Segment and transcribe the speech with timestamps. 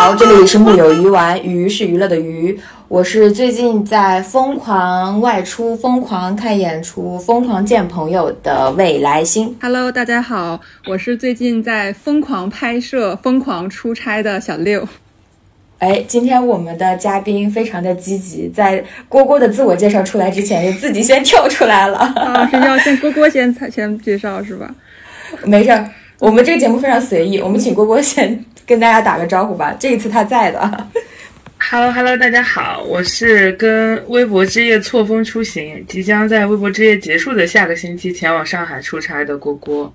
[0.00, 2.56] 好，这里是木有鱼丸，鱼是娱乐的鱼。
[2.86, 9.56] 我是最近在疯狂外出、疯狂看演出、疯狂见朋友的未来星。
[9.60, 14.86] Hello，大家好，我是最近在疯狂拍摄、疯狂出差的小六。
[15.80, 21.98] 哎，今天我们的嘉宾非常的积极，在郭郭的自我介绍出来之前，就自己先跳出来了。
[21.98, 24.72] 啊，是要先郭郭先先介绍是吧？
[25.44, 25.70] 没事，
[26.18, 29.72] 我们这个节目非常随意，我们请郭郭先跟大家打个招呼吧。
[29.78, 30.88] 这一次他在的。
[31.60, 39.92] Hello Hello，大家好，我是跟微博之夜错峰出行，即将在微博之夜结束的下个星期前往上海出差的郭郭。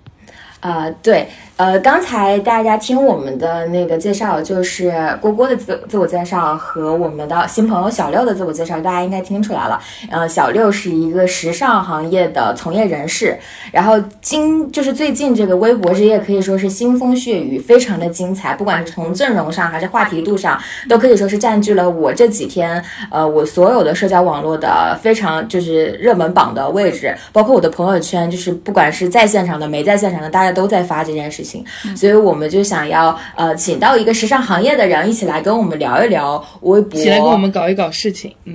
[0.62, 1.28] 啊，对。
[1.56, 9.80] 呃，刚才大家听我们的那个介绍，就是郭郭的自自我介绍和我们的新朋友小六的自我介绍，大家应该听出来了。
[10.10, 13.38] 呃，小六是一个时尚行业的从业人士，
[13.72, 31.53] 然后今就是最近这个微博之夜可以说是腥风血雨，非常的精彩，不管是从阵容上还是话题度上，都可以说是占据了我这几天呃我所有的社交网络的非常就是热门榜的位置，包括我的朋友圈，就是不管是在现场的没在现场的，大家都在发这件事情。
[31.96, 38.34] 所以我们就想要呃，请到一个时尚行业的人一起来跟我们聊一聊微博，一起来跟我们搞一搞事情。
[38.45, 38.54] 嗯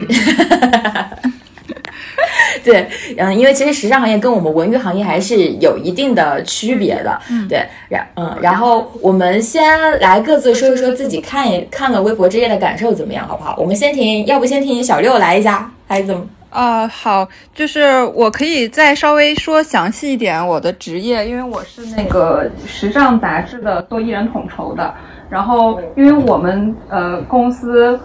[2.65, 7.19] 对，嗯，因为其实时尚行业跟我们文娱行业还是有一定的区别的。
[7.31, 13.55] 嗯，对，然嗯，然后我们先来各自说一说自己看一看了微博之夜的感受怎么样，好不好？
[13.59, 16.27] 我们先听，要不先听小六来一下，还是怎么？
[16.51, 24.95] 啊，好，就是我可以再稍微说详细一点我的职业，因为我是那个时尚杂志的做艺人统筹的。
[25.29, 28.01] 然后，因为我们呃公司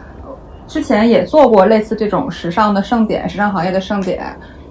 [0.68, 4.22] 之前也做过类似这种时尚的盛典，时尚行业的盛典，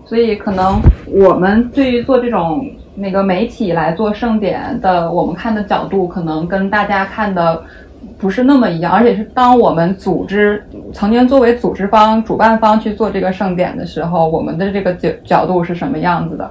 [0.05, 7.65] 所以可能我们对于做这种那个媒体来做盛典的，我们看的角度可能跟大家看的。
[8.23, 10.65] 不是那么一样，而且是当我们组织
[10.95, 16.49] 曾经作为组织方、主办方去做这个盛典的时候，我们的这个角角度是什么样子的？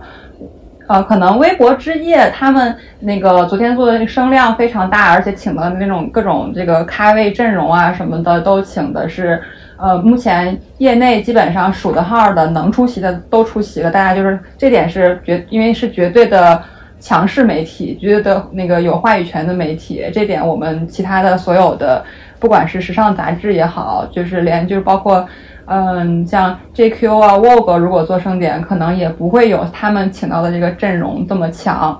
[0.87, 9.41] 呃，可能微博之夜他们那个昨天做的声量非常大，而且请的那种各种这个咖位阵容啊什么的，都请的是
[9.77, 16.61] 呃，目前业内基本上数得号的能出席的都出席了，大家就是这点是绝，因为是绝对的。
[17.01, 22.05] 强势媒体，觉得那个有话语权的媒体，这点我们其他的所有的，
[22.39, 25.27] 不管是时尚杂志也好，就是连就是包括，
[25.65, 31.99] 嗯，像 JQ 啊、Vogue 如果做盛典，可能也不会有他们请到的这个阵容这么强。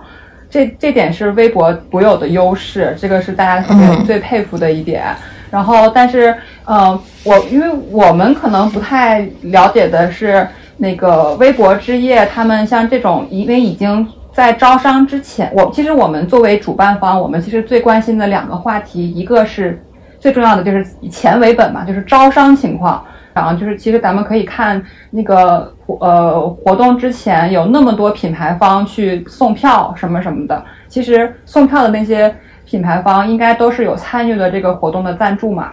[0.49, 5.03] 这这点是微博独有的优势，这个是大家最最佩服的一点。
[5.49, 6.35] 然后，但是，
[6.65, 10.47] 呃，我因为我们可能不太了解的是，
[10.77, 14.07] 那个微博之夜，他们像这种，因为已经。
[14.33, 19.83] 在招商之前，我其实我们作为主办方，我们其实最关心的两个话题，一个是
[20.19, 23.03] 最重要的，就是以钱为本嘛，就是招商情况。
[23.33, 32.33] 然后就是其实咱们可以看那个呃活动之前有那么多品牌方去送票什么什么的，其实送票的那些
[32.65, 35.71] 品牌方应该都是有参与了这个活动的赞助嘛。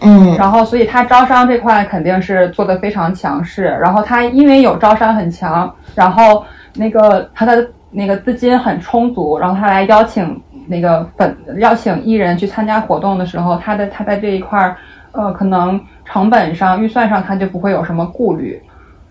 [0.00, 3.64] 嗯，然后所以他招商这块肯定是做的非常强势。
[3.80, 6.44] 然后他因为有招商很强，然后。
[6.74, 14.76] 那个他的那个资金很充足，然后他来邀请那个粉邀请艺人去参加活动的时候，他的他在这一块儿，
[15.12, 18.60] 呃，可能成本上、预算上他就不会有什么顾虑。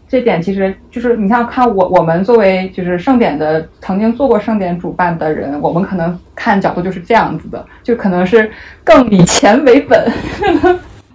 [0.10, 8.50] 这点其实就是你像看我我们作为就是盛典的曾经做过盛典主办的人，我们可能看角度就是这样子的，就可能是
[8.86, 10.10] 更以钱为本。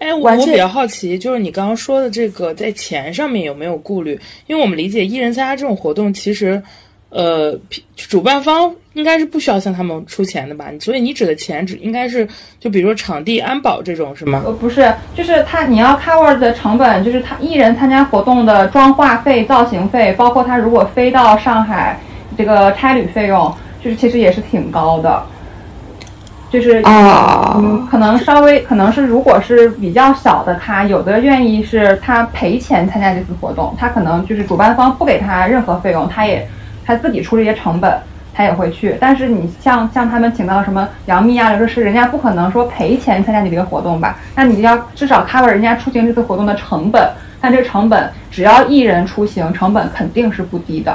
[0.02, 4.18] 哎，我我比较好奇，就是你刚刚说的这个在钱上面有没有顾虑？
[4.48, 6.60] 因为我们理解艺人参加这种活动，其实，
[7.10, 7.56] 呃，
[7.94, 10.72] 主办方应该是不需要向他们出钱的吧？
[10.80, 12.26] 所以你指的钱只应该是
[12.58, 14.42] 就比如说场地安保这种是吗？
[14.44, 21.96] 呃，不是，就是他你要 cover 的成本，就是他艺人参加活动的妆化费、造型费，包括他如果飞到上海
[22.36, 25.24] 这个差旅费用，就是其实也是挺高的。
[26.52, 36.46] 就是嗯，可能稍微可能是，如果是比较小的，他有的愿意是他赔钱参加这次活动，他可能就是主办方不给他任何费用，他也
[36.84, 37.90] 他自己出这些成本，
[38.34, 38.98] 他也会去。
[39.00, 44.18] 但是你像像他们请到什么杨幂啊、刘诗诗，人家不可能说赔钱参加你这个活动吧？
[44.34, 47.02] 那你要至少 cover 人家出行这次活动的成本，
[47.40, 50.94] 但这个成本只要艺人出行，成本肯定是不低的。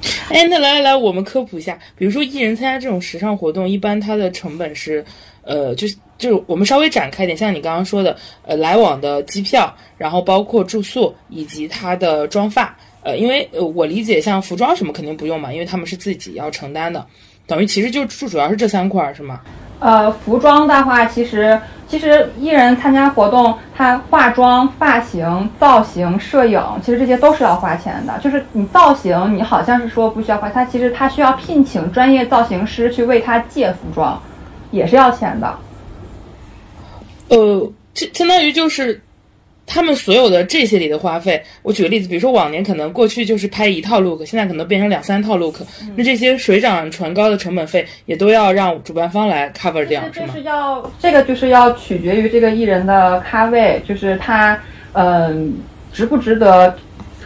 [0.30, 5.04] 哎，那来来来，我们科普一下，比如说艺人参加这种时尚活动，一般它的成本是，
[5.42, 17.04] 呃，就是就是我们稍微展开一点，像你刚刚说的，呃，来往的机票，然后包括住宿以及他的妆发，呃，因为呃我理解像服装什么肯定不用嘛，因为他们是自己要承担的，
[17.46, 19.40] 等于其实就就主要是这三块是吗？
[19.80, 28.18] 呃，服装的话，其实其实艺人参加活动，他化妆、发型、造型、摄影，其实这些都是要花钱的。
[28.18, 34.20] 就是你造型，你好像是说不需要花，他其实他需要聘请专业造型师去为他借服装，
[34.70, 35.58] 也是要钱的。
[37.28, 39.00] 呃，这相当于就是。
[39.68, 45.56] 他们所有的这些里的花费，我举个例子，比如说往年可能过去就是拍一套 look，现在可能变成两三套 look，
[45.94, 50.26] 那这些水涨船高的成本费也都要让主办方来 cover 掉，是吗？
[50.32, 54.58] 这是要这个就是要取决于这个艺人的咖位，就是他
[54.94, 55.54] 嗯
[55.92, 56.74] 值不值得，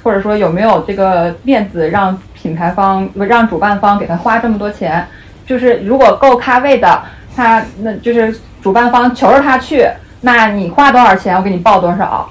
[0.03, 5.07] 或者说有没有这个面子让品牌方让主办方给他花这么多钱，
[5.47, 7.03] 就是如果够咖位的，
[7.37, 9.87] 他那就是主办方求着他去。
[10.23, 12.29] 那你花多少钱，我给你报多少。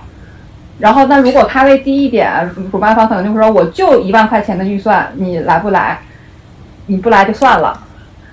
[0.79, 5.99] 然后，那如果咖位低一点，主办方可能就会说，我就一万块钱的预算，你来不来？
[6.87, 7.79] 你不来就算了。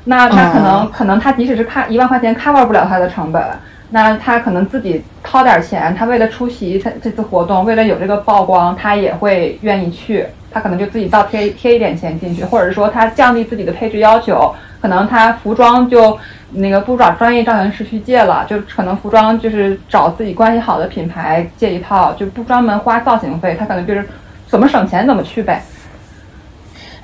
[0.04, 3.42] 那他可能可能他即使是看一万块钱 cover 不了他的成本，
[3.90, 10.26] 那他可能自己掏点钱，他为了出席他这次活动，为了有这个曝光，他也会愿意去。
[10.50, 16.18] 他可能就自己倒贴贴一点钱进去，或者说他降低自己的配置要求，可能他服装就。
[16.50, 24.02] 那个不找专业造型师去借了，就可能服装就是找自己关系好的品牌借一套，就不专门花造型费，他可能就是
[24.46, 25.62] 怎么省钱怎么去呗。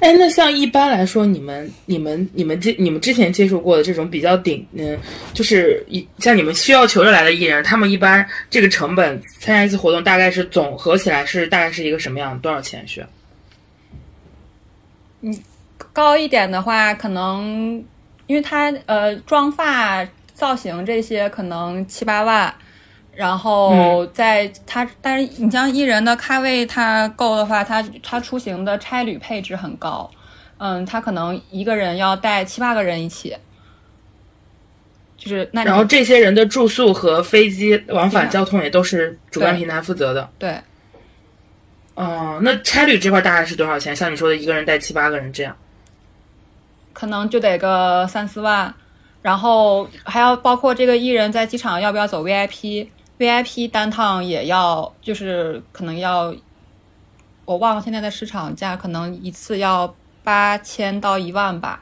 [0.01, 4.99] 哎，那像一般来说，你们、你们、你们接、你们之前接触过的这种比较顶，嗯，
[5.33, 12.39] 就是一像你们需要求着来的艺人，他们一般这个成本参加一次活动大概是总合起来是大概是一个什么样？
[12.41, 13.07] 多少钱需要？
[15.21, 15.39] 嗯，
[15.93, 17.85] 高一点的话可能。
[18.27, 22.53] 因为他呃妆发造型这些可能七八万，
[23.15, 30.11] 然后在他但是你像艺人的咖位他够的话，他他出行的差旅配置很高，
[30.59, 33.37] 嗯，他可能一个人要带七八个人一起，
[35.17, 40.57] 就是那然后这些人的住宿和飞机往返交通也都是主办平台负责的，对。
[41.95, 43.95] 哦，那差旅这块大概是多少钱？
[43.95, 45.57] 像你说的一个人带七八个人这样。
[46.95, 48.73] 可能就得个三四万，
[49.21, 56.35] 然后还要包括这个艺人在机场要不要走 VIP，VIP 单趟也要，就是可能要，
[57.45, 61.81] 我忘了现在的市场价，可能一次要八千到一万吧。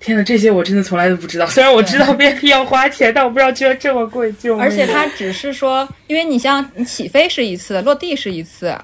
[0.00, 1.46] 天呐，这些我真的从来都不知道。
[1.46, 4.30] 虽然我知道 VIP 要花钱，但我不知道居然这么贵。
[4.34, 8.78] 就而且它只是说，因为你像你起飞是一次，落地是一次。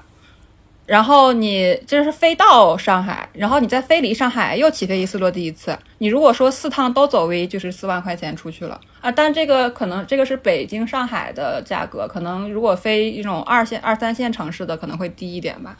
[0.85, 5.77] 然后你这是飞到上海，然后你再飞离上海又起飞一次落地一次。
[5.97, 9.11] 你如果说四趟都走 V，就是四万块钱出去了啊！
[9.11, 15.75] 但这个可能这个是北京上海的价格，可能如果飞一种二线二三线城市的可能会低一点吧。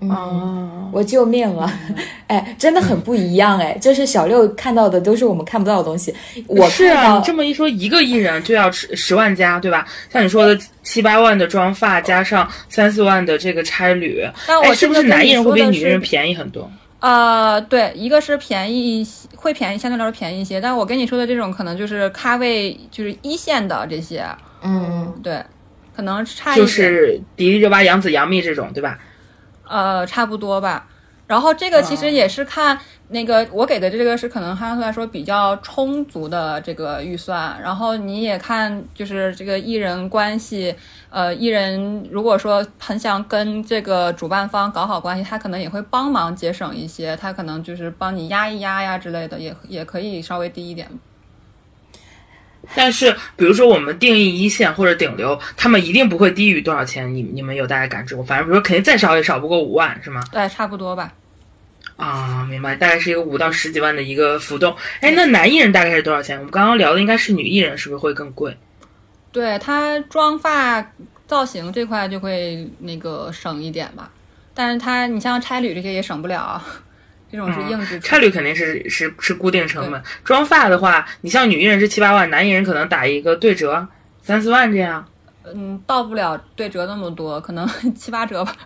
[0.00, 1.72] 哦，我救命了！
[2.28, 6.14] 哎，真的很不一样哎，就是小六看到的都是我们看不到的东西。
[6.46, 9.86] 我是啊，这么一说，一个艺人就要十十万加，对吧？
[10.12, 16.70] 像你说的七八万的妆发，加上三四万的这个差旅，那我，是不是男艺人会比女艺人便宜很多？
[17.00, 20.60] 呃，对，一个是便宜一些，会便宜相对来说便宜一些。
[20.60, 24.26] 但我跟你说的这种，可能就是咖位就是一线的这些，
[24.62, 25.42] 嗯，对，
[25.94, 28.98] 可能差就是迪丽热巴、杨紫、杨幂这种，对吧？
[29.68, 30.86] 呃，差不多吧。
[31.26, 37.60] 然后这个其实也是看那个我给的这个是可能相对来说比较充足的这个预算。
[37.60, 40.72] 然后你也看就是这个艺人关系，
[41.10, 50.88] 呃，艺人如果说很想跟这个主办方搞好关系，他可能也会帮忙节省一些，他可能就是帮你压一压呀之类的，也也可以稍微低一点。
[52.74, 57.14] 但是，比如说我们定义一线或者顶流，他们一定不会低于多少钱？
[57.14, 58.24] 你你们有大概感知过？
[58.24, 60.22] 反正比如说肯定再少也少不过五万，是吗？
[60.32, 61.12] 对，差不多吧。
[61.96, 64.76] 啊，明白，大概是一个五到十几万的一个浮动。
[65.00, 66.36] 哎，那男艺人大概是多少钱？
[66.36, 68.56] 我们刚刚聊的应该是女艺人，是不是会更贵？
[69.32, 70.92] 对他妆发
[71.26, 74.10] 造型这块就会那个省一点吧，
[74.54, 76.62] 但是他你像差旅这些也省不了。
[77.30, 80.02] 这种是硬支差旅肯定是是是固定成本。
[80.24, 83.86] 妆发的话，你像女艺人是七八万，男艺人可能打一个对折
[84.22, 85.04] 三四万这样。
[85.44, 88.56] 嗯，到不了对折那么多，可能 七八折吧。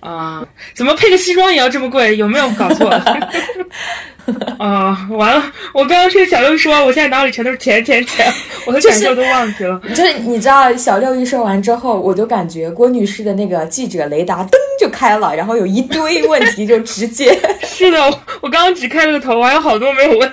[0.00, 0.44] 啊，
[0.74, 2.16] 怎么配个西装也要这么贵？
[2.16, 2.90] 有没有搞错？
[4.58, 5.52] 啊，完了！
[5.72, 8.32] 我刚刚听小六说，我现在脑里全都是钱钱钱，
[8.66, 9.80] 我的感受都忘记了。
[9.94, 17.36] 就是你知道，小六一说完之后，我就感觉郭女士的那个记者雷达噔就开了，然后有一堆 问题就直接。
[17.64, 17.98] 是的，
[18.40, 20.32] 我刚刚只开了个头，我还有好多没有问。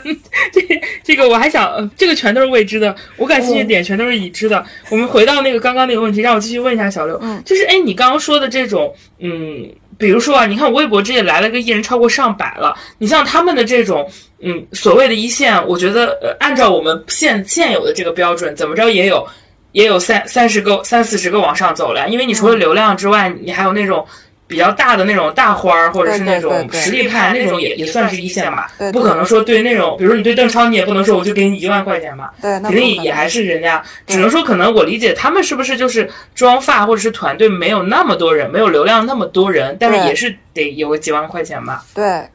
[0.52, 0.62] 这
[1.04, 4.64] 这个我还想，这个全都是未知的，我感兴趣的点全都是已知的。
[4.90, 9.68] 我们回到那个刚刚那个问题，让我继续问一下小六，嗯，就是哎，你刚刚说的这种，嗯，
[10.00, 14.10] 比如说啊，你看微博这也来了个艺人超过上百了，你像他们的这种，
[14.42, 19.28] 嗯，所谓的一线，我觉得呃，按照我们现现有的这个标准，怎么着也有。
[19.72, 24.04] 也有三三十个、三四十个往上走了，因为你除了流量之外，你还有那种
[24.50, 28.72] 比较大的那种大花儿，或者是那种实力派那种，也也算是一线吧。
[28.92, 32.34] 不可能说对那种，比如说你对邓超，你也不能说我就给你一万块钱吧。
[32.42, 33.80] 对，肯定也还是人家。
[34.08, 41.84] 只能说可能我理解他们是不是就是妆发或者是团队没有那么多人，没有流量那么多人，但是也是得有个几万块钱吧。
[41.94, 42.28] 对，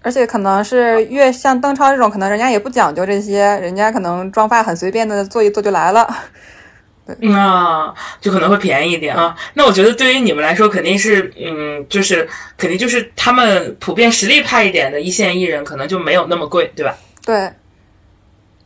[0.00, 6.08] 而且可能是越像邓超这种，可能人家也不讲究这些，人家可能妆发很随便的做一做就来了。
[7.18, 9.36] 那就可能会便宜一点啊。
[9.54, 16.96] 那我觉得对于你们来说，肯定是，嗯，就是肯定就是他们普遍实力派一点的一线艺人，可能就没有那么贵，对吧？
[17.24, 17.36] 对。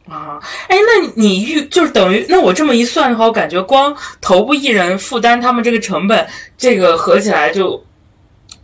[0.06, 0.38] 啊，
[0.68, 6.26] 哎，那你预就是等于，那我这么一算的话，我感觉光头部艺人负担他们这个成本，
[6.58, 7.82] 这个合起来就，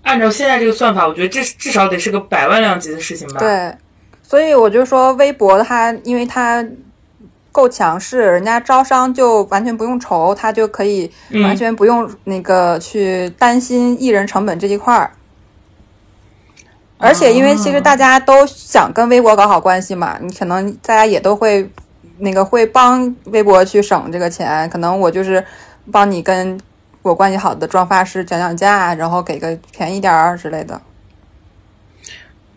[0.03, 3.41] 按照现在这个算法，我觉得这至少得是个百万量级的事情吧？
[3.41, 3.75] 对。
[4.23, 6.62] 所以我就说，微博它，因为它。
[7.52, 11.11] 够强势，人家招商就完全不用愁，他就可以
[11.42, 15.11] 完全不用那个去担心艺人成本这一块儿。
[16.99, 21.71] 而且，因为其实大家都想跟微博搞好关系嘛，你可能大家也都会
[22.19, 24.69] 那个会帮微博去省这个钱。
[24.69, 25.42] 可能我就是
[25.90, 26.61] 帮你跟
[27.00, 30.80] 我关系好的妆发师讲讲价，然后给个便宜点儿之类的。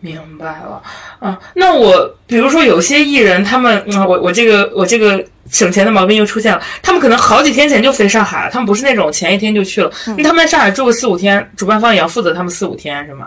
[0.04, 0.82] 明白了，
[1.18, 13.26] 啊，那我比如说有些艺人，他们，嗯，我我这个我这个省钱的毛病又出现了，他们可能好几天前就飞上海了，他们不是那种前一天就去了，那他们在上海住个四五天，主办方也要负责他们四五天是吗？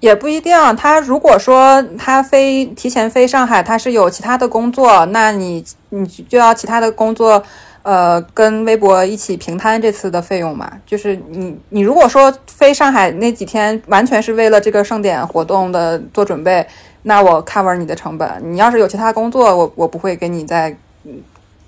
[0.00, 7.42] 也不一定，他如果说他飞提前飞上海，他是有其他的工作，那你你就要其他的工作。
[7.82, 16.66] 呃，跟微博一起平摊这次的费用嘛，就是你你如果说飞上海那几天完全是为了这个盛典活动的做准备，
[17.02, 18.28] 那我 cover 你的成本。
[18.42, 20.76] 你要是有其他工作，我我不会给你再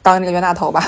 [0.03, 0.87] 当这个冤大头吧。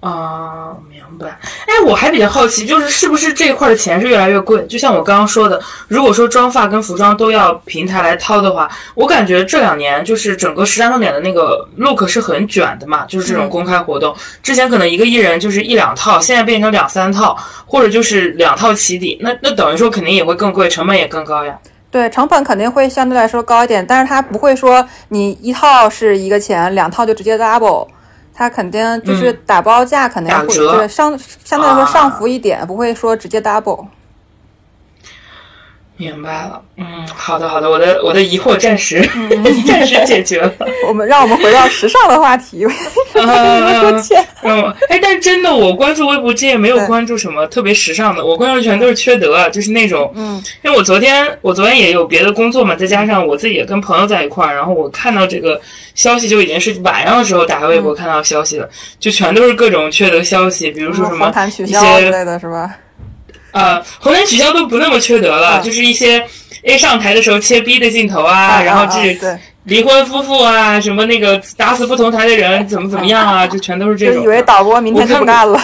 [0.00, 1.38] 啊，明白。
[1.66, 4.64] 哎，我还比较好奇，就是是不是这一块的钱是越来越贵？
[4.66, 14.16] 就像我刚刚说的，如果说妆发跟服装都要平台来掏的话，我感觉这两年就是整个时尚盛典的那个 look 是很卷的嘛，就是这种公开活动。
[14.42, 21.58] 之前可能一个艺人就是一两套，现在变成两三套，或者就是两套起底，那 那等于说肯定也会更贵，成本也更高呀。
[21.90, 27.86] 对，成本肯定会相对来说高一点，但是它不会说你一套是一个钱，两套就直接 double。
[28.40, 33.84] 它肯定就是打包价，肯定会就是相相对来说上浮一点，不会说直接 double。
[36.00, 39.06] 明白了，嗯，好的好的，我的我的疑惑暂时
[39.68, 40.50] 暂时解决了。
[40.88, 42.66] 我们让我们回到时尚的话题。
[44.42, 55.60] 嗯，哎，但真的，我关注微博，这也没有关注什么特别时尚的，我关注全都是缺德，就是那种，嗯，因为我昨天我昨天也有别的工作嘛，再加上我自己也跟朋友在一块儿，然后我看到这个
[55.94, 58.66] 消息就已经是晚上的时候打开微博看到消息了，
[58.98, 62.74] 就全都是各种缺德消息，比如说什么一些之类的是吧？
[63.52, 66.24] 呃，红毯取消都不那么缺德了，就是一些
[66.64, 74.22] A 上台的时候切 B 的镜头啊，然后这离婚夫妇啊，什么那个打死不同台的人怎么怎么样啊，就全都是这种。
[74.22, 75.60] 以为导播明天就不干了。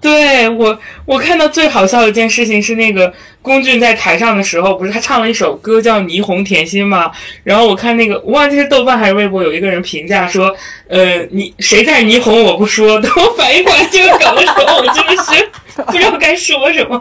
[0.00, 3.12] 对我，我看到最好笑的一件事情是那个
[3.42, 7.10] 龚俊在台上的时候，不是他唱了一首歌叫《霓虹甜心》吗？
[7.44, 10.54] 然后我看那个，我忘记是豆瓣还是微博，有一个人评价说，
[10.88, 15.48] 呃，你谁在霓虹我不说，等我反应过来这个梗的时候，我真的是。
[15.86, 17.00] 不知道该说什么。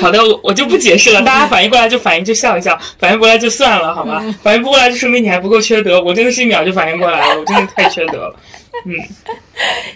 [0.00, 1.22] 好的，我我就不解释了。
[1.22, 4.20] 大家反应过来就反应，就笑一笑；反应不过来就算了，好吗？
[4.42, 6.02] 反应不过来就说明你还不够缺德。
[6.02, 8.34] 我真的是一秒就反应过来了，我真的太缺德了。
[8.86, 8.94] 嗯，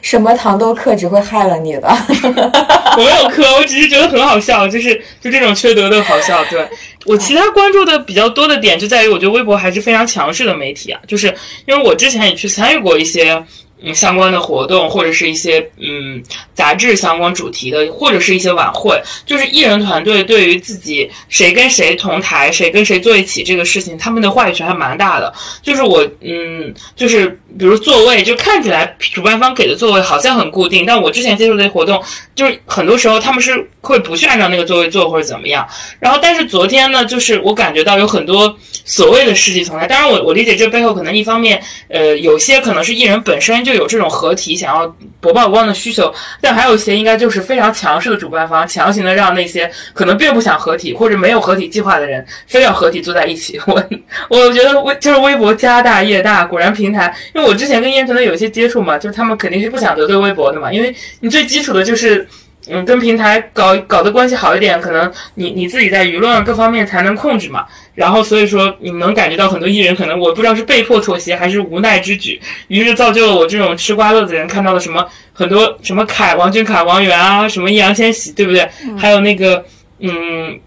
[0.03, 1.89] 什么糖都克只会害了你的。
[2.97, 6.45] 我没有磕，我只是觉得很好笑，就是就这种缺德的好笑。
[6.47, 6.69] 对
[7.07, 11.35] 我其他关注的比较多的点就在于，我觉得微博还是非常强势的媒体啊，就是
[11.67, 13.45] 因为我之前也去参与过一些。
[13.85, 16.23] 嗯，相关的活动或者是一些嗯
[16.55, 25.33] 杂志相关主题的，或者是一些晚会，就是艺人团队对于自己谁跟谁同台，谁跟谁坐一起这个事情，他们的话语权还蛮大的。
[25.63, 32.03] 就是我嗯，就是比如座位，就看起来主办方给的座位好像很固定，但我之前接触的活动，
[32.35, 35.69] 就是很多时候他们是会不去按照那个座位坐或者怎么样。
[36.01, 53.61] 然后，但是昨天呢，就是我感觉到有很多所谓的世纪从来，当然我我理解这背后可能一方面，呃，有些可能是艺人本身就有这种合体想要博曝光的需求，但还有一些应该就是非常强势的主办方强行的让那些可能并不想合体或者没有合体计划的人非要合体坐在一起。
[53.67, 53.81] 我
[54.29, 57.45] 我觉得微就是微博家大业大，果然平台因为。
[57.45, 62.27] 我之前跟燕城的有一些接触嘛，就是他们肯定是不想得罪微博的嘛，因为你最基础的就是，
[62.69, 67.67] 嗯，跟平台搞搞的关系好一点，可能你你自己在舆论各方面才能控制嘛。
[67.95, 78.69] 然后所以说你能感觉到很多艺人可能我不知道是被迫妥协还是无奈之举，于是造就了我这种吃瓜乐子人看到了什么很多什么凯王俊凯王源啊，什么易烊千玺对不对？
[78.99, 79.65] 还有那个
[80.01, 80.59] 嗯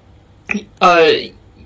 [0.80, 1.08] 呃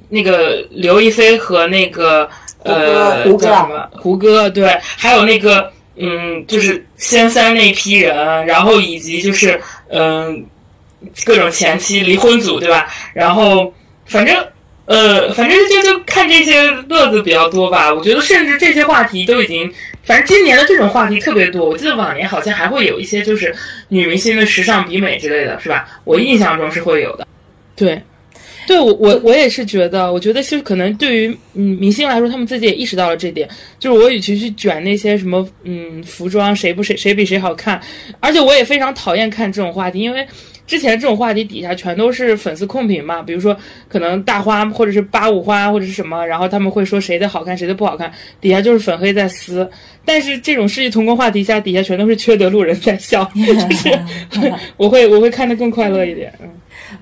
[0.09, 2.29] 那个刘亦菲和那个。
[2.63, 3.89] 呃，胡歌什么？
[3.93, 9.59] 胡歌对，还有那个，嗯，就是仙三那批人，然后以及就是
[9.91, 10.45] 嗯，
[11.25, 12.87] 各种前妻离婚组，对吧？
[13.13, 13.73] 然后
[14.05, 14.35] 反正
[14.85, 17.93] 呃，反正就就看这些乐子比较多吧。
[17.93, 19.71] 我觉得甚至这些话题都已经，
[20.03, 21.69] 反正今年的这种话题特别多。
[21.69, 23.55] 我记得往年好像还会有一些就是
[23.89, 25.87] 女明星的时尚比美之类的是吧？
[26.03, 27.27] 我印象中是会有的，
[27.75, 28.01] 对。
[28.71, 33.45] 对我我我也是觉得，我觉得其实可能对于嗯明星来说，他们自己也意识到了这点。
[33.77, 37.81] 就是我与其去卷那些什么嗯服装谁不谁谁比谁好看，
[38.21, 40.25] 而且我也非常讨厌看这种话题，因为
[40.65, 43.21] 之前这种话题底下全都是粉丝控评嘛。
[43.21, 43.53] 比如说
[43.89, 48.09] 可能大花或者是八五花或者是什么，然后他们会说谁的好看谁的不好看，
[48.39, 49.69] 底下就是粉黑在撕。
[50.05, 53.99] 但是这种世纪同工话题下，底下全都是缺德路人在笑， 就是
[54.77, 56.47] 我会我会看得更快乐一点，嗯。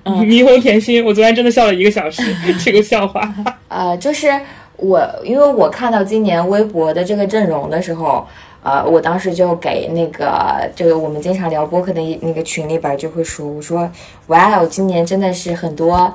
[0.04, 2.22] 霓虹甜心，我昨天真的笑了一个小时，
[2.64, 3.20] 这个笑话。
[3.68, 4.28] 呃，就是
[4.76, 8.26] 我，因为我看到今年微博的这个阵容的时候，
[8.62, 13.90] 呃，我当时就给那个这个我们经常聊播客的那个群里边就会说，我说，
[14.28, 16.12] 哇哦，今年真的是很多，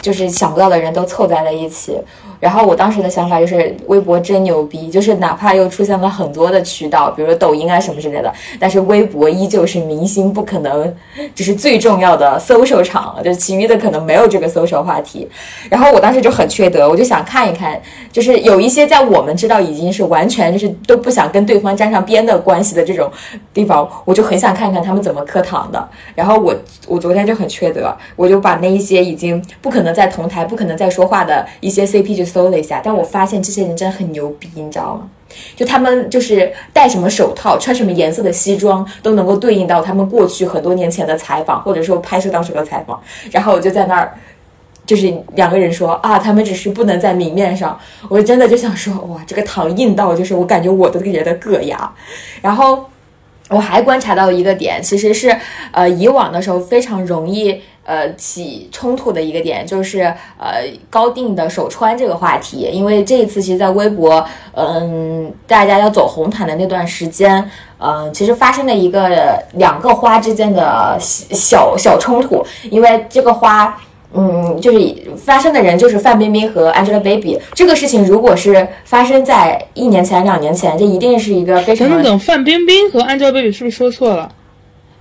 [0.00, 1.98] 就是想不到的人都凑在了一起。
[2.40, 10.94] 然后我当时的想法就是，微博真牛逼，就是哪怕又出现了很多的渠道，比如说抖音啊什么之类的，但是微博依旧是明星不可能
[11.34, 15.26] 就是最重要的 social 场，就其余的可能没有这个 social 话题。
[15.70, 17.80] 然后我当时就很缺德，我就想看一看，
[18.12, 23.10] 就是有一些在我们知道已经是完全就是都不想跟对方沾上边的关系的这种
[23.54, 25.88] 地方，我就很想看看他们怎么磕糖的。
[26.14, 26.54] 然后我
[26.86, 32.24] 我昨天就很缺德，我就把那一些已经不可能能在同台、不可能再说话的一些 CP 就。
[32.34, 35.08] 搜了一下，但我发现这些人真的很牛逼，你知道吗？
[35.54, 43.00] 就他们就是戴什么手套、穿什么颜色的西装，都能够对应到他们过去很多年前的采访，或者说拍摄当时的采访。
[43.30, 44.14] 然后我就在那儿，
[44.84, 47.78] 就是两个人说啊，他们只是不能在明面上。
[48.08, 51.94] 我真的就想说，哇，这个糖硬到就是我感觉我都觉得硌牙。
[52.42, 52.86] 然后
[53.50, 55.36] 我还观察到一个点，其实是
[55.70, 57.62] 呃，以往的时候非常容易。
[57.84, 60.02] 呃，起冲突的一个点就是
[60.38, 73.76] 呃高定的手穿这个话题，因为这一次其实，在微博，嗯，大家要走红毯的那段时间，嗯，其实发生了一个两个花之间的小小冲突，因为这个花，
[74.14, 74.78] 嗯，就是
[75.16, 84.30] 发生的人就是范冰冰和 Angelababy，这个事情如果是发生在一年前、两年前，这一定是一个非常等等，范冰冰和 Angelababy 是不是说错了？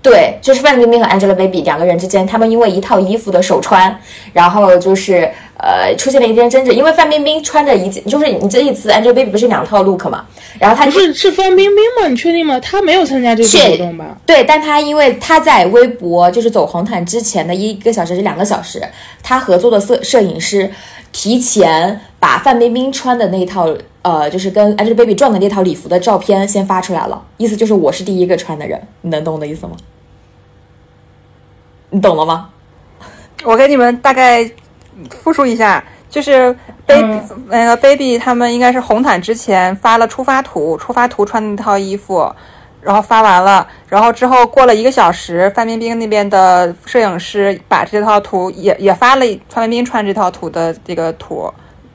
[0.04, 3.98] 对，就是范冰冰和 Angelababy 两个人之间，他们因为一套衣服的手穿，
[4.34, 6.74] 然后就是呃出现了一件争执。
[6.74, 10.26] 因为范冰冰穿着一件，就是你这一次 Angelababy 不是两套 look 嘛，
[10.60, 12.10] 然后她不是是范冰冰吗？
[12.10, 12.60] 你确定吗？
[12.60, 14.18] 她没有参加这个活动吧？
[14.26, 18.82] 对，但她因为她在微博就是走红毯之前的一个小时是两个小时，
[19.24, 20.70] 她合作的摄摄影师
[21.14, 29.78] 提前把范冰冰穿的那套呃就是跟 Angelababy 撞的那套礼服的照片先发出来了，意思就是我是第一个穿的人，你能懂我的意思吗？
[31.94, 32.50] 你懂了吗？
[33.44, 34.50] 我给你们大概
[35.12, 36.52] 复述一下，就是
[36.88, 42.34] baby 那个 baby 他们应该是红毯之前发了出发图，出发图穿那套衣服，
[42.82, 51.54] 然后发完了，然后之后过了一个小时，范冰冰那边的摄影师把这套图也也发了范冰冰穿这套图的这个图。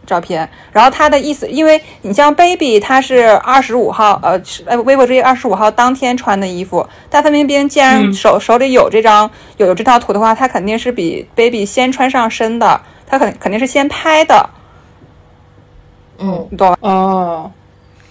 [0.09, 6.85] 照片，然后他的意思，因为你像 baby，他是二十五号，呃，呃，微博这些二十五号当天穿的衣服。
[7.11, 14.51] 但范冰冰既然手手里有这张有有这套图的话，他肯定是比 baby 先穿上身的，他肯肯定是先拍的。
[16.19, 17.51] 嗯，你懂哦。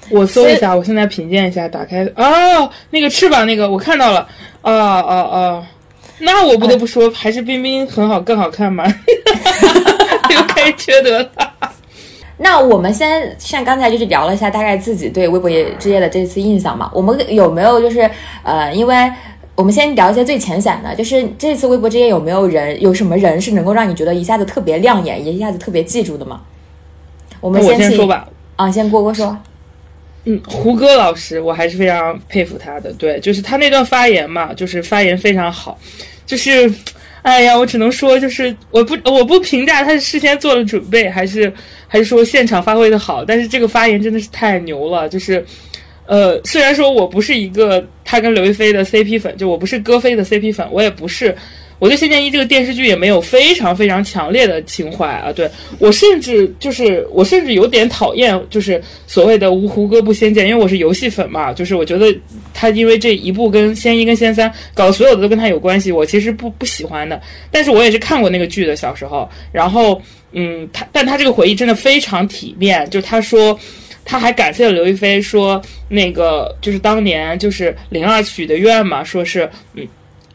[0.10, 4.26] 我搜一下，我现在品鉴一下，打开哦，那个翅膀那个我看到了，
[4.62, 5.66] 哦哦哦，
[6.20, 8.86] 那我不得不说，还是冰冰很好，更好看嘛，
[10.34, 11.52] 又开缺德了。
[12.38, 18.10] 那我们先像刚才就是聊了一下大概自己对微博之夜的这次印象嘛，我们有没有就是
[18.44, 19.12] 呃，因为
[19.56, 26.42] 我们先聊一些最浅显的，就是这次微博之夜有没有人有什么人是能够让你觉得一下子特别亮眼，也一下子特别记住的吗？
[27.40, 29.38] 我们先说吧，啊，先郭郭说。
[30.30, 32.92] 嗯，胡歌老师，我还是非常佩服他的。
[32.94, 35.78] 对，就是他那段发言嘛，就是发言非常好。
[36.26, 36.70] 就是，
[37.28, 41.52] 哎呀，我只能说，就是我不我不评价他是事先做了准备，还是
[41.86, 43.26] 还是说现场发挥的好。
[43.26, 45.10] 但是这个发言真的是太牛了。
[45.10, 45.46] 就是，
[46.06, 51.36] 呃，虽然说我不是一个他跟刘亦菲的 CP 粉，就我不是歌飞的 CP 粉，我也不是。
[51.80, 62.16] 我对《仙剑一》这个电视剧也没有非常非常强烈的情怀啊，对我甚至就是我甚至有点讨厌，就是所谓的“无胡歌不仙剑”，因为我是游戏粉嘛，就是我觉得
[62.54, 67.22] 他因为这一部跟仙一跟仙三搞的所有的都跟他有关系，我其实不不喜欢的。
[67.52, 73.58] 但是我也是看过那个剧的小时候，然后嗯，他但他这个回忆真的非常体面，就他说
[74.04, 79.88] 他还感谢了刘亦菲，说那个就是当年就是灵儿许的愿嘛，说是嗯。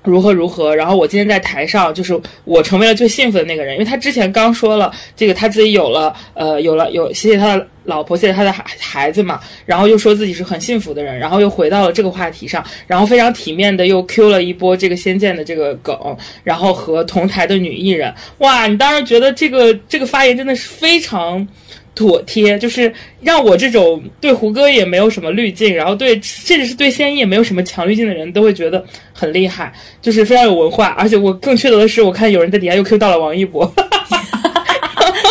[0.04, 0.74] 如何如何？
[0.74, 21.46] 然后我今天在台上，就是我成为了最幸福的那个人，因为他之前刚说了这个他自己有了，呃，有了有谢谢他的老婆，谢谢他的孩孩子嘛，然后又说自己是很幸福的人，然后又回到了这个话题上，然后非常体面的又 Q 了一波这个仙剑的这个梗，然后和同台的女艺人，哇，你当时觉得这个这个发言真的是非常。
[21.94, 30.88] 妥帖，就是让我这种对胡歌也没有什么滤镜，然后对甚至是对仙一也没有什么强滤镜的人都会觉得很厉害，就是非常有文化。
[30.98, 33.70] 而且我更缺德的是，我看有人在底下又 Q 到了王一博，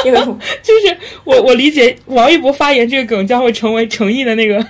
[0.05, 0.19] 因为
[0.61, 4.63] 就是我我理解王一博发言这个梗将会成为诚意的那个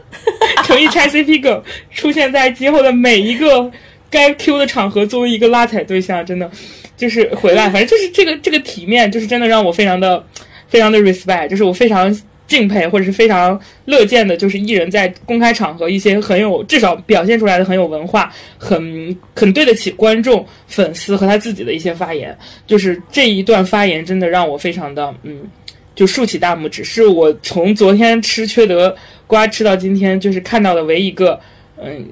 [0.64, 3.70] 诚意拆 CP 梗，出现在今后的每一个
[4.08, 6.50] 该 Q 的场合，作为一个拉踩对象，真的
[6.96, 10.24] 就是回来，反正就是这个这个体面，就是真的让我非常的。
[10.68, 12.14] 非常的 respect，就是我非常
[12.46, 22.36] 敬佩或者是非常乐见的，就是艺人在公开场合一些很有至少表现出来的很有文化、很很对得起观众、粉丝和他自己的一些发言。
[22.66, 25.40] 就是这一段发言真的让我非常的嗯，
[25.94, 28.94] 就竖起大拇指，是我从昨天吃缺德
[29.26, 31.40] 瓜吃到今天就是看到的唯一一个
[31.82, 32.06] 嗯。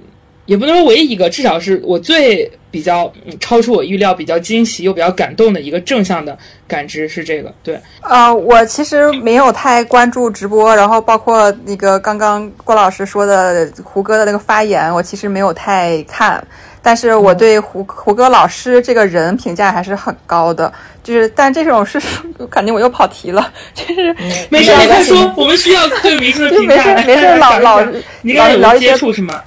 [0.46, 7.52] 也不能说唯一一个，至少是我最比较超出我预料、比较惊喜又比较感动的一个正向的感知是这个。
[7.62, 16.44] 对，啊，我其实没有太关注直播，然后包括那个刚刚郭老师说的胡歌的那个发言，我其实没有太看。
[16.86, 20.70] 但是我对胡胡歌老师这个人评价还是很高的，
[21.02, 21.98] 就是但这种是
[22.50, 24.14] 肯定我又跑题了，就是
[24.50, 26.76] 没事你再说，我们需要对明星的评价。
[26.76, 29.40] 没事没事，老老老聊一些是吗？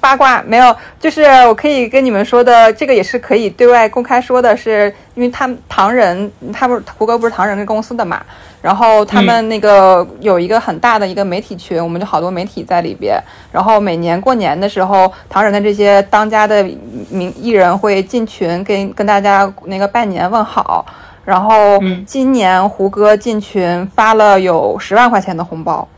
[0.00, 8.22] 八卦没有，就是我可以跟你们说的，这个也是可以对外公开说的，是因为他们唐人，他不是胡歌不是唐人公司的嘛。
[8.62, 13.20] 然后他们那个有一个很大的一个媒体群，我们就好多媒体在里边。
[13.50, 16.62] 然后每年过年的时候，唐人的这些当家的
[17.10, 20.86] 名艺人会进群跟跟大家那个拜年问好。
[21.24, 25.88] 然后今年胡歌进群发了有十万块钱的红包，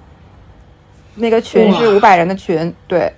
[1.17, 3.13] 那个群是五百人的群，对。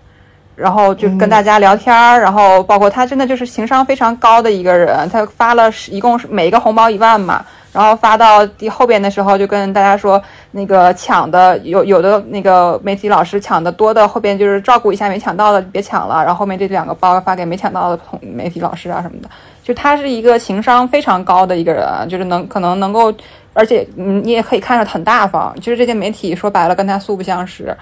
[0.56, 7.44] 然后就跟大家聊天儿，然后包括他真的就是情商非常高的一个人，他发了一共是每一个红包一万嘛。
[7.72, 16.24] 然后发到第后边的时候，就跟大家说，那个抢的有有的那个媒体老师抢的多的，后边就是照顾一下没抢到的，别抢了。
[16.24, 19.28] 然后后面这两个包发给没抢到的同媒体老师啊什么的。
[19.62, 23.12] 就他是一个情商非常高的一个人，就是能可能能够，
[23.52, 25.54] 而且你也可以看着很大方。
[25.60, 27.76] 就是这些媒体说白了跟他素不相识。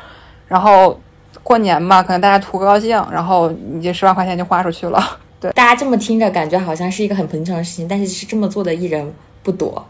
[0.49, 0.99] 然后
[1.45, 5.01] 过年嘛，可能大家图个高兴，然后你这十万块钱就花出去了。
[5.39, 9.15] 对，大家这么听着，感觉好像是一个很平常的事情，但是是这么做的艺人。
[9.45, 9.87] 不多，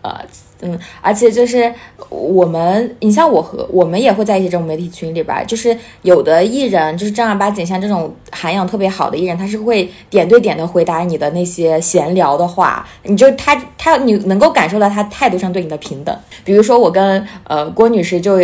[0.00, 0.16] 呃，
[0.60, 1.74] 嗯，而且就是
[2.08, 16.16] 我们，你像我和我们也会在一些这种媒体群里边，就是有的艺人就是正儿八经，像这种涵养特别好的艺人，他是会点对点的回答你的那些闲聊的话，你就他他你能够感受到他态度上对你的平等。
[16.44, 18.38] 比如说我跟呃郭女士就。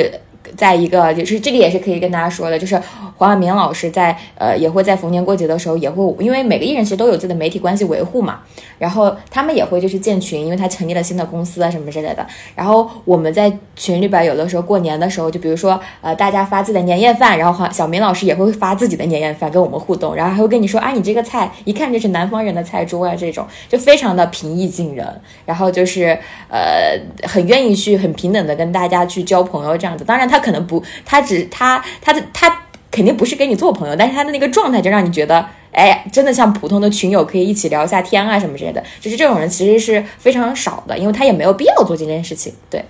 [0.56, 2.80] 在一个就是这个也是可以跟大家说的，就是
[3.16, 8.40] 黄晓明老师在呃也会在逢年过节的时候也会，因为每个艺人其实都有自己的媒体关系维护嘛，
[8.78, 12.26] 然后他们也会就是建群，因为他成立了新的公司啊什么之类的。
[12.54, 25.06] 然后我们在群里边有的时候过年的时候，就比如说呃大家发自己的年夜饭，然后黄晓明老师也会发自己的年夜饭跟我们互动，然后还会跟你说啊你这个菜一看就是南方人的菜桌啊这种，就非常的平易近人，
[25.46, 26.18] 然后就是
[26.50, 30.04] 呃很愿意去很平等的跟大家去交朋友这样子。
[30.04, 30.41] 当然他。
[30.42, 38.84] 可能不，他只他他的他肯定不是跟你做朋友，但是他的那个状态就让你觉得，哎，真的像普通的群友可以一起聊一下天啊什么之类的。
[39.00, 42.52] 就是这种人其实是非常少的，因为他也没有必要做这件事情。
[42.68, 42.84] 对，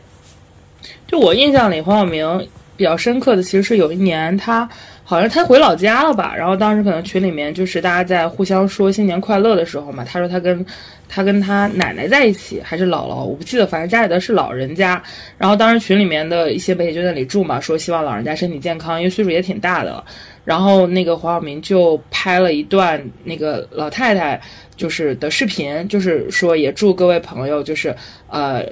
[1.06, 4.68] 就我印象里，黄晓明比较深刻的其实是有一年他
[5.04, 10.64] 好像他回老家了吧，然后当时可能群里面就是大家在互相说新年快乐的时候嘛，他说他跟
[11.08, 15.02] 他跟他奶奶在一起还是姥姥，我不记得，反正家里的是老人家。
[15.36, 20.04] 然后当时群里面的一些媒体就在那里住嘛，说希望老人家身体健康，因为岁数也挺大的了。
[20.44, 24.40] 然后那个黄晓明就拍了一段那个老太太
[24.76, 27.94] 就是的视频，就是说也祝各位朋友就是
[28.28, 28.64] 呃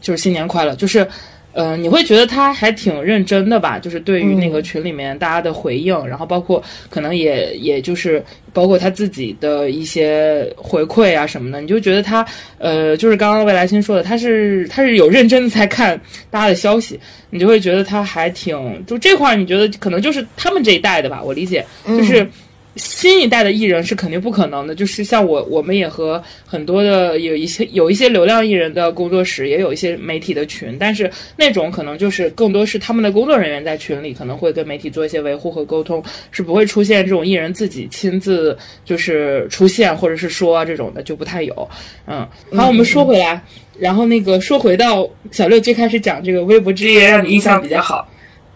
[0.00, 1.06] 就是新年快乐，就是
[1.52, 3.78] 呃你会觉得他还挺认真的吧？
[3.78, 12.24] 就是对于那个群里面大家的回应，然后包括可能也也就是包括他自己的一些回馈啊什么的，你就觉得他
[12.58, 16.98] 呃就是刚刚未来星说的，他是他是有认真的在看大家的消息。
[17.32, 21.22] 你就会觉得他还挺就这块儿，你觉得可能就是他们这一代的吧？
[21.22, 22.28] 我理解，就是
[22.76, 24.74] 新一代的艺人是肯定不可能的。
[24.74, 41.68] 就是像我，我们也和很多的有一些有一些流量艺人的工作室，也有一些媒体的群，但是那种可能就是更多是他们的工作人员在群里，可能会跟媒体做一些维护和沟通，是不会出现这种艺人自己亲自就是出现或者是说这种的，就不太有。
[42.06, 43.42] 嗯，好，我们说回来。
[43.78, 48.06] 然后那个说回到小六最开始讲这个微博之夜，让你印象比较好。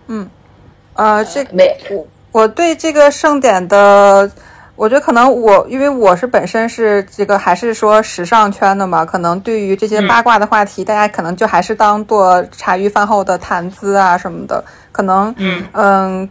[0.06, 0.28] 嗯，
[0.92, 4.28] 呃，这没我我对这个盛典的，
[4.74, 16.28] 我觉得可能我因为我是本身是这个还是说时尚圈的嘛，可能对于这些八卦的话题，大家可能就还是当做茶余饭后的谈资啊什么的，可能嗯嗯。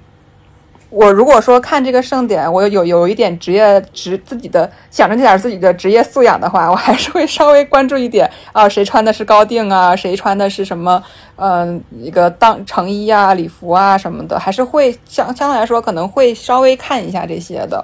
[0.93, 11.03] 我如果说看这个盛典，我有有一点职业职自己的想着点自己的职业素养的话，我还是会稍微关注一点啊，谁穿的是高定啊，谁穿的是什么，
[11.37, 17.83] 嗯，一个当成衣啊、礼服啊什么的，还是会相相对来说可能会稍微看一下这些的。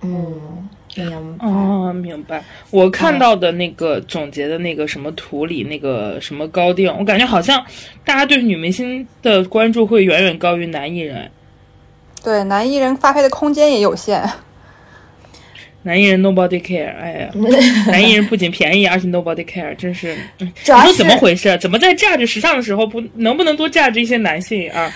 [0.00, 2.42] 嗯，哦，明白。
[2.70, 7.62] 我看到的那个总结的那个什么图里那个什么高定，我感觉好像
[8.06, 11.30] 大家对女明星的关注会远远高于男艺人。
[12.22, 14.22] 对，男艺人发挥的空间也有限。
[15.84, 17.30] 男艺人 nobody care，哎呀，
[17.90, 20.16] 男艺人不仅便宜，而且 nobody care，真是，
[20.62, 21.58] 主要是怎么回事？
[21.58, 24.88] 怎么在价值时尚的时候不能不能多价值一些男性啊？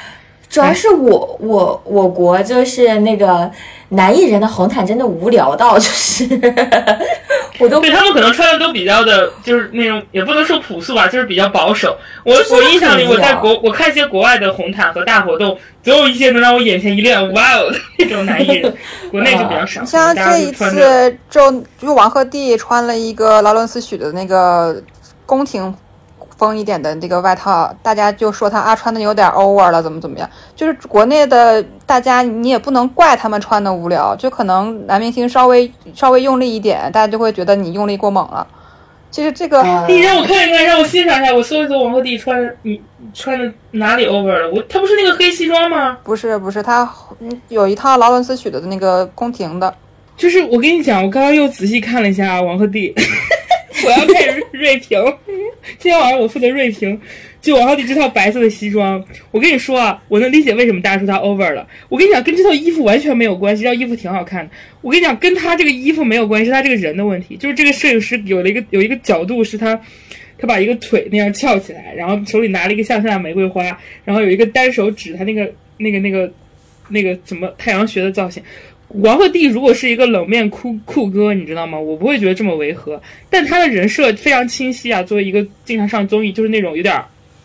[0.48, 3.50] 主要是我我我国就是那个。
[3.90, 6.24] 男艺人的红毯真的无聊到，就是
[7.60, 11.96] 我都对他们可能穿的都比较的，就是那种也不能说朴素吧，就是比较保守。
[12.24, 18.74] 我我印象里，我在国我看一些国外的红毯和大活动，总有一些能让我眼前一亮，哇哦那种男艺人，
[19.08, 19.84] 国内就比较少。
[19.86, 24.82] 像这一次，就就王鹤棣穿了一个劳伦斯许的那个
[25.24, 25.72] 宫廷。
[26.36, 30.28] 风一点的这个外套，大家就说他啊穿的有点 over 了，怎么怎么样？
[30.54, 38.46] 就是国内的大家，你也不能怪他们穿的无聊，就可能男明星稍微稍微用力一点，大家就会觉得你用力过猛了。
[39.10, 42.82] 其实这个，你让我看一看，让我欣赏一下，我搜一搜王鹤棣穿你
[43.14, 44.50] 穿的哪里 over 了？
[44.50, 45.96] 我他不是那个黑西装吗？
[46.04, 46.86] 不是不是，他
[47.48, 49.72] 有一套劳伦斯许的那个宫廷的。
[50.16, 52.92] 就是我跟你讲，我刚刚又仔细看了一下王鹤棣。
[53.84, 54.98] 我要开始锐评，
[55.78, 56.98] 今天晚上我负责锐评，
[57.42, 59.04] 就王鹤棣这套白色的西装。
[59.30, 61.68] 我跟你说啊，我能理解为什么大家说他 over 了。
[61.90, 64.50] 我跟你讲，跟这套衣服完全没有关系，这套衣服挺好看的。
[64.80, 67.36] 我跟你讲，跟他这个衣服没有关系，是他这个人的问题。
[67.36, 69.78] 就是这个摄影师有了一个有一个角度，是他
[70.38, 76.32] 他把一个腿那样翘起来，然后手里拿了一个向下的玫瑰花，然后有一个单手指他那个那个那个
[76.88, 78.42] 那个怎么太阳穴的造型。
[78.88, 81.78] 王鹤棣如果是一个冷面酷酷哥，你知道吗？
[81.78, 83.00] 我不会觉得这么违和。
[83.28, 86.94] 但他的人设非常清晰啊，作为一个经常上综艺，就是那种有点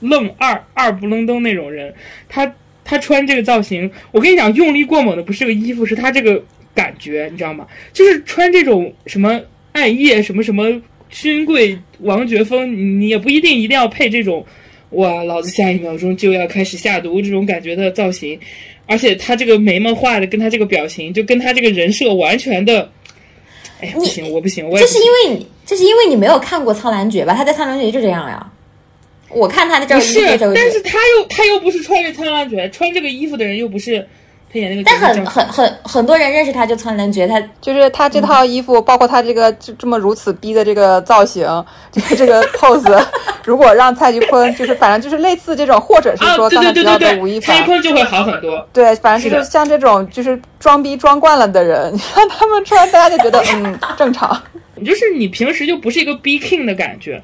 [0.01, 1.93] 愣二二不愣登那种人。
[2.30, 6.43] 他他穿这个造型，我跟你讲，用力过猛的不是个衣服，是他这个
[6.75, 7.67] 感觉，你知道吗？
[7.91, 14.45] 就是穿这种什么暗夜什么什么勋贵王爵风，你也不一定一定要配这种
[14.91, 18.39] 哇，老子下一秒钟就要开始下毒这种感觉的造型。
[18.91, 22.89] 而且他这个眉毛画的跟他这个表情，就跟他这个人设完全的，
[23.80, 27.34] 哎呀，不行，我不行，我这是因为你，这是因为你没有看过《苍兰诀》吧？
[27.34, 28.45] 他在《苍兰诀》就这样呀。
[29.30, 30.19] 我看他的这不是，
[30.54, 34.06] 但是他又他又不是穿着《苍兰诀》，穿这个衣服的人又不是。
[34.84, 41.47] 但很很很很多人认识他，就苍兰诀，他就是他这套衣服，包括他这个这这么如此逼的这个造型，
[41.89, 43.08] 这个这个 pose，
[43.45, 48.67] 如果让蔡徐坤， 就是反正就是类似这种，或者是说刚才提到的吴亦凡，蔡徐坤就会好很多。
[48.73, 54.41] 对，反正就是像这种就是装逼装惯了的人， 你让他们穿，大家就觉得 嗯正常。
[54.86, 57.21] 就是你平时就不是一个 B King 的感觉。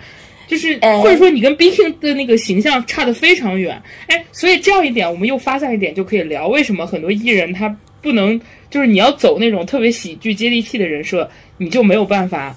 [0.47, 7.67] 就是，或者说你跟 B King 的那个形象差的非常远，哎，所以这样一点，我们又发现一点就可以聊，为什么很多艺人他
[8.01, 12.55] 不能，就是你要走那种特别喜剧接地气的人设，你就没有办法，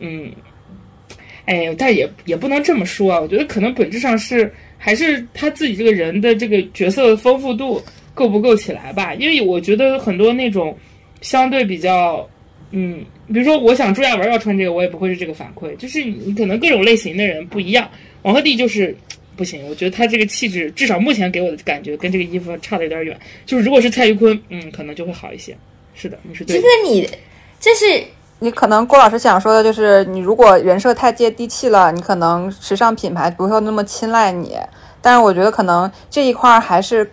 [0.00, 0.30] 嗯，
[1.52, 7.82] 哎，但也也不能这么说啊，我觉得可能本质上是还是他自己这个人的这个角色的丰富度
[8.14, 9.12] 够不够起来吧？
[9.14, 10.74] 因为我觉得很多那种
[11.20, 12.26] 相对比较，
[12.70, 17.90] 嗯，比如说我想朱亚文要穿这个，我也不会是这个反馈，就是你可能各种类型的人不一样。
[18.22, 18.96] 王鹤棣就是
[19.36, 23.14] 不行，我觉得他这个气质，至少目前给我的感觉跟这个衣服差的有点远。
[23.44, 25.54] 就是如果是蔡徐坤，嗯，可能就会好一些。
[25.94, 26.56] 是的，你是对。
[26.56, 27.06] 这个你，
[27.60, 28.02] 这是。
[28.42, 34.58] 你可能郭老师想说的就是，你如果人设太接地气了，你可能时尚品牌不会那么青睐你。
[35.00, 37.08] 但是我觉得可能这一块还是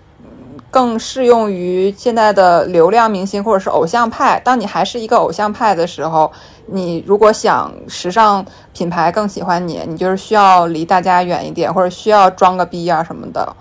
[0.71, 4.41] 更适用于现在的流量明星或者是偶像派。
[4.43, 6.31] 当你还是一个偶像派的时候，
[6.65, 13.55] 你如果想时尚品牌更喜欢你，你就是需要离大家远一点，或者需要装个逼啊什么的。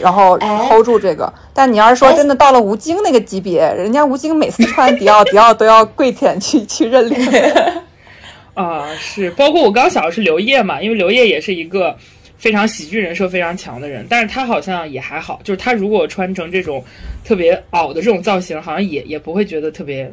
[0.00, 7.16] 然后 hold 住这个，但你要是说真的到了吴京那个级别，人家吴京每次穿迪奥，迪奥都要跪舔去 去认领。
[8.54, 11.96] 啊，是，包括我刚想的是刘烨嘛，因为刘烨也是一个
[12.36, 16.82] 非常喜剧人设非常强的人，但是他好像也还好，就是他如果穿成这种
[17.24, 20.10] 特别袄的这种造型，好像也也不会觉得特别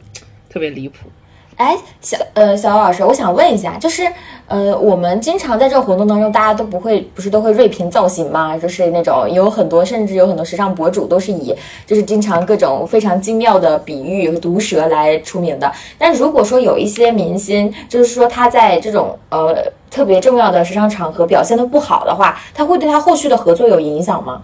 [0.48, 1.10] 特别离谱。
[1.58, 4.06] 哎，小呃小老师，我想问一下，就是
[4.48, 8.58] 呃，我们经常在这个活动当中，大家都不会不是都会锐评造型吗？
[8.58, 11.56] 就是那种有很多，甚至有很多时尚博主都是以
[11.88, 15.72] 就是经常各种非常精妙的比喻和毒舌来出名的。
[15.98, 19.56] 但如果说有一些明星，就是说他在这种呃
[19.89, 24.41] 特别重要的时尚场合表现的不好的话，他会对他后续的合作有影响吗？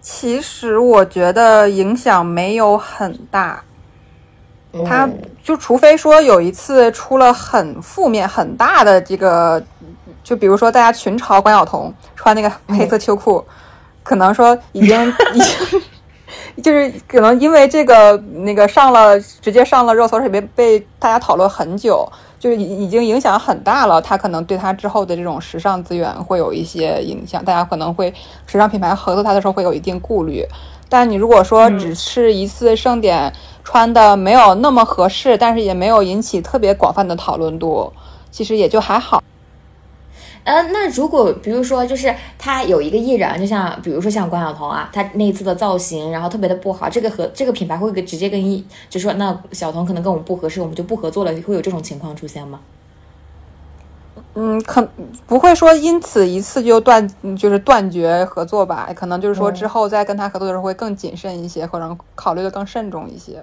[0.00, 3.62] 其实我觉得影响没有很大。
[4.84, 5.08] 他
[5.42, 9.62] 就除非说有一次出了很负面很大的这个，
[10.22, 13.44] 就比如说大家群嘲关晓彤穿那个黑色秋裤，
[14.02, 15.82] 可能说已经 已经
[16.62, 22.08] 就是可能因为这个那个上了直接上了热搜，是被被大家讨论很久，
[22.38, 24.00] 就是已已经影响很大了。
[24.00, 28.12] 他可能对他之后的这种时尚资源会有一些影响，大家可能会
[28.46, 30.44] 时尚品牌合作他的时候会有一定顾虑。
[30.88, 33.32] 但你如果说只是一次盛典。
[33.68, 37.92] 穿的没有那么合适，但是也没有引起特别广泛的讨论度，
[38.30, 39.20] 其实也就还好。
[40.44, 52.60] 呃，那如果比如说，就是他有一个艺人，就像比如说像关晓彤啊，他那一次的造型，然后特别的不好，这个和这个品牌会跟直接跟一就说，那小彤可能跟我们不合适，我们就不合作了，会有这种情况出现吗？
[54.38, 54.86] 嗯，可
[55.26, 58.90] 不会说因此一次就断，就是断绝合作吧？
[58.94, 63.42] 可能就是说之后再跟他合作的时候会更谨慎一些，可能考虑的更慎重一些。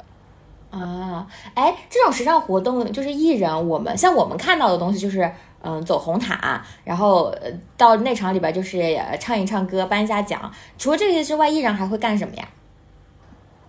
[0.70, 1.26] 啊，
[1.56, 5.32] 哎，这种时尚活动就是艺人，我们像我们看到的东西就是，
[5.64, 7.34] 嗯，走红毯，然后
[7.76, 10.52] 到内场里边就是唱一唱歌，颁一下奖。
[10.78, 12.48] 除了这些之外，艺人还会干什么呀？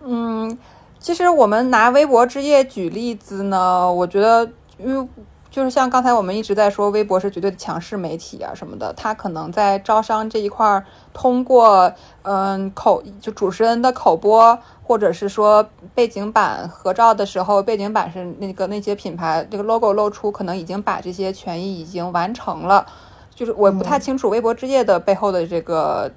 [0.03, 0.55] 嗯，
[0.99, 5.07] 其实我们拿微博之夜举例子呢，我觉得，因为
[5.55, 11.89] 就是像刚才我们一直在说，微博是绝对的强势媒体啊什么的，他可能在招商这一块儿，通过
[12.23, 14.59] 嗯口就主持人的口播。
[14.83, 22.85] 或者是说背景板合照的时候，背景板是那个那些品牌这个 logo 露出，可能已经把这些权益已经完成了。
[23.33, 26.11] 就是我不太清楚微博之夜的背后的这个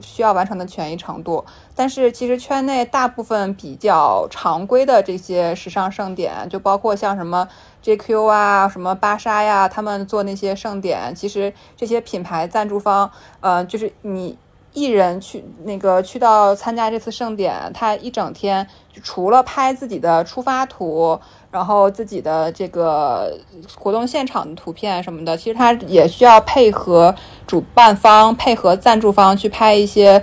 [0.00, 1.44] 需要完成的权益程度。
[1.74, 7.48] 但是其实圈内大部分比较常规的这些时尚盛典，就包括像什么
[7.82, 14.36] JQ 啊、什么芭莎呀，他们做那些盛典，其实这些品牌赞助方，呃，就是你。
[14.72, 18.66] 艺人去那个去到参加这次盛典，他一整天
[19.02, 21.18] 除了拍自己的出发图，
[21.50, 23.36] 然后自己的这个
[23.76, 27.14] 活动现场的图片什么的，其实他也需要配合
[27.46, 30.22] 主办方、配合赞助方去拍一些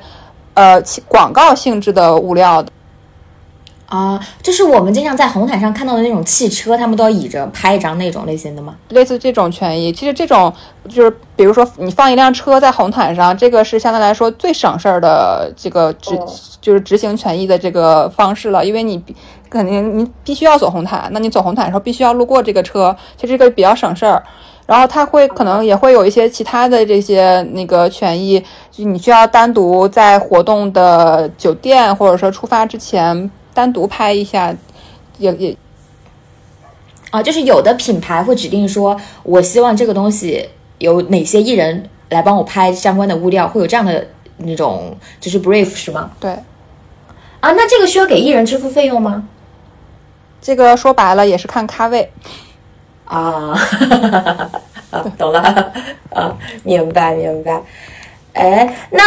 [0.53, 2.71] 呃广告性质的物料的。
[3.87, 8.75] 啊，就是我们经常在红毯上看到的那种汽车，他们都要倚着拍一张那种类型的吗？
[8.89, 10.53] 类似这种权益，其实这种
[10.89, 16.19] 就是，比如说你放一辆车在红毯上，这个是相对来说最省事儿的这个执，
[16.59, 19.01] 就是执行权益的这个方式了，因为你
[19.49, 24.21] 肯定你必须要走红毯，那你走红毯的时候必须要路过这个车，其实这个比较省事儿。
[24.65, 28.37] 然后他会可能也会有一些其他的这些那个权益，
[28.69, 33.31] 就你需要单独在活动的酒店或者说出发之前。
[33.57, 34.55] 单独拍一下，
[35.17, 35.57] 也也
[37.09, 44.05] 啊，就是有的品牌会指定说，我希望这个东西有哪些艺人来帮我拍相关的物料，会有这样的
[44.37, 46.11] 那种就是 brief 是吗？
[46.19, 46.29] 对。
[47.39, 49.27] 啊，那这个需要给艺人支付费用吗？
[50.39, 52.11] 这个说白了也是看咖位。
[53.05, 53.57] 啊，
[55.17, 55.73] 懂了
[56.13, 57.59] 啊，明白明白。
[58.37, 59.01] 哎，那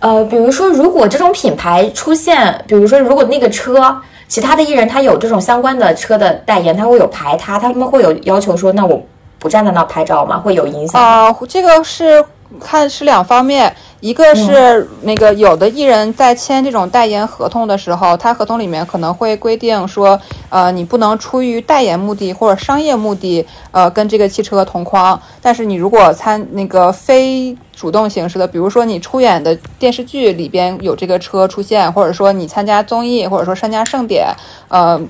[0.00, 3.94] 呃，比如说，如果这种品牌出现，比如说，如果那个车，
[4.26, 9.00] 其他的艺人他有这种相关的车的代言，他会有排他，他们会有要求说，那我
[9.38, 10.38] 不站在那拍照吗？
[10.38, 11.00] 会有影响？
[11.00, 12.24] 啊，这个是
[12.58, 25.20] 看是两方面，一个是那个有的艺人，在签这种代言合同的时候，他合同里面可能会规定说，呃，你不能出于代言目的或者商业目的，呃，跟这个汽车同框。
[25.40, 34.26] 但是你如果参那个非主动形式的，比如说你出演的电视剧里边有这个车出现，或者说你参加综艺，或者说参加盛典，
[34.68, 35.00] 呃，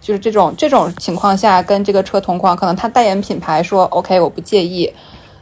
[0.00, 4.90] 就是这种这种情况下跟这个车同框，可能他代言品牌说 OK，我不介意。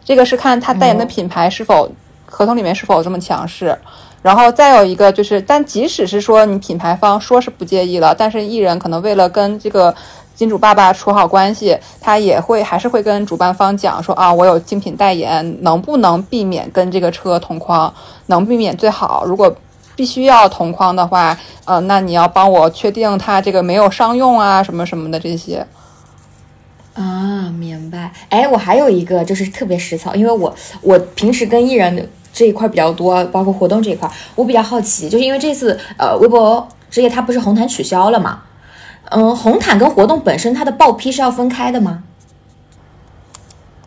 [0.07, 1.91] 这个是看他代言的品牌是否
[2.25, 3.77] 合同里面是否这么强势，
[4.23, 9.93] 然后再有一个就是，但即使是说你品牌方说是不介意了，但是艺人可能为了跟这个
[10.37, 17.93] 金主爸爸处好关系，他也会还是会跟主办方讲说啊，我有精品代言，能不能避免跟这个车同框？
[18.27, 19.25] 能避免最好。
[19.27, 19.53] 如果
[19.97, 25.67] 必须要同框的话，呃，那你要帮我确定他这个没有商用啊，什么什么的这些。
[26.97, 28.11] 啊，明白。
[28.31, 38.43] 哎，我还有一个就是特别实操，因为我我平时跟艺人这一块比较多，包括活动这一块，我比较好奇，就是因为这次呃微博之夜它不是红毯取消了嘛？
[39.11, 42.03] 嗯，红毯跟活动本身它的报批是要分开的吗？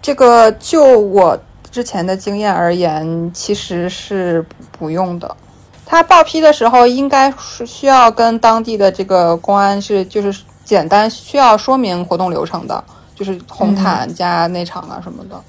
[0.01, 1.37] 这个就我
[1.69, 5.35] 之前的经验而言，其实是不用的。
[5.85, 12.83] 他报批的时候应该是需要跟当地的这个公安是就是简单需要说明活动流程的。
[13.19, 15.43] 就是红毯加内场啊什么的，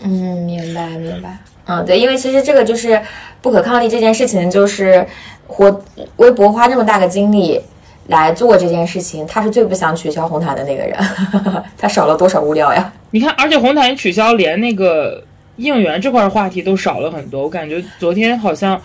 [0.00, 0.08] 嗯，
[0.44, 3.02] 明白明白，嗯，对，因为其实这个就是
[3.42, 5.04] 不可抗力这件事情，就是
[5.48, 5.82] 活
[6.18, 7.60] 微博花这么大个精力
[8.06, 10.96] 来做这件事情，他是最不想取消红毯的那个人，
[11.76, 12.92] 他少了多少物料呀？
[13.10, 15.24] 你看，而且红毯取消，连那个
[15.56, 17.42] 应援这块话题都少了很多。
[17.42, 18.80] 我感觉昨天好像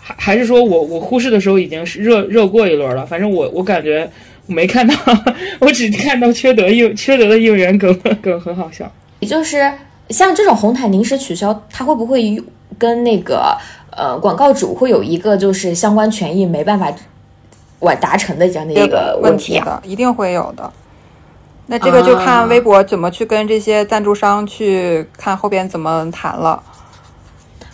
[0.00, 4.10] 还还是说我我忽视的时候已经是热热过一轮了，反正我我感觉。
[4.50, 4.94] 没看到，
[5.60, 8.90] 我只看到缺德应缺德的应援梗 梗很好笑。
[9.20, 9.72] 也就是
[10.08, 12.42] 像这种红毯临时取消，它会不会
[12.78, 13.56] 跟那个
[13.90, 16.92] 呃广告主会有一个就是相关权益没办法
[17.80, 19.80] 完达成的这样的一个问题啊？
[19.84, 20.70] 一定会有的。
[21.66, 26.60] 那这个就看微博怎么去跟这些赞助商去看后边怎么谈了。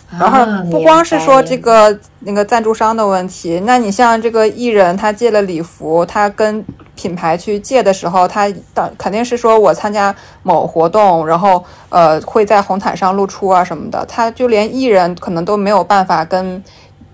[0.09, 6.63] 然后不光是说这个那个赞助商的问题，那你像这个艺人，他借了礼服，他跟
[6.95, 16.63] 品牌去借的时候，他当肯定是说我参加某活动，然后呃会在红毯上露出啊什么的，他就连艺人可能都没有办法跟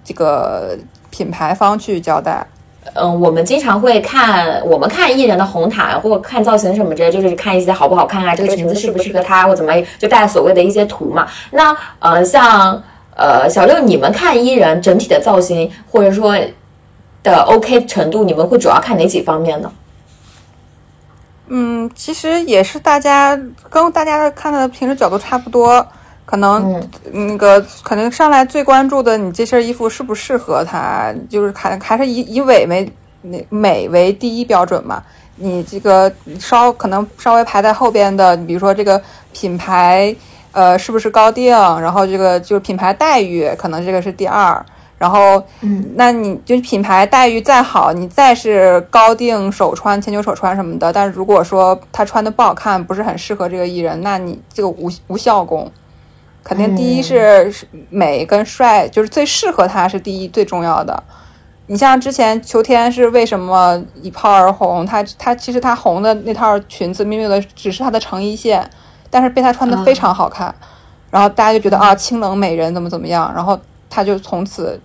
[0.03, 0.77] 这个
[1.09, 2.45] 品牌方去交代。
[2.93, 11.27] 嗯，我们经常会看，我们看艺人的红毯或者看造型什么之类，就是看一些好不好看啊，这个裙子适不适合他，或怎么就带所谓的一些图嘛。
[11.51, 12.83] 那呃，像
[13.15, 16.37] 呃小六，你们看艺人整体的造型或者说
[17.23, 19.71] 的 OK 程度，你们会主要看哪几方面呢？
[21.47, 25.85] 嗯，其实也是大家跟大家看的平时角度差不多。
[26.25, 35.03] 可能那个可能上来最关注的，你这身衣服适不适合他，就是还还是以以美为那美为第一标准嘛。
[35.35, 39.01] 你这个稍可能稍微排在后边的，你比如说这个
[39.31, 40.15] 品牌，
[40.51, 41.51] 呃，是不是高定？
[41.81, 44.63] 然后这个就是品牌待遇，可能这个是第二。
[44.95, 55.69] 然后，嗯，那你就品牌待遇再好，你再是高定手穿、千秋手穿什么的，但是如果说他穿的不好看，不是很适合这个艺人，那你这个无无效功。
[56.43, 57.53] 肯定第一是
[57.89, 61.01] 美跟帅，就是最适合他是第一最重要的。
[61.67, 64.85] 你像之前秋天是为什么一炮而红？
[64.85, 68.69] 他他其实他红的那套裙子，明明的只是他的成衣线，
[69.09, 70.53] 但是被他穿的非常好看，
[71.09, 73.57] 然后大家就觉得啊清冷美人怎么怎么样，然后
[73.89, 74.77] 他就从此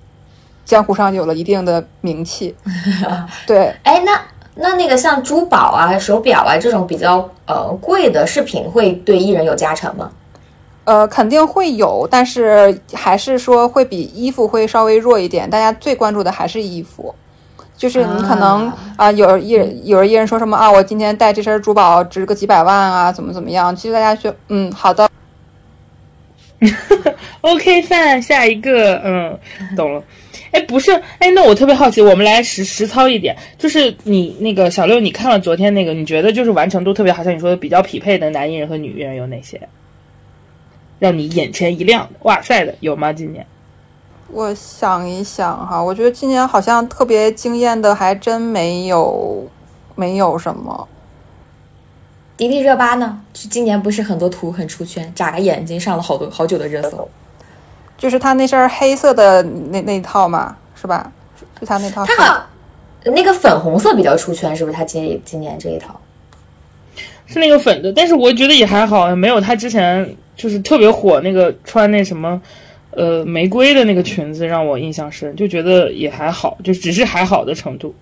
[0.65, 2.55] 江湖上有了一定的名气。
[3.45, 4.21] 对，哎，那
[4.55, 10.09] 那那个像珠宝啊、手表啊这种比较呃贵的饰品，会对艺人有加成吗？
[10.89, 15.49] 呃，肯定会有，但是还是说会比衣服会稍微弱一点。
[15.51, 17.14] 大家最关注的还是衣服，
[17.76, 23.76] 就是你可能啊，有一人有人艺人说什么啊，我今天戴这身珠宝值个几百万啊，怎么怎么样？
[23.76, 25.07] 其实大家就嗯，好的，
[27.43, 29.39] OK，范下一个，嗯，
[29.76, 30.03] 懂了。
[30.53, 39.61] 哎，不是，哎，那我特别好奇，我们来实实操一点，就是你那个小六，你看了昨天那个，你觉得就是完成度特别好，像你说的比较匹配的男艺人和女艺人有哪些？
[40.99, 43.13] 让你眼前一亮，哇塞的有吗？
[43.13, 43.47] 今年，
[44.31, 49.49] 我想一想哈，我觉得今年好像特别惊艳的还真没有，
[49.95, 50.89] 没有什么。
[52.37, 53.21] 迪丽热巴呢？
[53.33, 57.09] 今年不是很多图很出圈，眨个眼睛上了好多好久的热搜。
[57.97, 61.11] 就是她那身黑色的那那套嘛，是吧？
[61.61, 62.05] 就她那套。
[62.05, 62.47] 她
[63.05, 64.77] 那个粉红色比较出圈，是不是？
[64.77, 65.99] 她今今年这一套
[67.27, 70.17] 是那个粉的，但是我觉得也还好，没有她之前。
[70.39, 72.41] 就是特别火那个穿那什么，
[72.93, 77.95] 呃，玫瑰的那个裙子让我印象深，就觉得也还好，就只是还好的程度。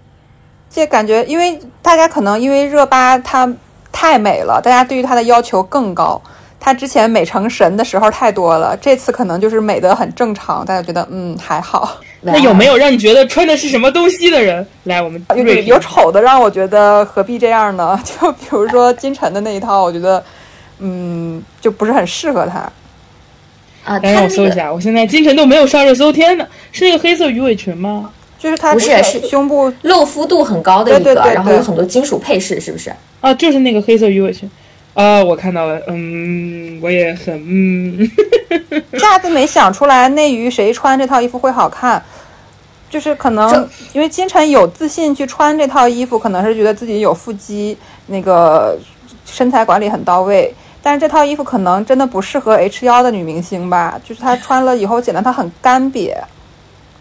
[0.70, 3.53] 这感觉，因为大家可能因为热巴她
[3.91, 6.20] 太美了，大家对于她的要求更高。
[6.61, 11.99] 她之前美成神的时候太多了，这次可能就是美的很正常，大家觉得嗯还好。
[12.22, 14.66] 那有没有让你觉得穿的是什么东西的人？
[14.84, 17.99] 来，我们有有丑的，让我觉得何必这样呢？
[18.05, 20.22] 就比如说金晨的那一套，我觉得
[20.79, 22.70] 嗯就不是很适合她。
[23.85, 28.11] 啊，让我搜一下，我现在金晨都没有上热搜，天呐，是那个黑色鱼尾裙吗？
[28.39, 32.93] 就是它不是是胸部露肤度很高的一个，然后有很多金属配饰，是不是？
[33.20, 34.51] 啊，就是那个黑色鱼尾裙。
[34.95, 38.11] 啊，我看到了，嗯，我也很嗯，
[38.93, 42.03] 一 下子没想出来内娱谁穿这套衣服会好看，
[42.91, 48.77] 就是可能因为金晨有自信去穿这套衣服，可能是觉得自己有腹肌，那个
[49.24, 50.55] 身材管理很到位，
[50.87, 56.14] 但是这套衣服可能真的不适合 H 幺的女明星吧，就是她穿了以后显得她很干瘪。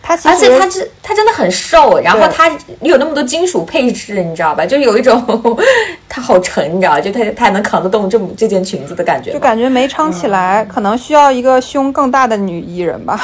[0.02, 2.50] 她而且她这她真的很瘦，然后她
[2.82, 4.66] 有那么多金属配置，你知道吧？
[4.66, 5.24] 就有一种
[6.10, 13.22] 她好沉，你知道就她她还能扛得动这么这件裙子的感觉，就感觉没撑起来，可能需要一个胸更大的女艺人吧。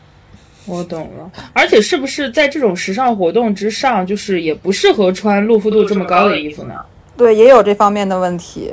[0.64, 6.74] 我懂了，而且是不是在这种时尚活动之上，就是也不适合穿露肤度这么高的衣服呢？
[7.18, 8.72] 对，也有这方面的问题。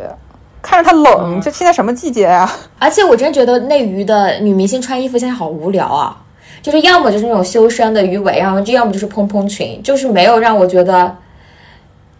[0.68, 2.49] 看着它冷，这现在什么季节呀？
[2.78, 6.22] 而且我真觉得内娱的女明星穿衣服现在好无聊啊。
[6.61, 11.15] 就是要么就是那种修身的鱼尾，然后就要么就是蓬蓬裙，就是没有让我觉得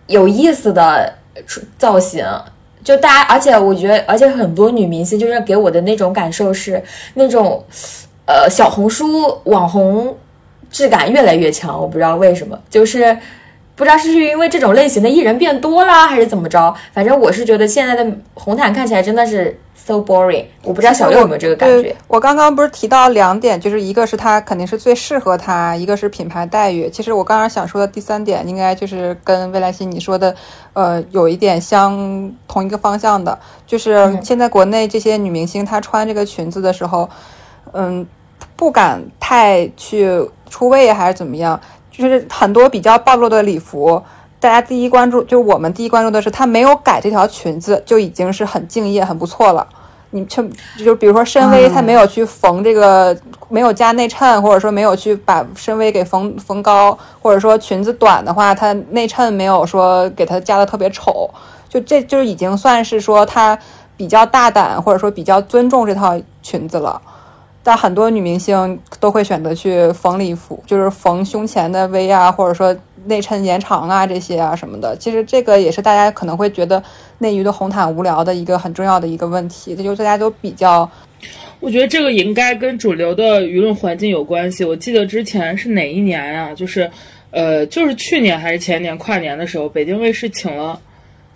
[0.05, 1.13] 有意思的
[1.77, 2.25] 造型。
[2.85, 6.81] 就大家，而且我觉得，而且很多女明星就是给我的那种感受是
[7.15, 7.61] 那种，
[8.25, 10.15] 呃，小红书网红
[10.71, 11.77] 质感越来越强。
[11.77, 13.17] 我不知道为什么，就是
[13.78, 16.75] 不知道是因为这种类型的艺人变多了，还是怎么着。
[16.91, 19.57] 反正我是觉得现在的红毯看起来真的是。
[19.88, 21.95] so boring，我不知道小六有没有这个感觉。
[22.07, 26.89] 我刚刚不是提到两点，就是一个是它肯定是最适合它，一个是品牌待遇。
[26.89, 30.36] 其实我刚刚想说的第三点，应该就是跟未来星你说的，
[30.73, 37.07] 呃，有一点相同一个方向的，就是现在国内这些女明星她穿这个裙子的时候，
[37.71, 38.05] 嗯，
[38.57, 41.61] 不敢太去出位还是怎么样，
[41.97, 44.01] 就是很多比较暴露的礼服。
[44.39, 49.65] 大家第一关注，就我们第一关注的是她没有改这条裙子，就已经是很敬业、很不错了。
[50.11, 50.41] 你就
[50.77, 53.17] 就比如说深 V，她没有去缝这个，
[53.49, 61.29] 没有加内衬，或者说没有去把深 V 给缝缝高，或者说裙子短的话，它内衬没有说给它加的特别丑，
[61.67, 63.57] 就这就已经算是说她
[63.97, 67.01] 比较大胆，或者说比较尊重这套裙子了。
[67.68, 72.74] 但很多女明星都会选择去缝礼服，就是缝胸前的 V 啊，或者说
[73.07, 74.95] 内衬延长啊这些啊什么的。
[74.95, 76.82] 其实这个也是大家可能会觉得
[77.18, 79.76] 内娱的红毯无聊的一个很重要的一个问题。
[79.76, 80.89] 这就是大家都比较，
[81.59, 84.63] 我觉得这个应该跟主流的舆论环境有关系。
[84.63, 86.53] 我记得之前是哪一年呀？
[86.55, 86.89] 就是，
[87.32, 90.80] 呃，就是去年还是前年跨年的时候，北京卫视请了。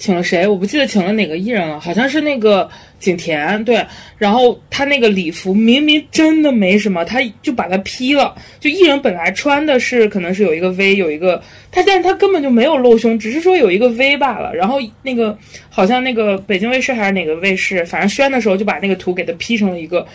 [0.02, 0.48] 请了谁？
[0.48, 3.64] 我不记得请了哪个艺人了，好像是那个景甜。
[3.64, 3.86] 对，
[4.18, 8.34] 然后他那个礼服明明真的没什么，他就把它 P 了。
[8.60, 11.40] 就艺人本来穿的是可能是有一个 V，有一个
[11.72, 14.52] 他，但是他根本就没有露胸，只是说有一个 V 罢了。
[14.56, 15.38] 然后那个
[15.70, 20.08] 好像那个北京卫视还是哪个卫视，反正宣的时候就把那个图给他 P 成了一个。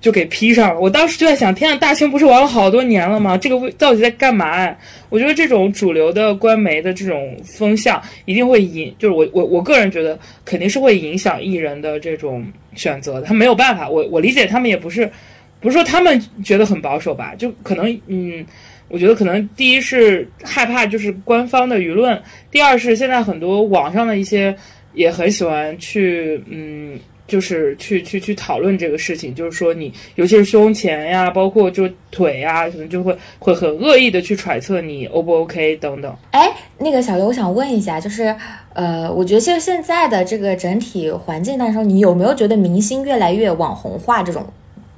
[0.00, 3.36] 就给 P 上了，我当时就在想，天啊，大清不是玩了好多年了吗？
[3.36, 4.72] 这个到底在干嘛？
[5.08, 12.46] 我觉得这种主流的官媒的这种风向一定会影，就是我我我个人觉得肯定是会影响艺人的这种
[12.76, 13.22] 选择的。
[13.22, 15.10] 他没有办法，我我理解他们也不是，
[15.58, 17.34] 不是说他们觉得很保守吧？
[17.36, 18.46] 就可能嗯，
[18.86, 22.22] 我觉得可能第一是害怕就是官方的舆论，
[22.52, 24.54] 第二是现在很多网上的一些
[24.94, 26.96] 也很喜欢去嗯。
[27.28, 36.10] 就是去去去讨论这个事情，就是说你，尤其是胸前呀，包括就腿呀，可能就会会很恶意的去揣测你 O 不 OK 等等。
[36.30, 38.34] 哎，那个小刘，我想问一下，就是
[38.72, 44.46] 呃，我觉得就现在的这个整体环境当中，你有没有觉得明星越来越网红化这种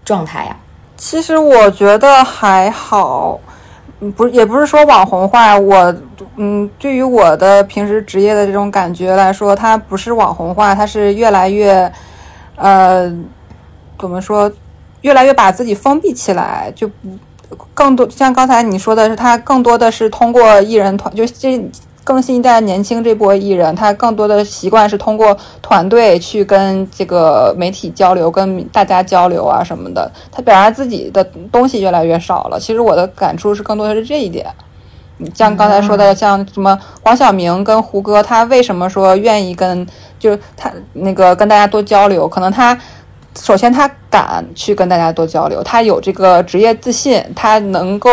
[0.05, 0.57] 状态呀？
[0.97, 3.41] 其实我觉得还好，
[4.14, 5.93] 不也不是说网红化，我
[6.37, 11.91] 嗯，对于我的平时职业的这种感觉来说，它不是网红化，它是越来越。
[12.61, 13.11] 呃，
[13.98, 14.52] 怎么说？
[15.02, 16.90] 越来越把自己封闭起来，就
[17.72, 21.58] 更多像刚才你说的是，他更多的是通过艺人团，就这
[22.04, 30.12] 更新一代年轻这波艺人，他更多的习惯是通过团队去跟这个媒体交流，跟大家交流啊什么的。
[30.30, 32.61] 他表达自己的东西越来越少了。
[32.61, 34.46] 其实我的感触是，更多的是这一点。
[35.34, 39.86] 像刚才说的，像什么黄晓明跟胡歌，他为什么说愿意跟？
[40.21, 42.79] 就他那个跟大家多交流，可能他
[43.37, 48.09] 首先他敢去跟大家多交流，他有这个职业自信，他能够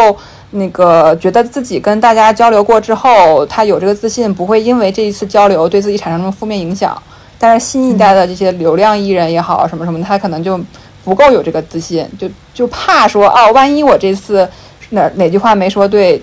[0.51, 6.99] 那个觉得自己跟大家交流过之后，他有这个自信，不会因为这一次交流对自己产生什么负面影响。
[7.39, 10.59] 但是新一代的这些流量艺人也好，什么什么，他可能就
[11.03, 14.47] 不够有这个自信，就就怕说哦，万一我这次
[14.89, 16.19] 哪哪句话没说对，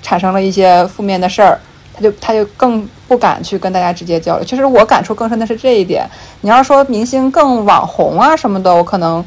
[0.00, 1.58] 产生了一些负面的事儿，
[1.94, 4.44] 他就他就更不敢去跟大家直接交流。
[4.44, 6.04] 其实我感触更深的是这一点。
[6.40, 9.24] 你要说明星更网红啊什么的，我可能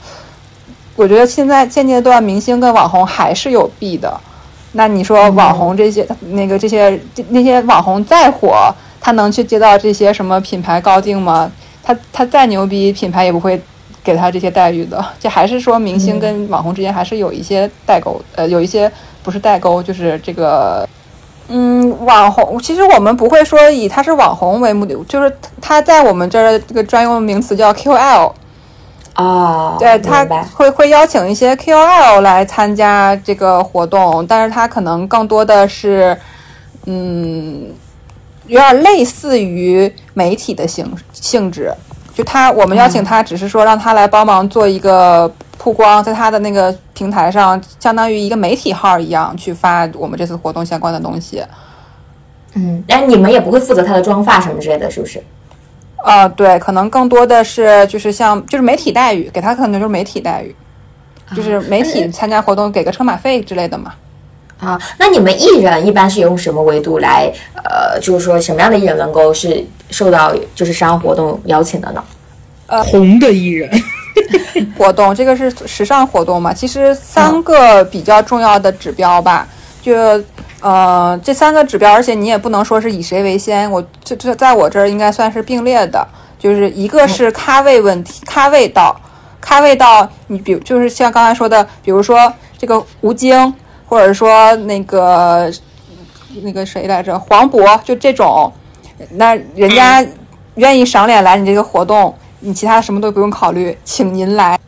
[0.95, 4.19] 我觉得现在现阶段明星跟网红还是有弊的。
[4.73, 6.99] 那你说网红这些那个这些
[7.29, 8.73] 那些网红再火。
[8.99, 11.49] 他能去接到这些什么品牌高定吗？
[11.81, 13.61] 他他再牛逼，品牌也不会
[14.03, 15.05] 给他这些待遇的。
[15.17, 18.91] 这还是说明星跟网红之间还是有一些代沟，呃，有一些
[19.23, 20.85] 不是代沟，就是这个，
[21.49, 28.31] 嗯，网红其实我们不会说以他是网红为目的，就是他在我们这儿这个专用名词叫 QL
[29.13, 30.25] 啊，对他
[30.55, 36.17] 会会邀请一些 QL 来参加这个活动，但是他可能更多的是，
[36.85, 37.67] 嗯。
[38.49, 41.69] 有点类似于媒体的性性质，
[42.15, 51.43] 就他我们邀请他，只是说让他来帮忙做一个曝光，在他的那个平台上，相当于一个媒体号一样去发我们这次活动相关的东西。
[52.53, 55.21] 嗯，但，你们也不会负责他的妆发什么之类的，是不是？
[55.97, 60.55] 啊，对，可能更多的是就是像就是媒体待遇，给他可能就是媒体待遇，
[61.35, 63.93] 就是媒体参加活动给个车马费之类的嘛。
[64.59, 72.03] 啊，那你们艺人一般是用什么维度来，呃，就是说什么样的艺人能够是受到就是时尚活动邀请的呢？
[72.67, 73.69] 呃，红的艺人
[74.77, 76.53] 活动，这个是时尚活动嘛？
[76.53, 79.47] 其实三个比较重要的指标吧，
[79.81, 79.93] 就
[80.61, 86.07] 呃这三个指标，而且你也不能说是以谁为先，我这这在我这儿应该算是并列的，
[86.39, 88.99] 就是一个是咖位问题，咖位到，
[89.39, 93.53] 咖位到，你比如就是像刚才说的，比如说这个吴京。
[93.89, 95.49] 或者说那个
[96.43, 98.51] 那个谁来着，黄渤就这种，
[99.11, 100.05] 那人家
[100.55, 104.59] 愿意赏脸来你这个活动，你其他什么都不用考虑，请您来。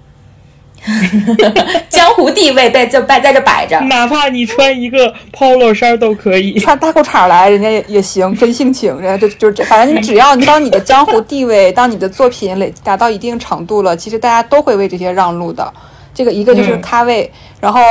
[1.90, 15.74] 江湖地位在就摆在这摆着，哪怕你穿一个 polo 衫都可以，穿大裤衩来人家也也行，真性情，人家就就这，反正你只要当你的江湖地位，当你的作品累达到一定程度了，其实大家都会为这些让路的。
[16.14, 17.82] 这个一个就是咖位，然后。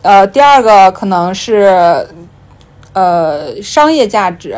[0.00, 2.06] 呃，第二个可能是，
[2.92, 4.56] 呃，商业价值，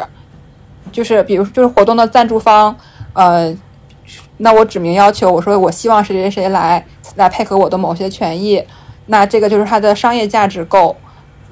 [0.92, 2.76] 就是比如就是活动的赞助方，
[3.14, 3.50] 呃，
[4.42, 6.84] 那我指明要求，我说我希望谁谁谁来
[7.16, 8.62] 来配合我的某些权益，
[9.06, 10.96] 那这个就是它的商业价值够，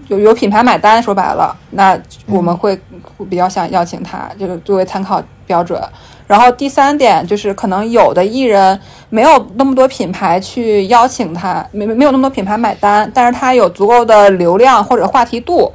[0.09, 2.79] 有有品牌买单，说白了，那我们会
[3.29, 5.81] 比较想邀请他，就是作为参考标准。
[6.27, 8.79] 然后第三点就是，可能有的艺人
[9.09, 15.73] 没有那么多品牌去邀请他，没没有那么多品牌买单，但是他有足够的流量或者话题度，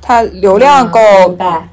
[0.00, 1.00] 他流量够，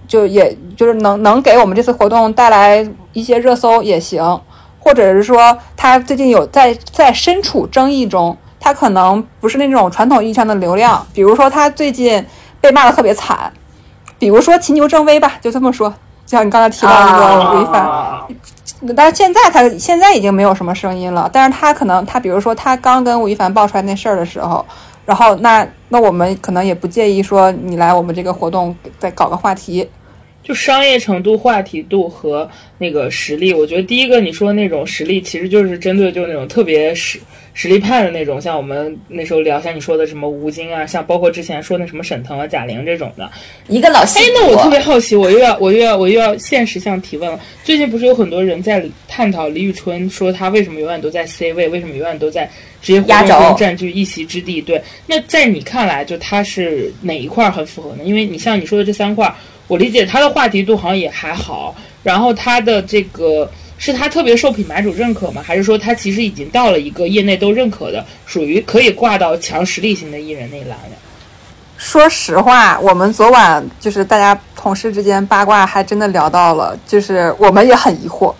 [0.07, 4.41] 就也就是能能给我们这次活动带来一些热搜也行，
[4.79, 12.25] 或者是说他最近有在在身处争议中，他可能不是那种传统意义上的流量，比如说他最近
[12.59, 13.51] 被骂的特别惨，
[14.17, 15.93] 比如说秦牛正威吧，就这么说。
[16.25, 21.29] 就像你刚才提到那个吴亦凡，但是现在他现在已经没有什么声音了。
[21.31, 24.65] 但是他可能他比如说他刚跟吴亦凡爆出来那事儿的时候，
[25.05, 29.87] 然后那那我们可能也不介意说你来我们这个活动再搞个话题，
[30.43, 33.53] 就商业程度、话题度和那个实力。
[33.53, 37.19] 我觉得第一个你说的那种实力，其实就是针对就那种特别实。
[37.57, 43.31] 实力派的那种，像我们那时候聊，像你说的什么吴京啊，像包括之前说那什么沈腾啊、贾玲这种的，
[43.69, 47.39] 一个老哎，那我特别好奇，我又要我又要我又要现实向提问了。
[47.63, 52.51] 最近不是有很多人在探讨李宇春，说他为什么永远都在 C 位，为什么永远都在
[52.85, 54.61] 职业活动中占据一席之地？
[54.61, 58.03] 对，那在你看来，就他是哪一块很符合呢？
[58.03, 59.33] 因为你像你说的这三块，
[59.67, 63.49] 我理解他的话题度好像也还好，然后他的这个。
[63.77, 65.43] 是他特别受品牌主认可吗？
[65.45, 70.95] 还是说他其实已经到了一个业内都认可的，属于可以挂到强实力型的艺人那一栏了？
[71.77, 78.33] 说实话，我们昨晚就是大家同事之间八卦，还真的聊到了，就是我们也很疑惑，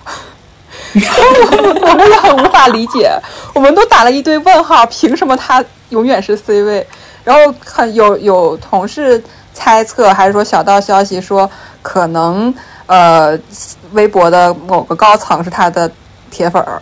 [0.96, 3.12] 我们也很无法理解，
[3.54, 6.86] 我们都打了一堆问号，凭什么他永远是 C 位？
[7.24, 9.24] 然后很有有同事
[9.54, 11.50] 猜测，还是说小道消息说
[11.82, 12.54] 可能。
[12.88, 13.36] 呃，
[13.94, 15.92] 微博的某个高层是他的
[16.30, 16.80] 铁粉儿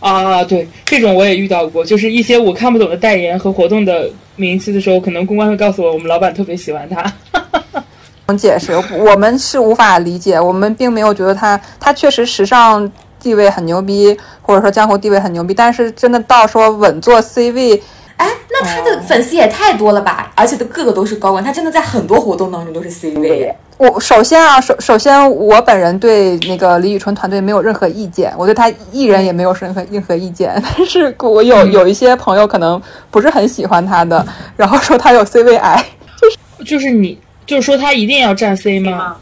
[0.00, 7.82] 啊，对，这种我也遇到过，就是一些我看不懂的代言和活动的名字的时候，可能公关会告诉我，我们老板特别喜欢他。
[8.26, 17.82] 能解释，我们是无法理解，我们并没有觉得他，他确实时尚地位很牛逼，或者说江湖地位很牛逼，但是真的到说稳坐 C 位。
[18.18, 20.30] 哎，那他的粉丝也太多了吧？
[20.36, 23.52] 而且都个个都是高管，他真的在很多活动当中都是 C 位。
[23.78, 30.54] 我首先啊，首首先我本人对那个李宇春团队没有任何意见，我对他艺人也没有任何任何意见。
[30.62, 34.24] 但是我有有一些朋友可能不是很喜欢他的，
[34.56, 35.84] 然后说他有 C 位癌，
[36.20, 37.18] 就 是就是你
[37.52, 39.16] 就是说他一定要站 C 吗？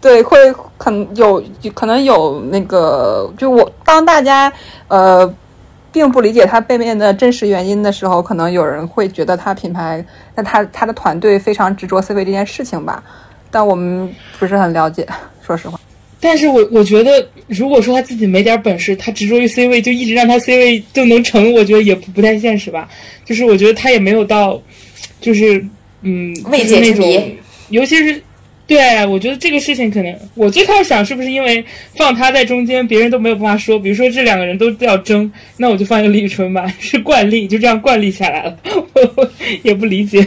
[0.00, 0.36] 对，会
[0.76, 1.42] 可能有
[1.72, 4.52] 可能有那个，就我当大家
[4.88, 5.32] 呃。
[5.92, 10.04] 并不理解他背面的真实原因的时候，可能有人会觉得他品牌，
[10.36, 13.02] 那他他的团队非常执着 C 位这件事情吧。
[13.50, 14.08] 但我们
[14.38, 15.04] 不是很了解，
[15.44, 15.80] 说实话。
[16.20, 22.88] 但是我我觉得，如果说他自己没点本事，他执着于 C 位，就一直让他 C 位就能成，我觉得也不不太现实吧。
[23.24, 24.62] 就是我觉得他也没有到，
[25.20, 25.66] 就是
[26.02, 27.36] 嗯，未解之谜，
[27.70, 28.22] 尤其是。
[28.66, 31.64] 对，我觉得这个事情可能，我最开始想是不是因为
[31.96, 38.56] 放他在中间，别人都没有办法说，比如说这两个人都要争，那我就放一个李宇春吧，是惯例，就这样惯例下来了，
[39.16, 39.28] 我
[39.64, 40.24] 也不理解。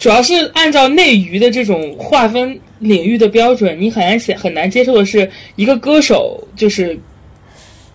[0.00, 6.98] 主要是按照内娱的这种划分领域的标准，你很难想很难接受的是一个歌手就是。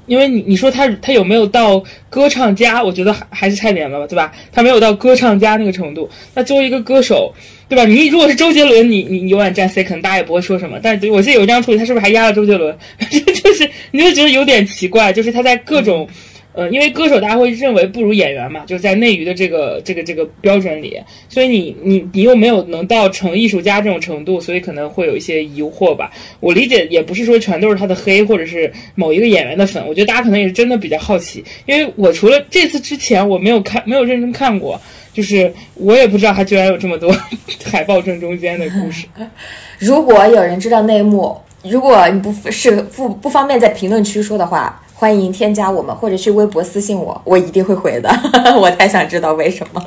[0.08, 2.84] 因为你你说他他有没有到歌唱家？
[2.84, 4.34] 我觉得还还是差点了吧，对吧？
[4.52, 6.10] 他没有到歌唱家那个程度。
[6.34, 7.34] 那作为一个歌手，
[7.72, 7.86] 对吧？
[7.86, 10.78] 你如果是周杰伦，你你你永远站 C，可能大家也不会说什么。
[10.84, 12.78] 但我记得有一张图，他是不是还压了周杰伦？
[13.10, 16.06] 就是你就觉得有点奇怪，就是他在各种。
[16.54, 21.00] 呃，因为歌手大家会认为不如演员嘛，就是在内娱的这个这个这个标准里，
[21.30, 26.12] 所以你你你又没有能到成艺术家这种程度，所以可能会有一些疑惑吧。
[26.42, 34.78] 我理解也不是说全都是他的黑，或者是某一个演员的粉，我觉得大家可能也是真的比较好奇，因为我除了这次之前我没有看没有认真看过，
[35.14, 37.14] 就是我也不知道他居然有这么多
[37.72, 39.06] 海报正中间的故事。
[39.80, 44.82] 如果有人知道内幕，如果你不是不不方便在评论区说的话。
[44.94, 48.10] 欢迎添加我们，或者去微博私信我，我一定会回的。
[48.56, 49.84] 我太想知道为什么。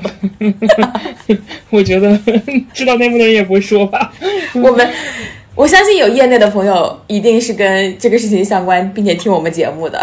[1.70, 2.18] 我觉得
[2.72, 4.12] 知道内幕的人也不会说吧。
[4.55, 4.91] 我们
[5.55, 10.01] 我相信有业内的朋友一定是跟这个事情相关，并且听我们节目的。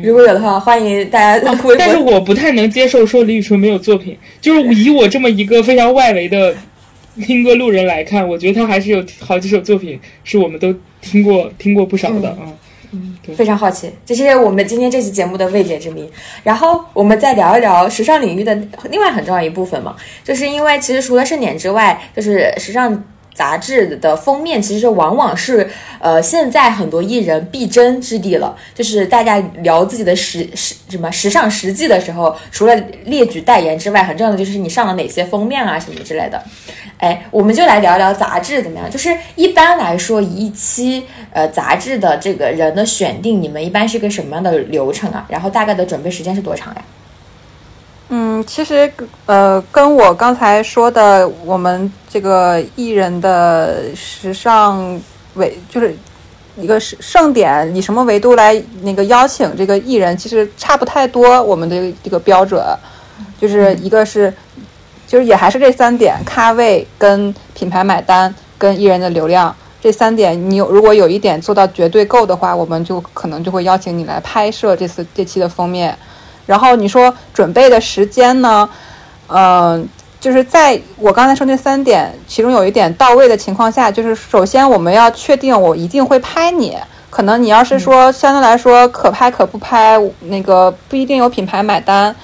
[0.00, 1.54] 如果有的话，欢迎大家。
[1.76, 6.54] 但是我不太能接受说李宇春没有作品，就是以我这么一个非常外围的
[7.20, 12.46] 听歌路人来看，我觉得他还是有好几首作品是我们都听过听过不少的啊。
[12.92, 16.08] 嗯，非常好奇，这是我们今天这期节目的未解之谜。
[16.44, 18.54] 然后我们再聊一聊时尚领域的
[18.88, 23.04] 另外很重要一部分嘛，就是因为其实除了盛典之外，就是时尚
[23.38, 25.70] 杂志的封面，其实往往是
[26.00, 28.56] 呃现在很多艺人必争之地了。
[28.74, 32.74] 就是大家聊自己的时时什么时尚实际的时候，除了
[33.04, 36.42] 列举代言之外，很重要的就是你上了哪些封面啊什么之类的。
[36.98, 38.90] 哎，我们就来聊聊杂志怎么样？
[38.90, 45.24] 就是一般来说，一期呃杂志的这个人的选定，你们一般是个什么样的流程啊？
[45.28, 46.82] 然后大概的准备时间是多长呀？
[48.08, 48.90] 嗯，其实
[49.26, 55.00] 呃，跟我刚才说的，我们这个艺人的时尚
[55.34, 55.96] 维，就是
[56.56, 61.42] 一个是盛典，以什么维度来那个邀请这个艺人，其实差不太多。
[61.42, 62.62] 我们的这个标准，
[63.40, 64.32] 就是一个是。
[65.06, 70.38] 就是也还是这三点：咖位、跟品牌买单、跟艺人的流量这三点。
[70.50, 75.96] 你有如果有一点做到绝对够的话，我们就可能就会邀请你来拍摄这次这期的封面。
[76.48, 78.68] 然后你说准备的时间呢？
[79.28, 79.88] 嗯，
[80.18, 86.76] 就是在我刚才说那三点，其中有一点到位的情况下，就是首先我们要确定我一定会拍你。
[87.10, 92.16] 可能你要是说相对来说可拍可不拍，那个不一定有品牌买单，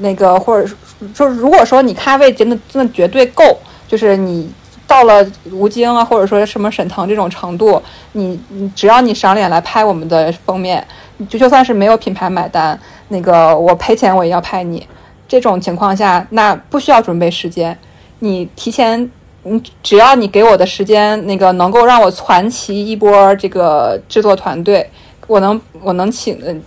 [0.00, 0.68] 那个或者。
[1.16, 3.58] 说如果说你咖位真的真的绝对够，
[3.88, 4.48] 就是你
[4.86, 10.86] 到了吴京啊，或者说什么沈腾这种程度，你你只要你赏脸来拍我们的封面，
[11.28, 12.78] 就就算是没有品牌买单，
[13.12, 14.84] 那个我赔钱我也要拍你。
[15.28, 17.78] 这种情况下，那不需要准备时间，
[18.18, 19.10] 你提前，
[19.44, 24.90] 你只要你给我的时间，那个能够让我攒齐一波这个制作团队，
[25.26, 26.62] 我能我能请嗯。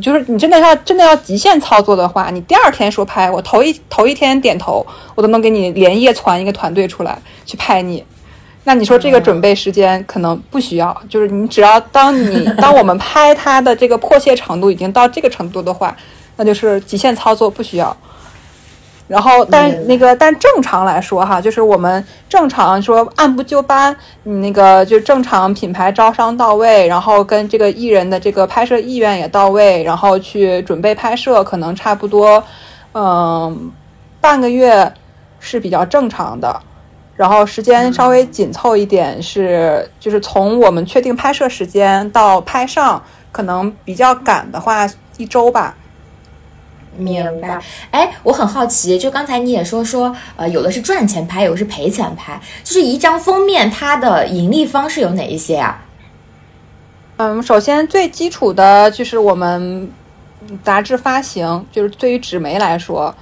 [0.00, 8.04] 就是你真的要真的要极限操作的话，你第二天说拍，我头一头一天点头，我都能给你连夜攒一个团队出来去拍你。
[8.70, 15.96] 那你说这个准备时间可能不需要，就是你只要当你 当我们拍它的这个迫切程度已经到这个程度的话，
[16.36, 17.96] 那就是极限操作不需要。
[19.08, 32.40] 然后，但那个，但正常来说哈，就是我们正常说按部就班，你那个就正常品牌招商到位，然后跟这个艺人的这个拍摄意愿也到位，然后去准备拍摄，可能差不多，
[32.94, 33.72] 嗯，
[34.20, 34.94] 半个月
[35.40, 36.62] 是比较正常的。
[37.20, 45.76] 然后时间稍微紧凑一点是，就是从我们确定拍摄时间到拍上，可能比较赶的话，一周吧。
[46.96, 47.60] 明白。
[47.90, 55.78] 哎，我很好奇，就刚才你也说说，呃，有的是赚钱拍，有的是赔钱拍，就是一张封面它的盈利方式有哪一些啊？
[57.18, 59.92] 嗯，首先最基础的就是我们
[60.62, 63.14] 杂志发行，就是对于纸媒来说。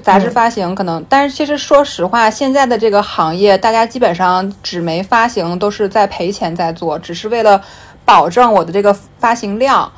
[0.00, 7.62] 杂志发行可能，但是其实说实话，现在的这个行业，大家基本上纸媒发行都是在赔钱在做，只是为了
[8.04, 9.90] 保证我的这个发行量。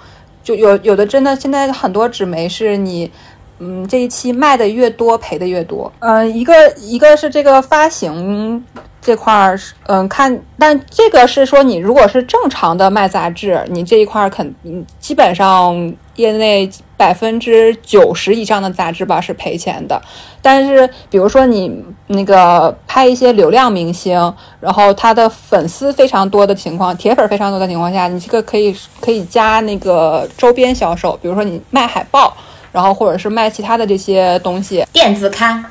[0.43, 3.11] 就有有的真的，现在很多纸媒是你，
[3.59, 5.93] 嗯，这一期卖的越多，赔的越多。
[6.01, 8.65] 嗯，一个一个是这个发行
[9.01, 14.55] 这块儿是，嗯，看，但这个是说你如果是正常的卖杂志，你这一块儿肯
[14.99, 15.95] 基本上。
[16.17, 20.01] 业内百分之九十以上的杂志吧是赔钱的，
[20.41, 32.33] 但是比如说你那个拍一些流量明星，然后他的粉丝非常多的情况，铁粉非常多的情况下，你这个可以可以加那个周边销售，比如说你卖海报，
[32.75, 35.65] 然后或者是卖其他的这些东西，电子刊。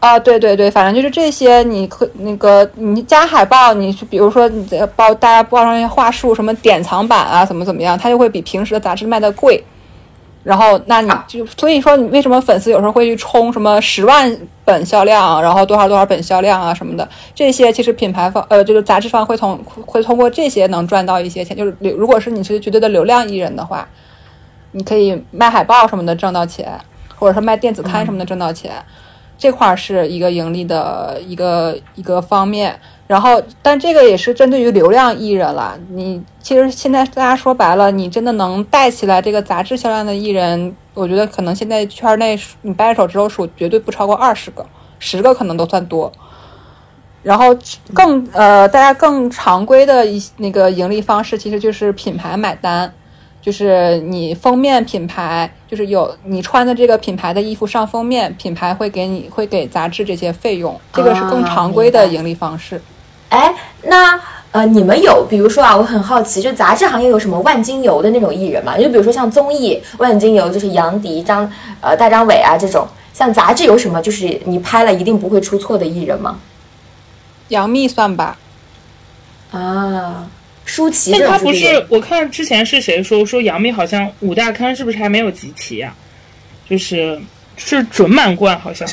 [0.00, 4.66] 啊，对对对，反正就是这些，你可那个你加海报，你比如说你
[4.96, 9.62] 报大家报上一些话术，什么典藏版啊，怎么怎么样，它就会比平时的杂志卖的贵。
[10.42, 17.08] 然后，那你就所以说，你为什么粉丝有时候会去冲什么十万本销量，然后多少多少本销量啊什么的？
[17.32, 21.56] 这些其实品牌方呃，这个杂志方会通会通过这些能赚到一些钱。
[21.56, 23.88] 就是如果是你是绝对的流量艺人的话，
[24.72, 26.78] 你可以卖海报什么的挣到钱，
[27.16, 28.72] 或者说卖电子刊什么的挣到钱。
[29.38, 35.76] 这块是一个盈利的一个一个方面，然后，但这个也是针对于流量艺人了。
[35.90, 44.64] 你其实现在大家说白了，你真的能带起来这个杂志销量的艺人，我觉得可能现在圈内你掰手指头数，绝对不超过二十个，
[45.00, 46.12] 十个可能都算多。
[47.24, 47.46] 然后
[47.92, 52.94] 更呃，大家更常规的一那个盈利方式，其实就是品牌买单。
[53.42, 62.80] 就是你封面品牌，就是有你穿的这个品牌的衣服上封面，品牌会给你会给杂志这些费用，这个是更常规的盈利方式。
[63.30, 64.20] 哎，那
[64.52, 68.78] 呃，你们有比如说啊，我很好奇，就杂志行业有什么万金油的那种艺人吗？
[68.78, 72.86] 就比如说像综艺万金油，就是杨迪、张呃大张伟啊这种。
[73.12, 76.38] 像杂志有什么就是你拍了一定不会出错的艺人吗？
[77.48, 78.38] 杨幂算吧。
[79.50, 80.28] 啊。
[80.64, 81.84] 舒淇，但他不是？
[81.88, 85.92] 我看之前是谁说说杨幂好像五大刊是不是还没有集齐呀？
[86.68, 87.20] 就是
[87.56, 88.88] 是准满贯，好像。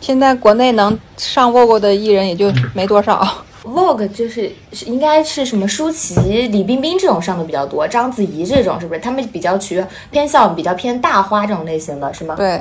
[0.00, 3.44] 现在国内能上 Vogue 的艺人也就没多少。
[3.62, 6.16] Vogue 就是是应该是什么舒淇、
[6.48, 9.00] 李冰冰这种上的比较多，章子怡这种是不是？
[9.00, 12.34] 他们比较趋偏向比较偏大花这种类型的是吗？
[12.36, 12.60] 对，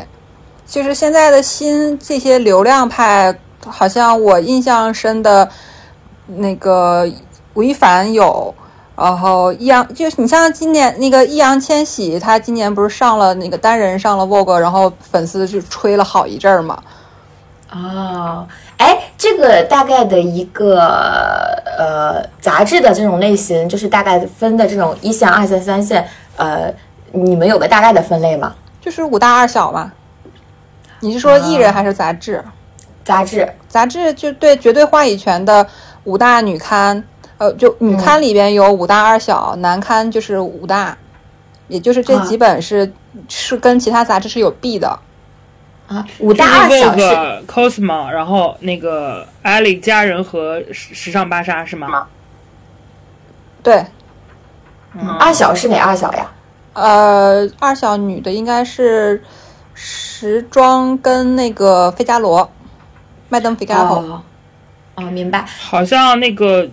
[0.68, 5.50] 就是现在的新这些流量派，好像我印象深的
[6.28, 7.10] 那个。
[7.54, 8.54] 吴亦凡有，
[8.96, 16.82] 然后易烊就是你像今年那个易烊千玺，他今年不是上了那个单人上了 Vogue，然后粉丝就吹了好一阵儿嘛。
[17.72, 18.48] 哦，
[18.78, 20.82] 哎，这个大概的一个
[21.78, 26.74] 呃杂志的这种类型，就是大概分的这种一线、二线、三线，呃，
[27.12, 28.54] 你们有个大概的分类吗？
[28.82, 29.92] 就是五大二小嘛。
[31.00, 32.44] 你是说艺人还是杂志？
[33.04, 35.66] 杂志，杂志就对绝对话语权的
[36.04, 37.04] 五大女刊。
[37.42, 40.96] 呃，就女刊里边有五大二小，男刊就是五大，
[41.70, 42.94] 也就是这几本是
[43.28, 45.00] 是跟其他杂志是有 B 的
[45.88, 46.06] 啊。
[46.20, 47.04] 五大二小是
[47.48, 52.06] Cosmo，然后那个艾丽佳人和时时尚芭莎是吗？
[53.64, 53.84] 对，
[55.20, 56.32] 二小是哪二小呀？
[56.74, 59.24] 呃，二小女的应该是
[59.74, 62.52] 时装跟那个费加罗，
[63.30, 64.22] 麦登费加罗。
[64.94, 65.44] 哦，明白。
[65.60, 66.70] 好像那个。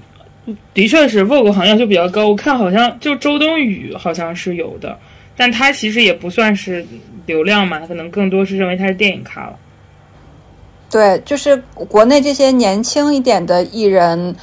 [0.75, 2.29] 的确是，Vogue 好像就比较高。
[2.29, 4.99] 我看好像就周冬雨好像是有的，
[5.37, 6.87] 但她其实也不算是
[7.27, 9.57] 流量嘛，可能更多是认为她是电影咖了。
[10.91, 14.35] 对，就是国内这些年轻一点的艺人，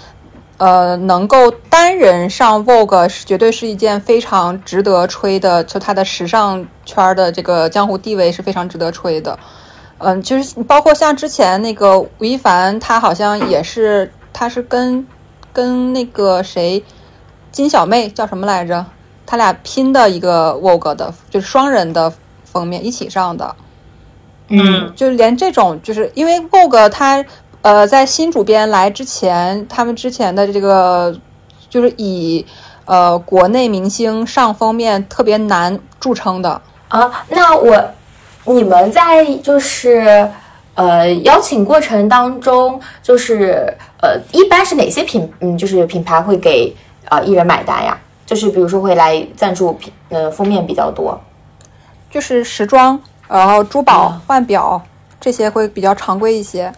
[0.57, 9.37] 呃，能够单人上 Vogue 是绝对是一件非常值得吹的，就他的时尚圈的这个江湖地位是非常值得吹的。
[9.97, 15.05] 嗯，就是包括像之前那个吴亦凡，他好像也是，他是跟。
[15.55, 16.83] 跟那个谁，
[17.49, 18.85] 金小妹叫什么来着？
[19.25, 22.11] 他俩拼的一个 Vogue 的，就是双人的
[22.43, 23.55] 封面一起上的。
[24.49, 27.23] 嗯，就连这种，就是因为 Vogue 它
[27.61, 31.17] 呃，在新主编来之前，他们之前的这个
[31.69, 32.45] 就是以
[32.83, 37.25] 呃国内明星上封面特别难著称的啊。
[37.29, 37.91] 那我
[38.43, 40.29] 你们在就是。
[40.77, 43.73] 呃，邀请过程当中，就是
[44.05, 46.71] 呃，一般是哪些品，嗯，就是品牌会给
[47.09, 47.99] 呃艺人买单呀？
[48.23, 51.19] 就是比如说会来赞助品呃封面比较多，
[52.11, 54.79] 就是时装，然后珠宝、腕表
[55.19, 56.71] 这些会比较常规一些。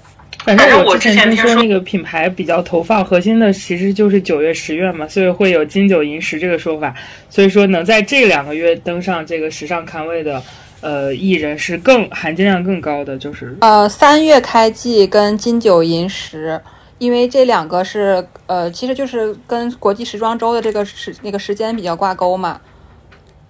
[0.45, 6.93] 反正我之前听说那个品牌比较投放核心的其实就是九月、十月嘛，所以会有金九银十这个说法。
[7.29, 10.41] 所以说能在这两个月登上这个时尚刊位的
[10.79, 16.61] 呃艺人是更含金量更高的，就是呃三月开季跟金九银十，
[16.99, 22.59] 因为这两个是呃其实就是跟国际时装周的这个时那个时间比较挂钩嘛。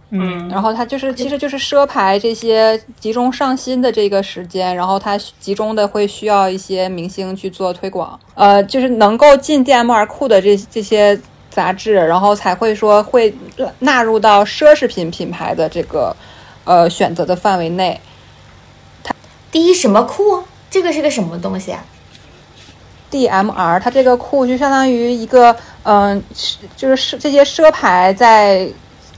[0.10, 11.20] 嗯，然后它就是，其实就是奢牌这些集中上新的这个时间，然后它集中的会需要一些明星去做推广，呃，就是能够进 DMR 库的这这些
[11.50, 13.36] 杂志，然后才会说会
[13.80, 16.16] 纳入到奢侈品品牌的这个
[16.64, 18.00] 呃选择的范围内。
[19.04, 19.14] 它
[19.52, 20.42] 第一什么库？
[20.70, 21.84] 这个是个什么东西啊
[23.12, 26.22] ？DMR，它这个库就相当于一个，嗯，
[26.76, 28.68] 就是这些奢牌在。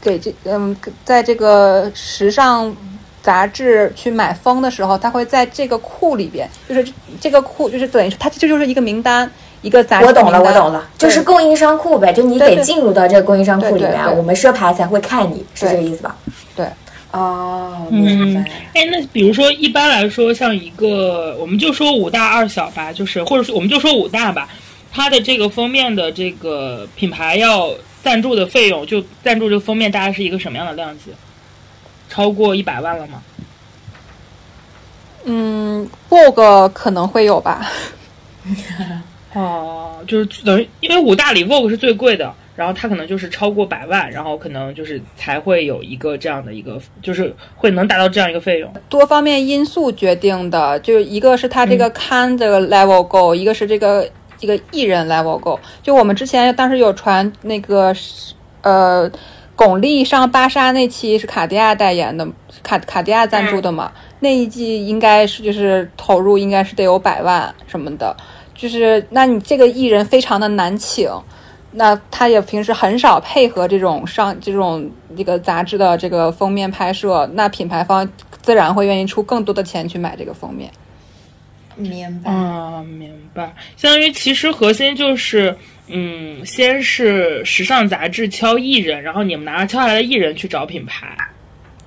[0.01, 0.73] 给这嗯，
[1.03, 2.73] 在这个时尚
[3.21, 9.29] 杂志去买风的时候，它会在这个库里边，就是这个库就是等于它这就是一个名单，
[9.61, 10.05] 一个杂志。
[10.05, 16.15] 我懂了，我懂了，就是供应商库呗，就你得进入到这个供应商库里面，我们奢牌才会看你，是这个意思吧？
[16.55, 16.65] 对，
[17.11, 18.41] 哦，明白。
[18.73, 24.47] 哎，那比如说一般来说，像一个我们就说五大二小吧，就是或者说我们就说五大吧，
[24.91, 27.73] 它的这个封面的这个品牌要。
[28.01, 31.11] 赞助的费用就赞助这个封面大概是一个什么样的量级？
[32.07, 33.21] 超过一百万了吗？
[35.25, 37.69] 嗯，Vogue 可能会有吧。
[39.35, 48.69] 哦，就是等于因为五大里 Vogue 是最贵的，然后他可能就是超过百万，然后可能就是才会有一个这样的一个，就是会能达到这样一个费用。
[48.89, 54.05] 多方面因素决定的，就一个是它这个刊这个 level 够，一个是这个。
[54.41, 57.93] 这个艺人 level 够，就我们之前当时有传那个，
[58.61, 59.11] 呃，
[59.53, 62.25] 巩俐上芭莎那期是卡地亚代言的，
[62.63, 63.91] 卡卡地亚赞助的嘛？
[64.21, 68.15] 那一季应该是就是投入应该是得有百万什么的，
[68.55, 71.11] 就是那你这个艺人非常的难请，
[71.71, 78.09] 那他也平时很少配合这种上这种这个杂志的这个封面拍摄，那品牌方
[78.41, 80.71] 自然会愿意出更多的钱去买这个封面。
[81.75, 83.53] 明白啊，明白。
[83.77, 85.55] 相当于其实核心就是，
[85.87, 91.07] 嗯，先是时尚杂志敲艺人，然后你们拿着敲下来的艺人去找品牌。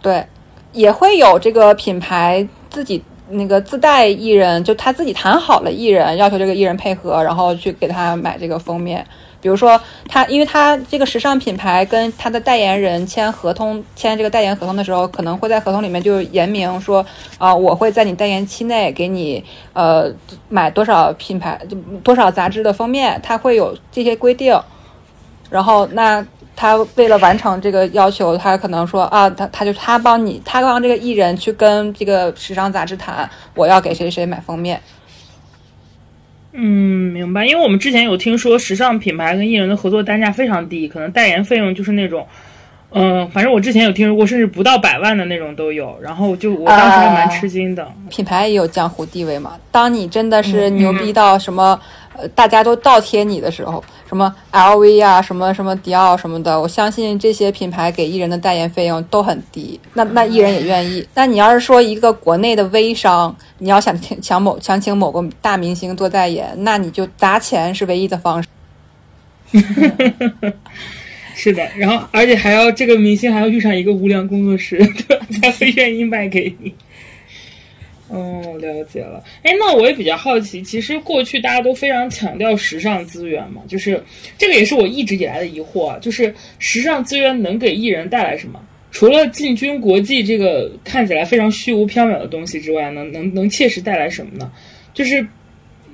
[0.01, 0.25] 对，
[0.73, 9.07] 也会有这个品牌自己那个自带艺人，就他自己谈好了艺人，要求这个艺人配合，然后去给他买这个封面。
[9.43, 9.79] 比如说，
[10.09, 17.05] 他因为他这个时尚品牌跟他的代言人签合同，签这个代言合同的时候，可能会在合同里面就言明说，
[17.39, 20.11] 啊，我会在你代言期内给你呃
[20.49, 21.61] 买多少品牌
[22.05, 24.59] 多少杂志的封面，他会有这些规定。
[25.51, 26.25] 然后，那
[26.57, 34.81] 他为了完成这个要求，他可能说啊，他他就他帮你，他帮这个艺人去跟这个时尚杂志谈，我要给谁谁买封面。
[36.53, 37.47] 嗯，明白。
[37.47, 42.27] 因为我们之前有听说，时尚品牌跟艺人的合作单价非常低，可能代言费用就是那种，
[42.91, 45.99] 嗯，反正我之前有听说过，甚至不到百万的那种都有。
[46.03, 47.87] 然后就我当时还蛮吃惊的。
[48.11, 49.53] 品牌也有江湖地位嘛？
[49.71, 51.81] 当你真的是牛逼到什么？
[52.17, 61.07] 呃，大家都倒贴你的时候，什么 LV 啊，什么什么迪奥什么的，我相信这些品牌给艺人的代言费用都很低，那那艺人也愿意。
[61.15, 68.49] 那你要是说一个国内的微商，你要想请某想请某个大明星做代言，那你就砸钱是唯一的方式。
[71.35, 75.27] 是的，然后而且还要这个明星还要遇上一个无良工作室，对吧？
[75.41, 76.75] 才会愿意卖给你。
[78.09, 79.23] 哦，了解了。
[79.43, 84.03] 哎，那我也比较好奇，其实过去大家都非常强调时尚资源嘛，就是
[84.37, 88.61] 这个也是我一直以来的疑惑啊，就是时尚资源能给艺人带来什么？
[88.91, 94.53] 除了进军国际这个看起来非常虚无缥缈的东西之外，能能能切实带来什么呢？
[94.93, 95.27] 就是，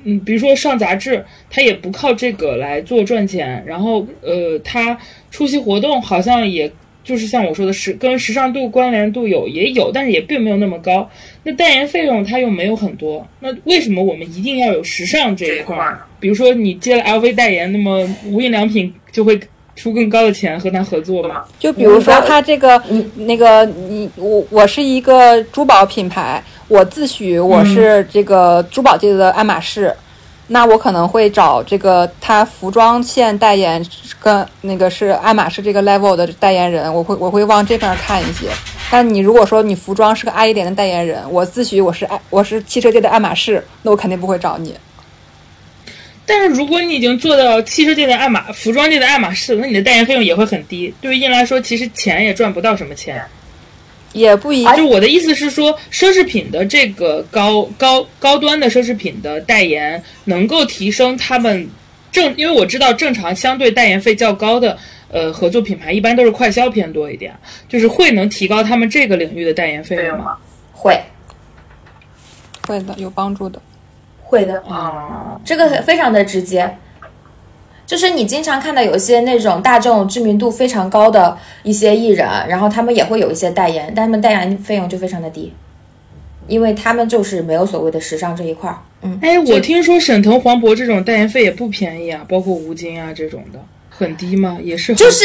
[0.03, 4.99] 嗯，比如说上杂志，他也不靠这个来做赚钱，然后呃，他
[5.31, 6.69] 出席活动好像也。
[7.05, 11.09] 就是像我说的，时跟时尚度关联度有也有，但是也并没有那么高。
[11.43, 15.77] 那代言费用它又没有很多，那为什么我们一定要有时尚这一块？
[16.21, 19.41] 比如说你接了 LV 代言，那么无印良品就会
[19.75, 21.45] 出更高的钱和他合作吗？
[21.59, 29.95] 就比如说他这个，你那个你我我是一个珠宝品牌，我自诩我是这个珠宝界的爱马仕。
[30.51, 33.85] 那我可能会找这个他服装线代言，
[34.19, 38.49] 跟那个是爱马仕这个 level 的代言人，我会我会往这边看一些。
[38.91, 44.75] 但你如果说你服装是个爱一点的代言人，我自诩我是爱我是汽车界的爱马仕，那我肯定不会找你。
[46.25, 50.95] 但是如果你已经做到汽车界的爱马服装界的爱马仕，那你的代言费用也会很低。
[51.01, 53.23] 对于印来说，其实钱也赚不到什么钱。
[54.13, 61.69] 也不一，就我的意思是说，奢侈品的这个高高高端的奢侈品的代言，能够提升他们
[62.11, 64.77] 正，因为我知道正常相对代言费较高的
[65.11, 67.35] 呃合作品牌，一般都是快消偏多一点，
[67.69, 70.37] 就是会能提高他们这个领域的代言费用吗？
[70.73, 70.99] 会，
[72.67, 73.61] 会的，有帮助的，
[74.23, 74.61] 会的。
[74.63, 76.75] 啊，这个非常的直接。
[77.89, 85.55] 就是你经常看到有一些那种大众知名度非常高的一些艺人，然后他们也会有一些代言，但他们代言费用就非常的低，
[86.47, 88.78] 因为他们就是没有所谓的时尚这一块儿。
[89.01, 93.59] 嗯，哎，我听说沈腾、黄渤这种代言费也不便宜啊，包括吴京啊这种的，
[93.89, 94.59] 很低吗？
[94.62, 95.24] 也是，就是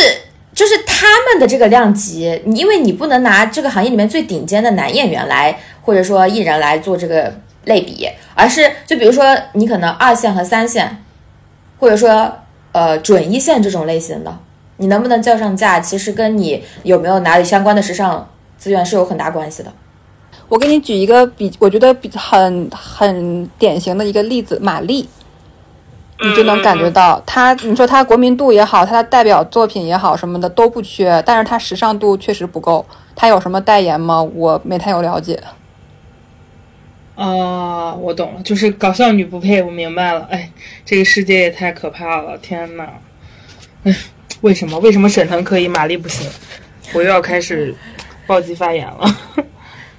[0.53, 7.35] 就是他们的这个量级，因为你不能拿这个行业里面最顶尖的男演员来或者说艺人来做这个
[7.65, 11.03] 类比，而是就比如说你可能二线和三线，
[11.77, 12.37] 或者说。
[12.73, 14.37] 呃，准一线这种类型的，
[14.77, 19.71] 你能不能叫上价，其实跟你有没有哪里相关的时尚资源是有很大关系的。
[20.49, 25.07] 我给你举一个比，我觉得比很很典型的一个例子，玛丽，
[26.19, 32.85] 你就能感觉到她，你说她国民度也好，她的代表作品也好，什么的都不缺，但是她时尚度确实不够。
[33.15, 34.21] 她有什么代言吗？
[34.21, 35.41] 我没太有了解。
[37.15, 40.27] 啊，我懂了，就是搞笑女不配，我明白了。
[40.31, 40.49] 哎，
[40.83, 42.87] 这个世界也太可怕了，天呐，
[43.83, 43.95] 哎，
[44.41, 44.79] 为什么？
[44.79, 46.27] 为什么沈腾可以，马丽不行？
[46.91, 47.73] 我又要开始
[48.25, 49.19] 暴击发言了。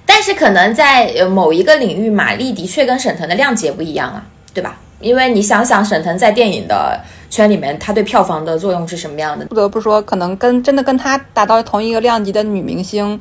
[0.05, 4.77] 但是可能在某一个领域，马丽的确跟沈腾的量级不一样啊，对吧？
[4.99, 6.99] 因为你想想，沈腾在电影的
[7.29, 9.45] 圈里面，他对票房的作用是什么样的？
[9.45, 13.17] 不得不说，可能跟真的跟他达到同一个量级的女明星，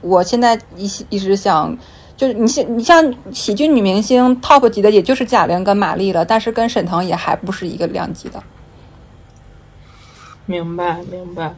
[0.00, 1.76] 我现在一一直想。
[2.16, 8.42] 就是你像你像喜剧女明星 top 级的，也就是贾玲跟马丽了，但是跟沈腾也还不是一个量级的。
[10.46, 11.54] 明白，明白。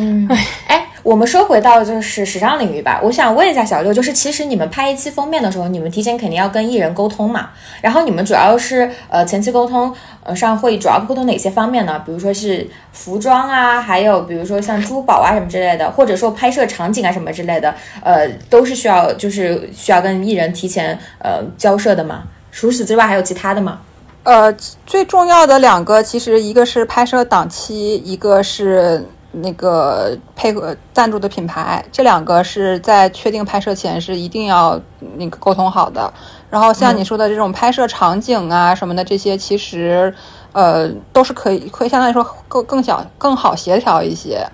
[0.00, 0.28] 嗯，
[0.68, 3.00] 哎，我们说回到就是时尚领域吧。
[3.02, 7.50] 我想问一下小六，就是其实你们拍一期封面的时候，你们提前肯定要跟艺人沟通嘛？
[7.80, 9.92] 然后你们主要是呃前期沟通
[10.22, 12.00] 呃上会主要沟通哪些方面呢？
[12.06, 17.74] 比如说是服装啊，还有比如说像珠宝啊什么之类的，或者说拍摄场景啊什么之类的，
[18.04, 22.22] 呃，都是需要就是需要跟艺人提前呃交涉的嘛？
[22.52, 23.80] 除此之外还有其他的吗？
[24.22, 24.52] 呃，
[24.86, 29.04] 最重要的两个其实一个是拍摄档期，一个是。
[29.32, 34.80] 那个配合赞助的品牌，这两个是在确定拍摄前是一定要
[35.16, 36.10] 那个沟通好的。
[36.48, 40.12] 然后像你说的这种拍摄场景啊什么的，这些其实
[40.52, 44.46] 呃都是可以，可以相对来说更更小更好协调一些。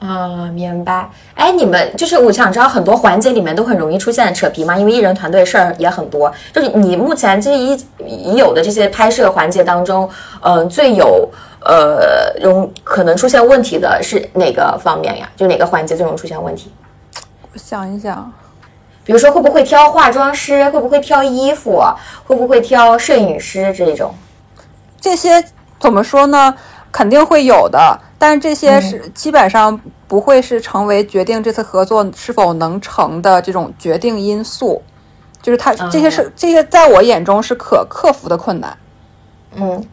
[0.00, 1.08] 啊，明白。
[1.34, 4.76] 哎，你们就是我想知道很多环节里面都很容易出现扯皮嘛？
[4.76, 6.30] 因为艺人团队事儿也很多。
[6.52, 7.72] 就是你目前这一
[8.06, 10.08] 已有的这些拍摄环节当中，
[10.40, 11.28] 嗯，最有。
[11.64, 15.28] 呃，容可能出现问题的是哪个方面呀？
[15.34, 16.70] 就哪个环节最容易出现问题？
[17.52, 18.30] 我想一想，
[19.02, 21.82] 比如说会不会挑化妆师，会不会挑衣服，
[22.26, 24.14] 会不会挑摄影师这种？
[25.00, 25.42] 这些
[25.80, 26.54] 怎么说呢？
[26.92, 34.82] 肯定会有的，但这些是基本上不会是成为决定这次合作是否能成的这种决定因素。
[35.42, 38.76] 就是它这些是这些，在我眼中是可克服的困难。
[39.56, 39.84] 嗯。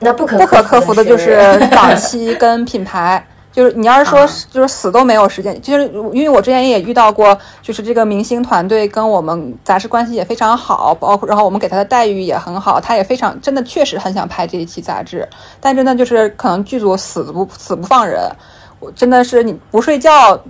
[0.00, 1.36] 那不可不可克服的就是
[1.70, 4.20] 档期跟品牌，就是你要是说
[4.50, 15.28] 就是死都没有时间，就是因为我之前也遇到过，就是这个明星团队跟我们杂志关系也非常好，包括然后我们给他的待遇也很好，他也非常真的确实很想拍这一期杂志，
[15.60, 18.30] 但真的就是可能剧组死不死不放人，
[18.78, 20.40] 我真的是你不睡觉，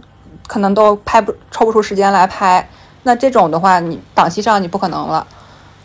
[0.46, 2.68] 可能都拍不抽不出时间来拍，
[3.04, 5.26] 那这种的话你档期上你不可能了。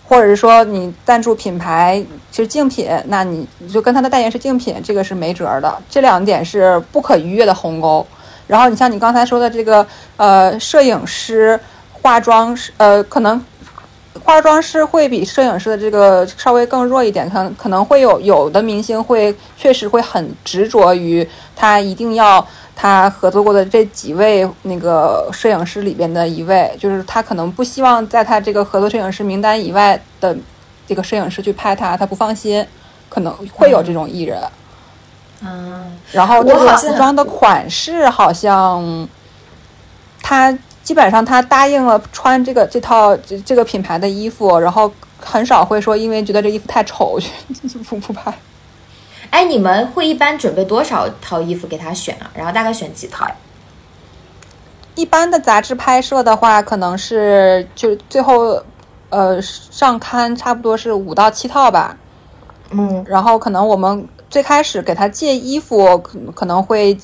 [0.05, 5.75] 或者是说你赞助品牌是竞品，那你就跟他的代言是竞品，这个是没辙的。
[5.89, 8.05] 这两点是不可逾越的鸿沟。
[8.45, 9.85] 然后你像你刚才说的这个，
[10.17, 11.59] 呃，摄影师、
[11.91, 13.43] 化妆师，呃，可能
[14.23, 22.45] 化妆师会比摄影师的这个稍微更弱一点，可能可能会有有的明星会确实会很执着于他一定要。
[22.75, 30.35] 他合作过的这几位那个摄影师里边的一位，就是他可能不希望在他这个合作摄影师名单以外的
[30.87, 32.65] 这个摄影师去拍他，他不放心，
[33.09, 34.41] 可能会有这种艺人。
[35.41, 39.07] 嗯，然后这个服装的款式好像，
[40.21, 47.19] 他基本上他答应了穿这个这套这这个品牌的衣服，然后很少会说因为觉得这衣服太丑
[47.69, 48.33] 就不不拍。
[49.33, 52.29] 哎，你们会一般准备多少套衣服给他选啊？
[52.35, 53.25] 然后大概选几套？
[54.93, 58.61] 一般的杂志拍摄的话，可能是就最后，
[59.09, 61.97] 呃，上刊差不多是五到七套吧。
[62.69, 66.95] 嗯，然后可能我们最开始给他借衣服，可可能会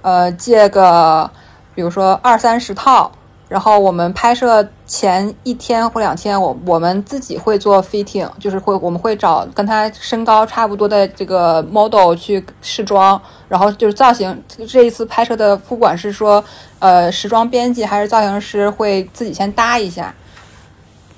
[0.00, 1.30] 呃借个，
[1.74, 3.12] 比如说二三十套。
[3.54, 14.42] 然后我们拍摄前一天或两天，我我们自己会做 fitting，就是会我们会找跟他身高差不多的这个 model 去试妆，然后就是造型。
[14.66, 16.42] 这一次拍摄的，不管是说
[16.80, 20.12] 呃时装编辑还是造型师，会自己先搭一下，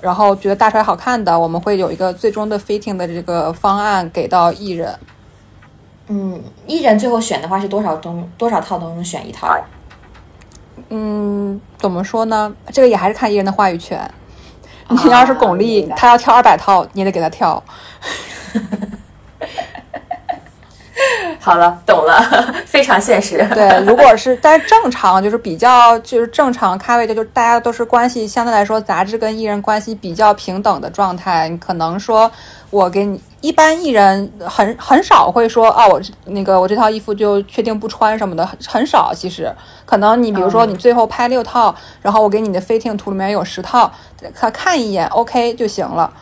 [0.02, 4.94] 然后觉得搭出来好看的，我们会有一个最终的 fitting 的这个方案给到艺人。
[6.08, 9.58] 嗯，艺人最后选的话是多少东多少套都能选一套。
[10.88, 12.54] 嗯，怎么说呢？
[12.72, 14.10] 这个也还是看艺人的话语权。
[14.88, 17.62] 你要是巩俐，她要跳二百套，你也得给她跳。
[21.40, 22.20] 好了，懂了，
[22.66, 23.46] 非常现实。
[23.54, 32.30] 对，如果是在正常，就是比较就是正常咖位的，就是大家都是关系相对来说，杂志跟艺人关系比较平等的状态，你可能说
[32.70, 33.20] 我给你。
[33.46, 39.12] 一般艺人很很少会说啊，我那个我这套衣服就确定不穿什么的，很很少。
[39.14, 39.54] 其实
[39.84, 43.92] 可能你比如说你最后拍六套，然后我给你的 fitting 图里面有十套，
[44.34, 46.12] 他看一眼 OK 就行了。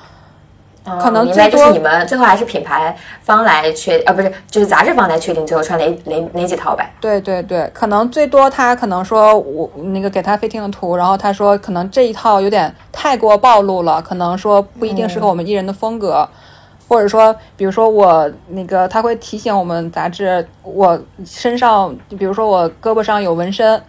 [1.00, 6.92] 可能最多你们最后还是品牌方来确啊，不是就是杂志方来确定最后穿哪哪哪几套呗？
[7.00, 16.28] 对对对，可能最多他可能说我那个给他 fitting 的图，然后他说可能这一套有点太过暴露了，可能说不一定适合我们艺人的风格。
[16.86, 23.80] 或者说，比如说我那个，他会提醒我们杂志，我身上，比如说我胳膊上有纹身，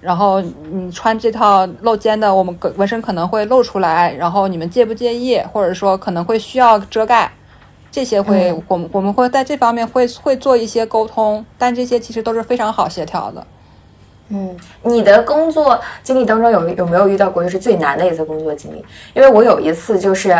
[0.00, 5.38] 然后你穿这套露肩的，我们纹身可能会露出来，然后你们介不介意？
[5.52, 7.30] 或者说可能会需要遮盖，
[7.88, 13.46] 这些会，我们我们会在这方面会会做一些沟通，但这些其实都是非常好协调的。
[14.30, 18.84] 嗯，你的工作经历当中有有没有遇到过就是最难的一次工作经历？
[19.14, 20.36] 因为我有一次就是。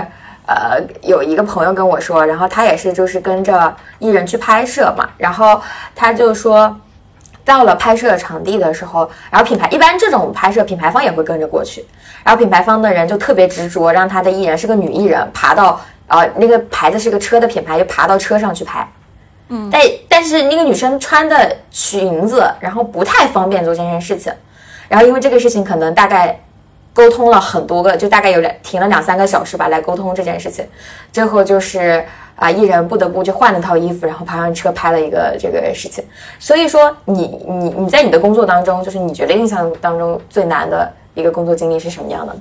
[0.46, 5.60] 呃，有一个朋友跟我说，然后他也是就是跟着艺人去拍摄嘛，然后
[5.94, 6.76] 他就说，
[7.44, 11.86] 到了拍摄场地的时候，然后品牌一般这种拍摄品牌方也会跟着过去，
[12.24, 18.88] 然后品牌方的人就特别执着，让他的艺人是个女艺人，爬到呃那个牌子是个车的品牌，就爬到车上去拍，
[19.50, 24.32] 嗯，但但是那个女生穿的裙子，然后不太方便做这件事情，
[24.88, 26.40] 然后因为这个事情可能大概。
[26.92, 30.66] 沟通了很多个，就大概有两停了两三个小时吧，来沟通这件事情。
[31.12, 32.04] 最后就是
[32.36, 36.04] 啊，艺人不得不去换了套衣服，然后爬上车拍了一个这个事情。
[36.38, 42.36] 所以说，你你你在你的工作当中，就是你觉得印象当中最难的一个工作经历是什么样的？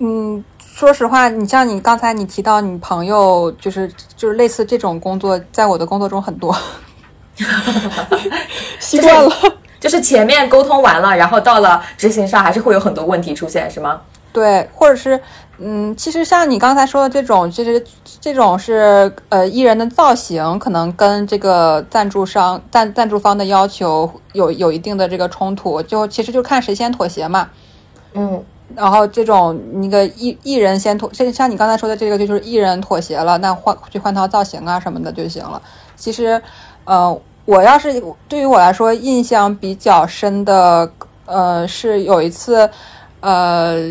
[0.00, 6.56] 嗯，说实话，你像你刚才你提到你朋友，就是就是类似这种工作，在我的工作中很多，
[8.78, 9.30] 习惯了。
[10.02, 14.00] 前面沟通完了，然后到了执行上，还是会有很多问题出现，是吗？
[14.32, 15.20] 对，或者是，
[15.58, 17.84] 嗯，其实像你刚才说的这种，其实
[18.20, 27.48] 这种是呃艺人的造型，可能跟这个赞助商赞赞助方的要求有有一定的这个冲突，就其实就看谁先妥协嘛。
[28.12, 28.44] 嗯，
[28.76, 35.60] 然后这种那个艺艺人先妥，像像你刚才说的这个，就是艺人妥协了，那换去换套造型啊什么的就行了。
[35.96, 36.40] 其实，
[36.84, 37.18] 呃。
[37.48, 37.98] 我要是
[38.28, 40.92] 对于我来说印象比较深的，
[41.24, 42.68] 呃，是有一次，
[43.20, 43.90] 呃，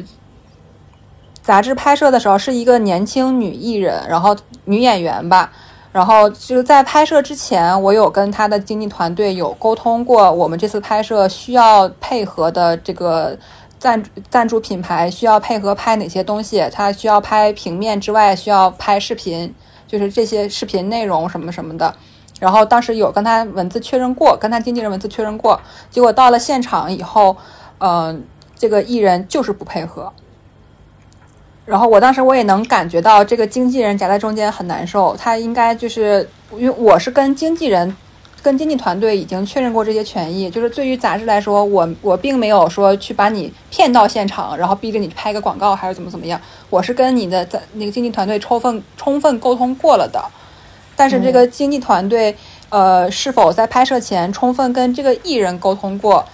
[1.42, 5.52] 杂志拍摄的时候是一个年轻女艺人，然后女演员吧，
[5.92, 13.36] 然后就在拍摄之前，我有跟她的经纪团队有沟通过，我们这次拍摄需要配合的这个
[13.80, 19.52] 赞赞助品牌需要配合拍哪些东西，她需要拍平面之外需要拍视频，
[19.88, 21.92] 就是这些视频内容什么什么的。
[22.40, 25.60] 然后当时有跟他文字确认过，跟他经纪人文字确认过，
[25.90, 27.36] 结果到了现场以后，
[27.80, 28.24] 嗯，
[28.56, 30.12] 这个艺人就是不配合。
[31.66, 37.94] 然后我当时我也能感觉到这个经纪人夹在中间很难受，他应该就是因为我是跟经纪人、
[38.42, 46.40] 跟经纪团队已经确认过这些权益，就是对于杂志来说，我我并没有说去把你骗到现场，然后逼着你拍个广告还是怎么怎么样，
[46.70, 50.24] 我是跟你的在那个经纪团队充分充分沟通过了的。
[50.98, 52.36] 但是这个经纪团队，
[52.70, 56.26] 呃，是否在拍摄前充分跟这个艺人沟通过，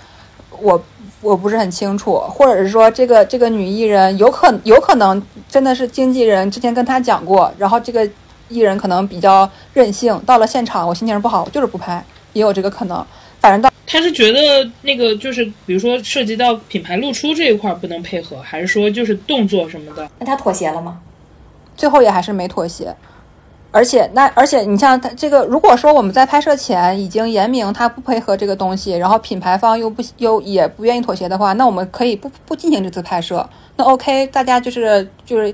[0.59, 0.81] 我
[1.21, 8.09] 我不是很清楚，或者是说这个这个女艺人有可有可能真的是经纪人之前跟她讲过，然后这个
[8.47, 13.05] 艺人可能比较任性，到了现场我心情不好，我就是不拍，也有这个可能。
[13.41, 14.39] 反正到他是觉得
[14.83, 20.09] 那个就是比如说涉及到品牌露出这一块不能配合，还是说就是动作什么的？
[20.19, 20.99] 那他妥协了吗？
[21.75, 22.95] 最后也还是没妥协。
[23.73, 33.49] 而且那而且你像他这个，如果说我们在拍摄前已经言明他不配合这个东西，然后品牌方又不又也不愿意妥协的话，那我们可以不不进行这次拍摄。
[33.75, 35.51] 那 OK，大家就是就是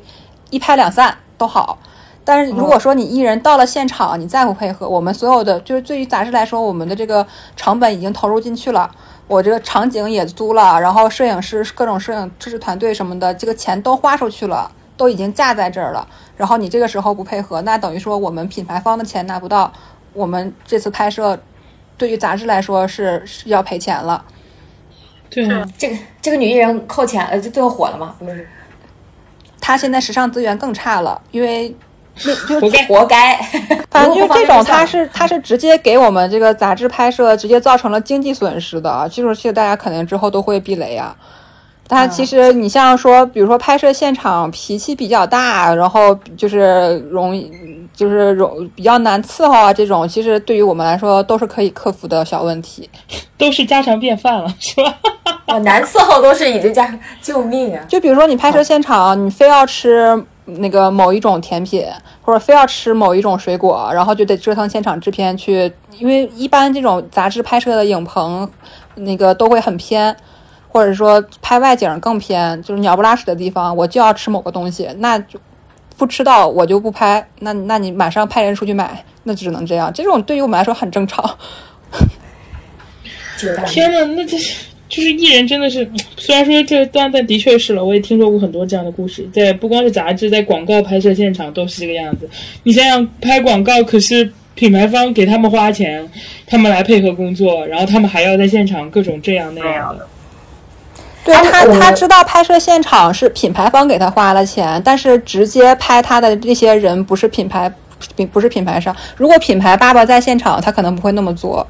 [0.49, 1.79] 一拍两散都好。
[2.25, 7.25] 但是如果说你艺人到了现场，你再不配合，我们所有的就是对于杂志来说，我们的这个
[7.55, 8.91] 成本已经投入进去了，
[9.27, 14.69] 我这个场景也租了，然后摄影师各种摄影支持团队什么的，这个钱都花出去了，
[14.99, 16.05] 都已经架在这儿了。
[16.35, 19.71] 然后你这个时候不配合，那等于说我们品牌方的钱拿不到，
[20.11, 21.39] 我们这次拍摄
[21.97, 24.25] 对于杂志来说是是要赔钱了。
[25.29, 28.15] 对啊，这个这个女艺人扣钱，呃，就最后火了吗？
[28.19, 28.45] 不是，
[29.61, 31.73] 她现在时尚资源更差了，因为
[32.25, 33.37] 那 就活该活该。
[33.89, 41.15] 反正 就这种，他他是他是直接给我们这个杂志拍摄直接造成了经济损失的啊，这种事大家肯定之后都会避雷啊。
[41.91, 47.51] 但其实你像说，比如说拍摄现场脾气比较大，然后就是容易
[47.95, 52.87] 就是容比较难伺候啊，这种其实对于我们来说都是可以克服的小问题。
[53.39, 54.95] 都是家常便饭了，是吧？
[55.47, 57.83] 哦，难 伺候都是已经加救命啊！
[57.87, 61.83] 就比如说你拍摄现场，你非要吃那个某一种甜品，
[62.21, 68.47] 或者非要吃某一种水果，然后就得折腾现场制片去，因为一般这种杂志拍摄的影棚，
[68.95, 70.15] 那个都会很偏，
[70.71, 75.39] 或者说拍外景更偏，就是鸟不拉屎的地方，我就要吃某个东西，那就
[75.97, 79.91] 不吃到我就不拍，那那你马上派人出去买，那只能这样。
[79.91, 81.37] 这种对于我们来说很正常。
[83.67, 92.29] 天呐，那这是就是艺人真的是，虽然说这段，但的确是了，我也听说过很多这样的故事，在不光是杂志，在广告拍摄现场都是这个样子。
[92.63, 96.09] 你想想，拍广告可是品牌方给他们花钱，
[96.45, 100.07] 他们来配合工作，然后他们还要在现场各种这样那样的。
[101.29, 107.71] 对他，他知道拍摄现场是品牌方给他花了钱，但是直接拍他的这些人不是品牌，
[108.15, 108.95] 并不是品牌商。
[109.15, 111.65] 如果品牌爸爸在现场，他可能不会那么做。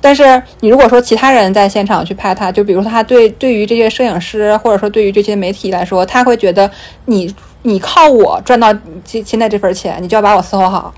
[0.00, 6.70] 但是你如果说其他人在现场去拍他，就比如说他对对于这些摄影师或者说对于这些媒体来说，他会觉得
[7.06, 8.72] 你你靠我赚到
[9.04, 10.94] 现现在这份钱，你就要把我伺候好。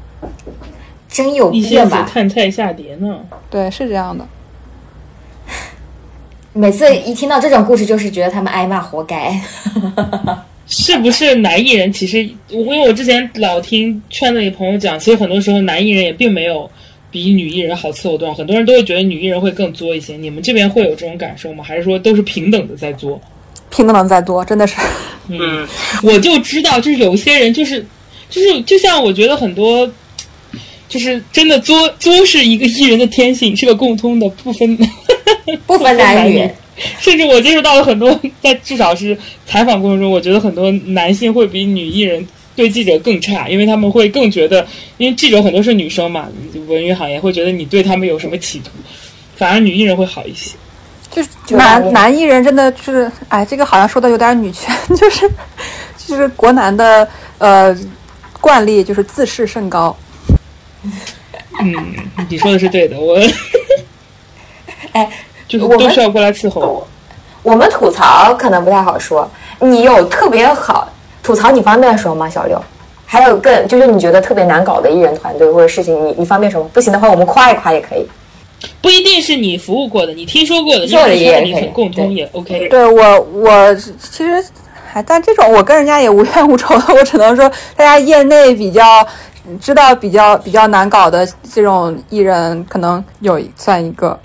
[1.09, 2.11] 真有一下子病吧？
[2.13, 3.17] 看菜下碟呢。
[3.49, 4.27] 对，是这样的。
[6.59, 9.41] 每次一听到这种故事，就是觉得他们挨骂活该。
[10.67, 11.93] 是不是男艺人？
[11.93, 16.69] 其实因为我之前老听圈子里朋友讲，其实很多时候男艺人也并没有
[17.13, 18.35] 比女艺人好伺候多少。
[18.35, 20.17] 很多人都会觉得女艺人会更作一些。
[20.17, 21.63] 你们这边会有这种感受吗？
[21.63, 23.21] 还是说都是平等的在作？
[23.71, 24.75] 平等的在作，真的是。
[25.29, 25.65] 嗯，
[26.03, 27.87] 我就知道，就是有些人就是
[28.29, 29.89] 就是就像我觉得很多。
[30.89, 34.75] 就是真的作作是一个艺人的天性，是个共通的，不分
[35.67, 36.49] 不分男女。
[37.01, 42.25] 甚至我接触到了很多，在至少是采访过程中，我觉得很多男性会比女艺人
[42.55, 44.65] 对记者更差，因为他们会更觉得，
[44.97, 46.29] 因为记者很多是女生嘛，
[46.69, 48.71] 文娱行业会觉得你对他们有什么企图，
[49.37, 50.57] 反而女艺人会好一些。
[51.11, 55.29] 就是 男男艺人真的是，哎，这个好像说的有点女权，就是
[56.07, 57.77] 就是国男的呃
[58.41, 59.97] 惯例就是自视甚高。
[61.61, 61.75] 嗯，
[62.29, 63.19] 你说的是对的，我
[64.93, 65.09] 哎，
[65.47, 66.87] 就是都是要过来伺候我。
[67.43, 69.29] 我们吐槽可能不太好说，
[69.61, 70.89] 你有特别好
[71.23, 72.29] 吐槽，你方便说吗？
[72.29, 72.61] 小六，
[73.07, 76.69] 还有更就是你觉得特别难搞的艺人团队或者事情，你你方便说吗？
[76.73, 78.07] 不行的话，我们夸一夸也可以。
[78.83, 82.69] 不一定是你服务过的，你听说过的，做的因为你也可以很共通也 OK。
[82.69, 84.45] 对我，我其实
[84.93, 89.07] 还，但这种我跟人家也无冤无仇的，我只能说，大家业内比较
[89.61, 94.19] 知道比较比较难搞的这种艺人，可能有算一个。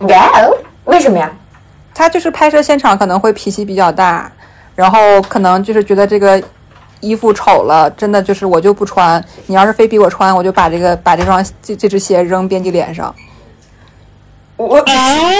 [0.00, 1.30] Well，为什么呀？
[1.94, 4.32] 他就是拍摄现场可能会脾气比较大，
[4.74, 6.42] 然后可能就是觉得这个
[7.00, 9.22] 衣服丑了，真的就是我就不穿。
[9.46, 13.14] 你要是非逼我穿，我就把这个把这双这这只鞋扔编辑脸上。
[14.56, 15.30] 我啊，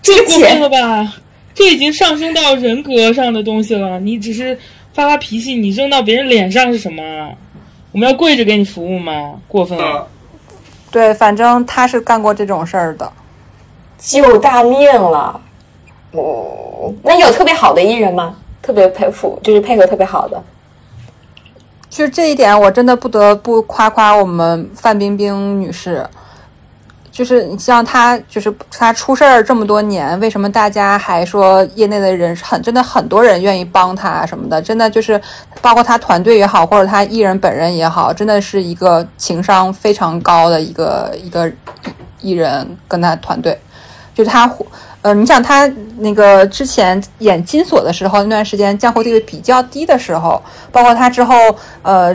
[0.00, 1.14] 这过分了吧？
[1.54, 3.98] 这已经上升到人格上的东西了。
[3.98, 4.56] 你只是
[4.92, 7.02] 发发脾气，你扔到别人脸上是什么？
[7.90, 9.34] 我们要跪着给你服务吗？
[9.48, 10.06] 过分了。
[10.92, 13.12] 对，反正他是干过这种事儿的。
[13.98, 15.40] 救大命了。
[16.12, 18.34] 嗯，那有特别好的艺人吗？
[18.62, 20.42] 特别佩服，就是配合特别好的。
[21.90, 26.06] 就是这一点，我真的不得不夸夸我们范冰冰女士。
[27.10, 34.62] 就是你像她，就是她出事儿这么多年，为什么大家还说业内的人很真的很多人愿意帮她什么的？
[34.62, 35.20] 真的就是
[35.60, 41.50] 包括她团队也好，或者她艺人本人也好，真的是一个情商非常高的一个一个
[42.20, 43.58] 艺人跟她团队，
[44.18, 44.52] 就是她。
[45.00, 45.64] 呃，你想他
[45.98, 50.42] 那个之前演金锁的时候，那段时间江湖地位比较低的时候，
[50.72, 51.36] 包括他之后
[51.82, 52.12] 呃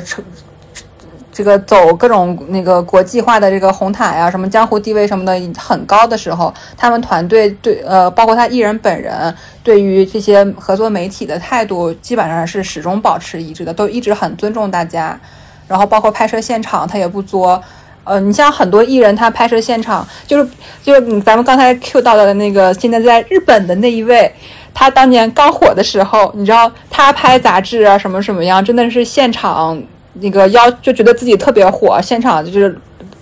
[1.31, 15.17] 这个走各种那个国际化的这个红毯呀、什么江湖地位什么的很高的时候，他们团队对呃，包括他艺人本人对于这些合作媒体的态度，基本上是始终保持一致的，都一直很尊重大家。
[15.69, 17.63] 然后包括拍摄现场他也不作。
[18.05, 20.49] 呃，你像很多艺人，他拍摄现场就是
[20.83, 24.29] 就是咱们刚才 Q 到的那个，现在在日本的那一位，
[24.73, 29.81] 他当年刚火的时候，你知道他拍杂志啊什么什么样，真的是现场
[30.15, 32.77] 那个要就觉得自己特别火，现场就是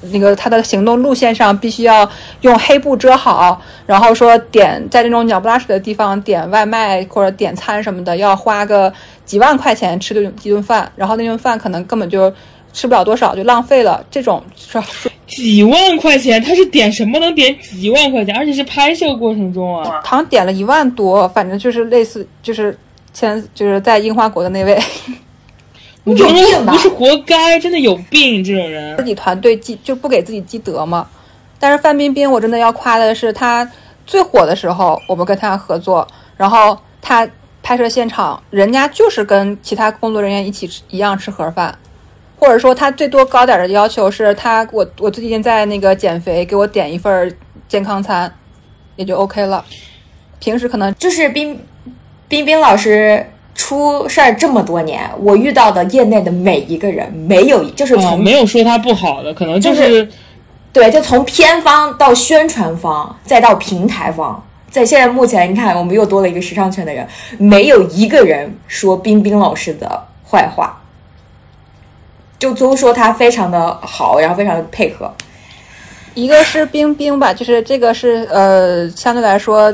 [0.09, 2.09] 那个他的行动路线上必须要
[2.41, 8.91] 用黑布遮好，然后说点在这种鸟不拉屎的地方点外卖或者点餐什么的，要花个
[9.25, 12.33] 几万块钱吃顿一顿饭，然后那顿饭可能根本就。
[12.73, 14.81] 吃不了多少就浪费了，这种是
[15.27, 22.77] 几万块钱，他是点什么能点几万块钱，而且是拍摄过程中啊，好像点了一万多，反正就是类似，就是
[23.13, 24.77] 前就是在樱花国的那位，
[26.03, 31.07] 我觉得不是活该，真的有病，这种人自己团队积就不给自己积德嘛。
[31.59, 33.69] 但是范冰冰，我真的要夸的是，她
[34.05, 37.27] 最火的时候，我们跟她合作，然后她
[37.61, 41.77] 拍摄现场，人家就是跟其他工作人员一起吃一样吃盒饭。
[42.41, 47.37] 或者说他最多高点的要求是他我我最近在那个减肥，给我点一份
[47.67, 48.33] 健康餐，
[48.95, 49.63] 也就 OK 了。
[50.39, 51.59] 平时可能就是冰
[52.27, 53.23] 冰冰老师
[53.53, 60.09] 出事儿这么多年，我遇到的业内的每一个人，没有就是从没有说他不好的，可能就是
[60.73, 67.07] 对，就从偏方到宣传方，再到平台方，在现在目前你看，我们又多了一个时尚圈的人，
[67.37, 70.80] 没有一个人说冰冰老师的坏话。
[72.41, 75.13] 就都说他非常的好，然后非常的配合。
[76.15, 79.71] 一个是冰冰吧，就是这个是呃，相对来说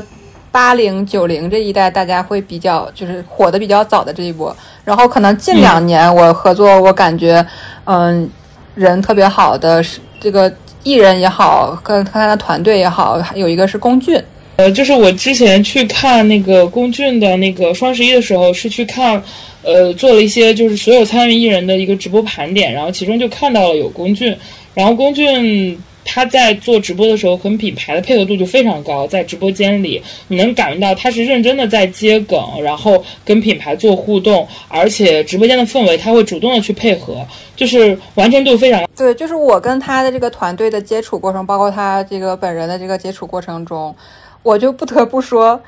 [0.50, 4.54] 八零九零这一代大家会比较就是火的比较早的这一波。
[4.84, 7.44] 然后可能近两年我合作，我感觉
[7.86, 8.28] 嗯
[8.74, 14.22] 人特别好的是这个艺人也好，跟看他的团队也好，有一个是龚俊。
[14.58, 19.22] 呃，就是我之前去看那个龚俊的那个双十一的时候，是去看。
[19.60, 24.34] 呃，做了一些就是所有参与艺人的一个直播盘点，然后其中就看到了有龚俊，
[24.72, 37.26] 然后龚俊他在做直播的时候和品牌的配合度就非常高，在直播间里你能感觉到他是认真的在接梗，然后跟品牌做互动，而且直播间的氛围他会主动的去配合，
[37.56, 43.94] 就是完成度非常对，就是我跟他的这个团队的接触过程，包括他这个本人的这个接触过程中，
[44.42, 45.60] 我就不得不说，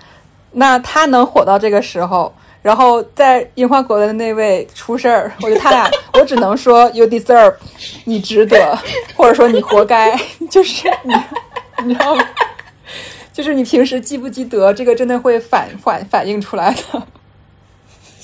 [0.53, 2.35] 那他能火到这个时候。
[2.63, 7.55] 然后在樱花国的那位出事儿，我觉得他俩，我只能说 you deserve，
[8.05, 8.79] 你值得，
[9.17, 10.15] 或者说你活该，
[10.51, 11.15] 就是你，
[11.87, 12.23] 你知道吗？
[13.33, 17.03] 就是你平时积不积德，这个真的会反反反映出来的。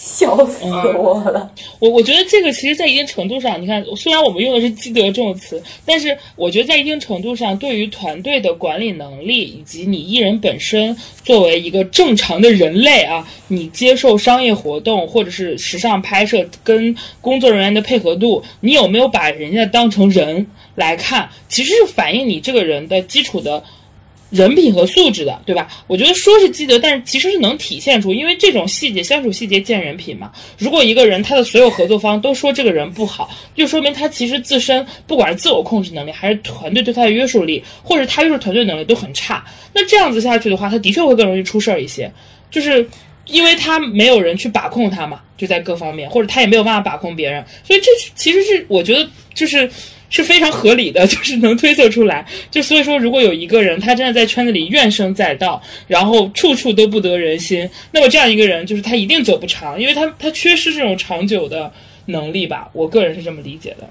[0.07, 1.51] 笑死我了！
[1.81, 20.47] 我我觉得这个其实，在一定程度上，你看，虽然我们用的是积德这种词，但是我觉得在一定程度上，对于团队的管理能力以及你艺人本身作为一个正常的人类啊，你接受商业活动或者是时尚拍摄跟工作人员的配合度，你有没有把人家当成人
[20.77, 23.65] 来看，其实是反映你这个人的基础的。
[24.31, 25.69] 人品和素质的，对吧？
[25.87, 30.33] 我觉得说是积德，但是其实是能体现出，因为这种细节，相处细节见人品嘛。
[30.59, 39.45] 如果一个人他的所有合作方都说这个人不好，就说明他其实自身不管是自我控制能力，还是团队对他的约束力，或者他约束团队能力都很差。
[39.73, 42.11] 那这样子下去的话，他的确会更容易出事儿一些，
[42.51, 42.85] 就是
[43.27, 47.87] 因为他没有人去把控他嘛，就在各方面，或者他也没有办法把控别人，所以这
[48.17, 49.71] 其实是我觉得就是。
[50.09, 52.25] 是非常合理的， 就是能推测出来。
[52.51, 61.73] 就所以说，如果有一个人他真的在圈子里怨声载道，然后处处都不得人心，那么这样一个人就是他一定走不长，因为他他缺失这种长久的
[62.07, 62.69] 能力吧。
[62.73, 63.89] 我个人是这么理解的。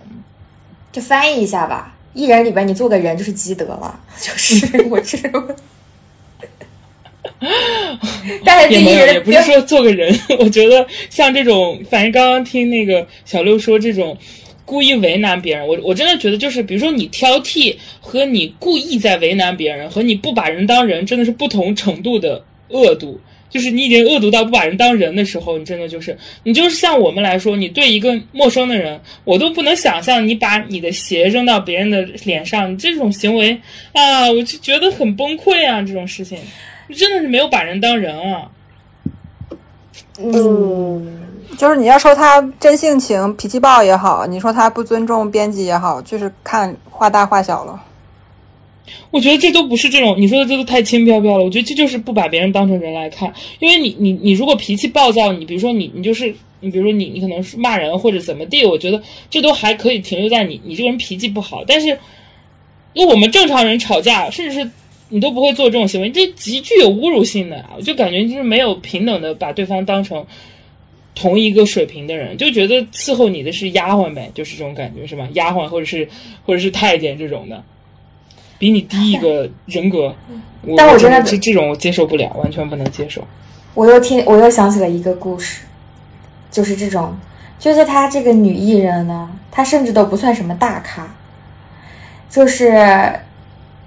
[0.91, 5.55] 就翻译一下吧，艺人里边你做个人就是积德了， 就是 我这种。
[8.45, 10.17] 但是也没有，也不是说做个人。
[10.39, 14.17] 我觉得像这种，反正刚刚听那个小六说这种。
[14.65, 23.19] 故意为难别人，我我真的觉得就是，比如说你挑剔和你故意在为难别人，和你不把人当人，真的是不同程度的恶毒。
[23.47, 33.57] 就是你已经恶毒到不把人当人的时候，你真的就是你就是像我们来说，你对一个陌生的人，我都不能想象你把你的鞋扔到别人的脸上，你这种行为
[33.93, 35.81] 啊，我就觉得很崩溃啊！
[35.81, 36.37] 这种事情，
[36.93, 38.49] 真的是没有把人当人啊。
[40.19, 41.24] 嗯。
[41.57, 47.81] 就是你要说他真性情、脾气暴也好，你说他不尊重编辑也好，就是看画大画小了。
[49.09, 51.43] 我觉得这都不是这种你说的，这都太轻飘飘了。
[51.43, 53.33] 我觉得这就是不把别人当成人来看。
[53.59, 61.63] 因为你你你如果脾气暴躁，你比如说你你就是你比如说你你可能是骂人或者怎么地，我觉得这都还可以停留在你你这个人脾气不好。
[61.65, 61.87] 但是，
[62.93, 64.69] 因为我们正常人吵架，甚至是
[65.09, 67.71] 你都不会做这种行为，这极具有侮辱性的啊！
[67.77, 70.25] 我就感觉就是没有平等的把对方当成。
[71.15, 75.27] 同一个水平的人，就觉得伺候你的是丫鬟呗，就是这种感觉是吧？
[75.31, 76.07] 丫鬟或者是
[76.45, 77.63] 或者是太监这种的，
[78.59, 80.13] 比你低一个人格。
[80.75, 83.25] 但我觉得这这种我接受不了，完全不能接受。
[83.73, 85.63] 我又听，我又想起了一个故事，
[86.51, 87.15] 就是这种，
[87.57, 91.15] 就是她这个女艺人呢，她甚至都不算什么大咖，
[92.29, 92.73] 就是，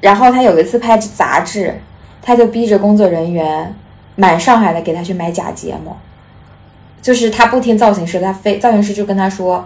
[0.00, 1.80] 然后她有一次拍杂志，
[2.22, 3.74] 她就逼着工作人员
[4.14, 5.98] 满上海的给她去买假睫毛，
[7.02, 9.64] 就是他不听造型师，他非造型师就跟他说，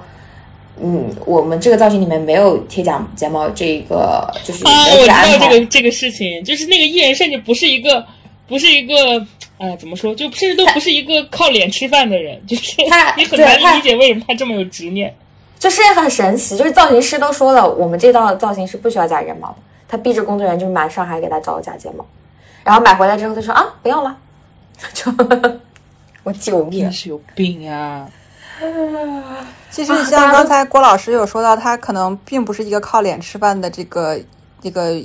[0.81, 8.05] 嗯，我们这个造型里面没有贴假睫毛，这个就是啊，我知道这个这个事情，就是那个艺人甚至不是一个，
[8.47, 9.27] 不是一个。
[9.59, 10.13] 哎，怎么说？
[10.13, 15.15] 就甚至都不是一个靠脸吃饭的人， 就是他， 你很难理解为什么他这么有执念。
[15.57, 19.57] 就是很神奇，就是造型师都说了，我们这道造型是不需要假睫毛的。
[19.87, 22.05] 他逼着工作人员就是满上海给他找假睫毛，
[22.65, 24.17] 然后买回来之后他说啊，不要了，
[24.93, 25.13] 就
[26.23, 26.91] 我救命！
[26.93, 28.09] 是有病啊！
[29.71, 34.21] 其实像刚才郭老师有说到，他可能并不是一个靠脸吃饭的这个
[34.61, 35.03] 这个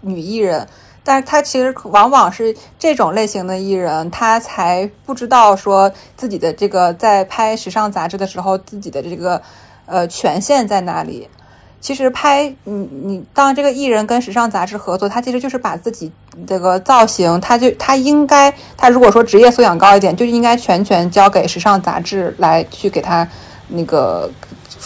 [0.00, 0.66] 女艺人。
[1.04, 9.40] 但是他其实往往是这种类型的艺人，他才不知道说自己的这个在拍时尚杂志的时候，自己的这个
[9.86, 11.28] 呃权限在哪里。
[11.80, 16.10] 其实拍你你当这个艺人跟时尚杂志合作，他其实就是把自己
[16.46, 23.26] 这个造型，他就他应该他如果说职业素养高一点，就应该全权交给时尚杂志来去给他
[23.68, 24.30] 那个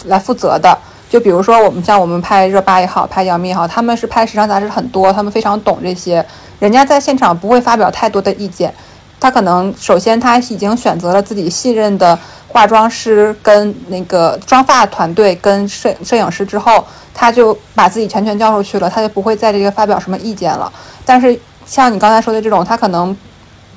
[0.05, 0.77] 来负责的。
[1.09, 6.25] 就比如说，我们像我们拍热巴也好，拍杨幂也好，他们是拍时尚杂志很多，他们非常懂这些。
[6.59, 8.73] 人家在现场不会发表太多的意见，
[9.23, 12.19] 他可能首先他已经选择了自己信任的
[12.49, 20.69] 化妆师跟那个妆发团队跟摄摄影师之后，他就把自己全权交出去了，他就不会在这个发表什么意见了。
[21.05, 23.15] 但是像你刚才说的这种，他可能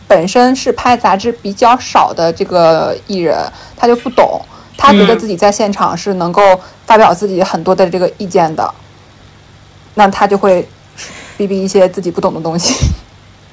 [0.09, 3.39] 本身是拍杂志比较少的这个艺人，
[3.77, 4.41] 他就不懂。
[4.77, 6.43] 他觉得自己在现场是能够
[6.87, 8.75] 发表自己很多的这个意见的，
[9.95, 10.69] 那他就会
[11.37, 12.75] 逼逼一些自己不懂的东西。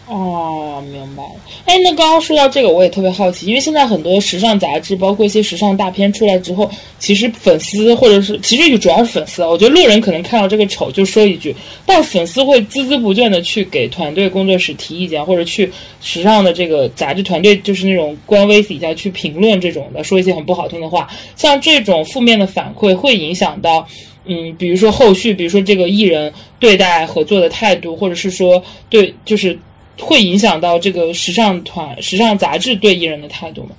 [0.05, 1.29] 哦，明白了。
[1.65, 6.69] 哎，那刚刚说到这个，我也特别好奇，因为现在很多时尚杂志，包括一些时尚大片出来之后，
[6.99, 11.55] 其实粉丝或者是其实主要是粉丝，我觉得路人可能看到这个丑就说一句，
[11.85, 15.71] 但粉丝会孜孜不倦的去给团队工作室提意见，或者去
[16.01, 21.07] 时尚的这个杂志团队，就是那种官微底下去评论这种的，说一些很不好听的话。
[21.37, 23.87] 像这种负面的反馈会影响到，
[24.25, 29.57] 嗯，比如说后续，比如说这个艺人对待合作的态度，或者是说对，就是。
[29.99, 33.69] 会影响到这个时尚团、时尚杂志对艺人的态度吗？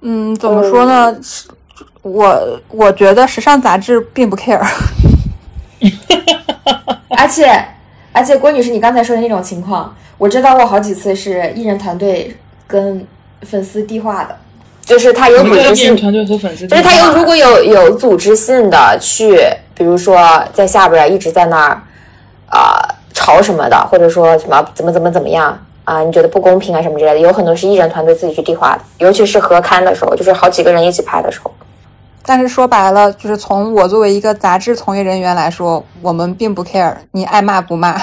[0.00, 1.16] 嗯，怎么说呢？
[2.02, 4.60] 我我觉得时尚杂志并不 care。
[7.10, 7.64] 而 且
[8.12, 13.06] 而且，郭女士，你刚才说的那种情况，我知道过好几次是艺人团队跟
[13.42, 14.36] 粉丝递话的，
[14.84, 19.38] 就是他有组织性，团队和粉丝，就是他有如果有有组织性的去，
[19.74, 21.82] 比如说在下边一直在那儿
[22.48, 22.96] 啊。
[23.22, 26.02] 吵什么的，或者说什么怎么怎么怎么样啊？
[26.02, 31.52] 你觉得不公平啊什么之类的，有很多是艺人团队自己去递话的，尤其是合刊的时候，就是好几个人一起拍的时候。
[32.24, 38.00] 但是说白了，就是从我作为一个杂志从业人员来说，我们并不 care，你爱骂不骂，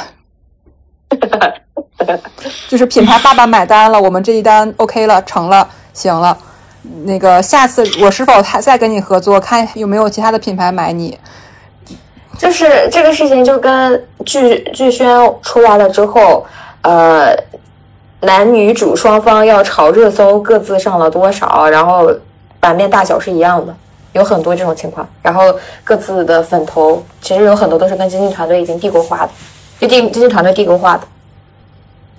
[2.69, 6.37] 就是品牌爸爸买单了，我们这一单 OK 了，成了，行了，
[7.03, 11.17] 那个下次我是否还再跟你合作，看有没有其他的品牌买你。
[12.39, 15.05] 就是这个事情，就跟剧剧宣
[15.41, 16.45] 出来了之后，
[16.81, 17.35] 呃，
[18.21, 22.09] 男女主双方要炒热搜，各自上了多少，然后
[22.61, 23.75] 版面大小是一样的，
[24.13, 25.05] 有很多这种情况。
[25.21, 25.53] 然后
[25.83, 29.29] 各自的粉头，其实有很多都是跟经纪团队已经递过话的，
[29.81, 31.01] 就经经纪团队递过话的。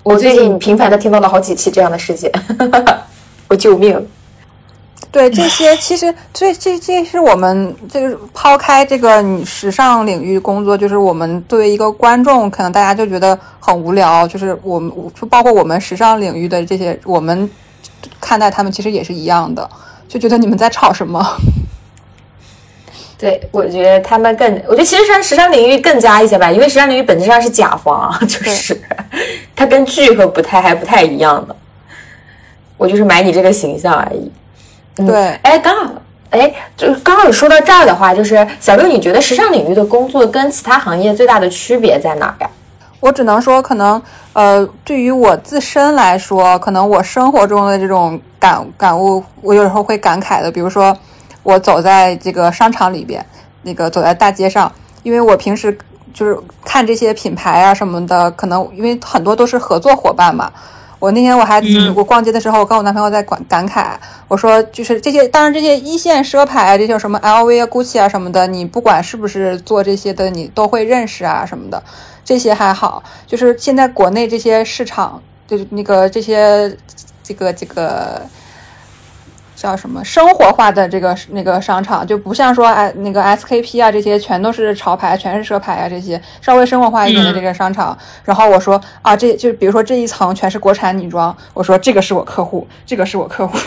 [0.03, 2.31] 我最近频繁的听到了好几期这样的事件，
[3.49, 4.07] 我救命！
[5.11, 14.25] 对这些，其实这这这是我们这个抛开这个你时尚领域工作，就是我们作为一个观众，可能大家就觉得很无聊。
[14.25, 14.89] 就是我们
[15.19, 17.49] 就包括我们时尚领域的这些，我们
[18.21, 19.69] 看待他们其实也是一样的，
[20.07, 21.21] 就觉得你们在吵什么？
[23.19, 28.81] 对，我觉得他们更，我觉得其实上时尚领域更加一些吧，因为时尚领域本质上是甲方， 就是
[29.55, 31.55] 它跟剧和不太还不太一样的。
[32.77, 34.31] 我就是买你这个形象而已。
[34.95, 35.91] 对，哎，刚好，
[36.29, 42.49] 哎，就刚好说到这儿的话，就是小六，你觉得时尚领域的工作跟其他行业最大的区别在哪儿呀？
[42.99, 43.99] 我只能说，可能，
[44.33, 50.51] 呃，对于我自身来说，可能我生活中的这种感感悟，我有时候会感慨的。
[50.51, 50.95] 比如说，
[51.41, 53.25] 我走在这个商场里边，
[53.63, 55.75] 那个走在大街上，因为我平时
[56.13, 60.51] 就是看这些品牌啊什么的，可能因为很多都是合作伙伴嘛。
[61.01, 61.59] 我那天我还
[61.95, 63.95] 我逛街的时候，我跟我男朋友在感感慨，
[64.27, 71.83] 我说就是这些，当然这些一线奢牌，这些什么 LV 啊、GUCCI 啊什么的，你不管是不是做这些的，你都会认识啊什么的，
[72.23, 73.03] 这些还好。
[73.25, 76.77] 就是现在国内这些市场，就是那个这些
[77.23, 78.21] 这个这个。
[79.55, 93.57] 叫什么生活化的这个那个商场就不像说哎那个 SKP 啊这些全都是潮牌全是奢牌啊这些稍微生活化一点的这个商场，然后我说啊这就比如说这一层全是国产女装，我说这个是我客户，这个是我客户，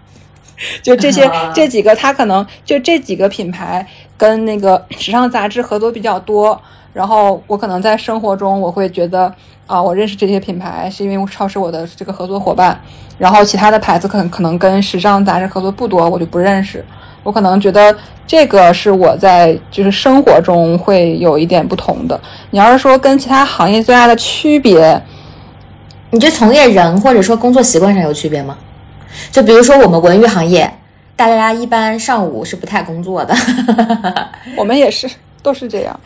[0.82, 3.86] 就这些这几个他可能就这几个品牌
[4.18, 6.60] 跟那个时尚杂志合作比较多，
[6.92, 9.34] 然后我可能在生活中我会觉得。
[9.66, 12.78] 啊，我认识这些品牌是因为超市我的这个合作伙伴，
[13.18, 16.84] 然后其他的牌子可能可能跟时尚杂志合作不多，我就不认识。
[17.22, 17.94] 我可能觉得
[18.26, 22.20] 这个是我在就是生活中会有一点不同的。
[22.50, 25.00] 你要是说跟其他行业最大的区别，
[26.10, 28.56] 你这从业人或者说工作习惯上有区别吗？
[29.30, 30.70] 就比如说我们文娱行业，
[31.16, 33.34] 大家一般上午是不太工作的，
[34.58, 35.08] 我们也是
[35.42, 35.98] 都是这样。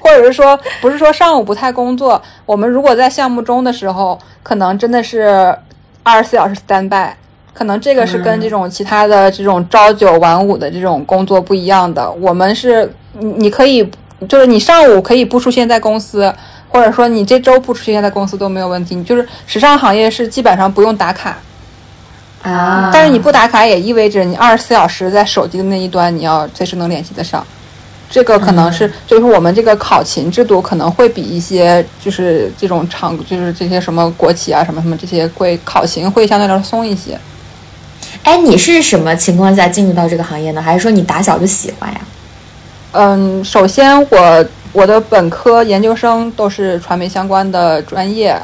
[0.00, 5.56] 或者是说，不是说上午不太工作，我们如果在项目中的时候，可能真的是
[6.02, 7.12] 二十四小时 stand by，
[7.54, 12.10] 可能这个是跟这种其他的这种朝九晚五的这种工作不一样的。
[12.12, 13.88] 我们是，你你可以，
[14.28, 16.32] 就是你上午可以不出现在公司，
[16.68, 18.94] 或者说你这周不出现在公司都没有问题。
[18.94, 21.36] 你就是时尚行业是基本上不用打卡
[22.42, 27.46] 啊，但是你不打卡也意味着你二十四小时在手机的那一端，你要随时能联系得上。
[28.12, 37.18] 这个可能是，就是我们这个考勤制度可能会比一些就是这种厂，就是这些什么国企啊，什么什么这些会考勤会相对来说松一些。
[38.22, 40.60] 哎，你是什么情况下进入到这个行业呢？
[40.60, 42.00] 还是说你打小就喜欢呀？
[42.92, 48.38] 嗯，首先我我的本科、研究生都是传媒相关的专业，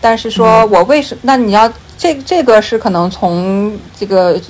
[0.00, 1.68] 但是说我为什那你要
[1.98, 4.40] 这这个是可能从这个。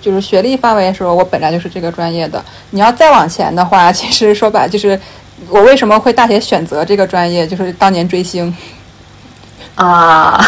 [0.00, 2.42] 就是学历范围的时候，我本来就是这个专业的。
[2.70, 4.98] 你要再往前的话， 其实说白就是
[5.48, 8.54] 我为什么会大学选择这个专业，就是当年追星
[9.74, 10.40] 啊。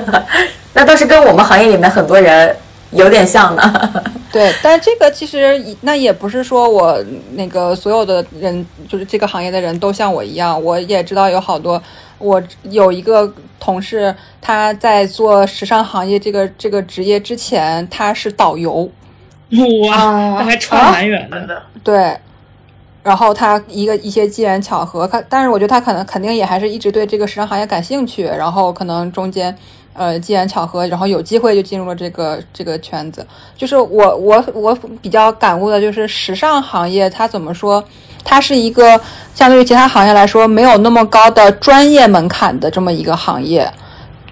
[0.74, 2.56] 那倒是跟我们行业里面很多人
[2.92, 3.92] 有点像呢。
[4.32, 6.98] 对，但这个其实那也不是说我
[7.32, 10.60] 那个所有的人，就是这个行业的人都像我一样。
[10.62, 11.80] 我也知道有好多，
[12.22, 18.90] 我有一个同事，他在做时尚行业这个这个职业之前，他是导游。
[19.86, 19.96] 哇，
[20.38, 21.62] 那还差蛮远的。
[21.84, 22.16] 对，
[23.02, 29.56] 然后他一个一些机缘巧合，他但是我觉得他可能肯定也还是一直对这个时尚行业感兴趣，然后可能中间。
[29.94, 33.26] 呃，机缘巧合，然后有机会就进入了这个这个圈子。
[33.58, 37.84] 就是我我我比较感悟的就是时尚行业，它怎么说？
[38.24, 39.00] 它是一个
[39.34, 43.70] 相对于其他行业来说没有那么高的专业门槛的这么一个行业。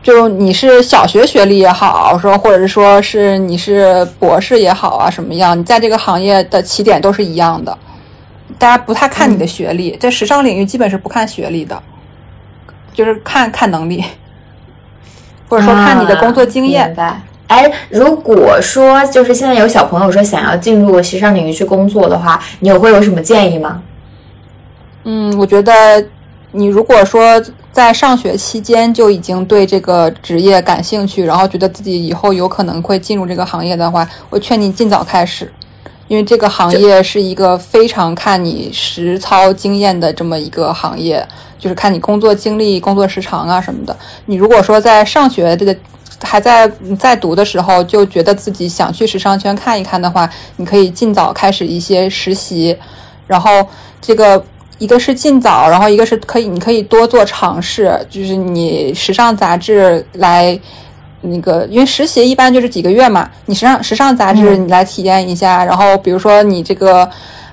[0.03, 5.59] 就你是小学学历也好，说或者是说是你是博士也好啊，什么样？
[5.59, 7.77] 你在这个行业的起点都是一样的。
[8.59, 11.83] 大家不太看你的学历，在时尚领域基本是不看学历的，
[12.95, 14.05] 就是看看能力。
[15.49, 16.95] 或者说看你的工作经验。
[17.51, 23.83] 哎，如果说就是现在有小朋友说想要进入时尚领域去工作的话，你有会有什么建议吗？
[25.03, 25.73] 嗯，我觉得
[26.53, 35.53] 你如果说在上学期间就已经对这个职业感兴趣，然后觉得自己以后有可能会进入这个行业的话，我劝你尽早开始，
[36.07, 41.27] 因为这个行业是一个非常看你实操经验的这么一个行业。
[41.59, 43.95] 就是看你工作经历、工作时长啊什么的。
[44.25, 45.77] 你如果说在上学这个
[46.23, 52.77] 还在在读的时候，就觉得自己想去时尚圈看一看的话，你可以尽早开始一些实习。
[53.27, 53.67] 然后
[54.01, 54.43] 这个
[54.79, 57.99] 一个是尽早，然后一个是可以你可以多做尝试。
[58.11, 60.59] 就是你时尚杂志来
[61.23, 65.65] 那个，因为实习一般就是几个月嘛，你时尚时尚杂志你来体验一下。
[65.65, 67.09] 然后比如说你这个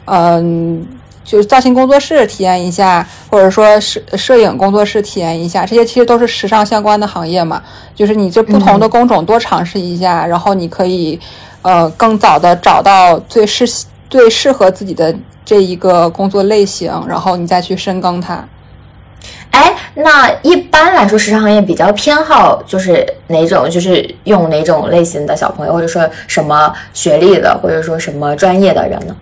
[0.05, 0.85] 嗯。
[1.27, 7.61] 就是造型工作室体验一下，或者说摄摄影工作室体验一下，这些其实都是时尚相关的行业嘛。
[7.93, 11.19] 就是你这不同的工种多尝试一下，然后你可以，
[11.63, 13.67] 呃，更早的找到最适
[14.09, 15.13] 最适合自己的
[15.43, 18.47] 这一个工作类型，然后你再去深耕它。
[19.51, 29.15] 哎，那一般来说，时尚行业比较偏好就是哪种，就是用哪种类型的小朋友，或者说什么学历的，或者说什么专业的人呢？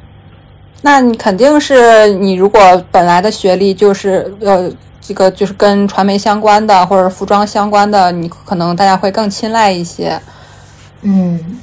[0.85, 2.59] 那你肯定是你如果
[2.91, 4.71] 本来的学历就是呃
[5.01, 10.21] 这个就是跟传媒相关的或者服装相关的，你可能大家会更青睐一些。
[11.01, 11.59] 嗯，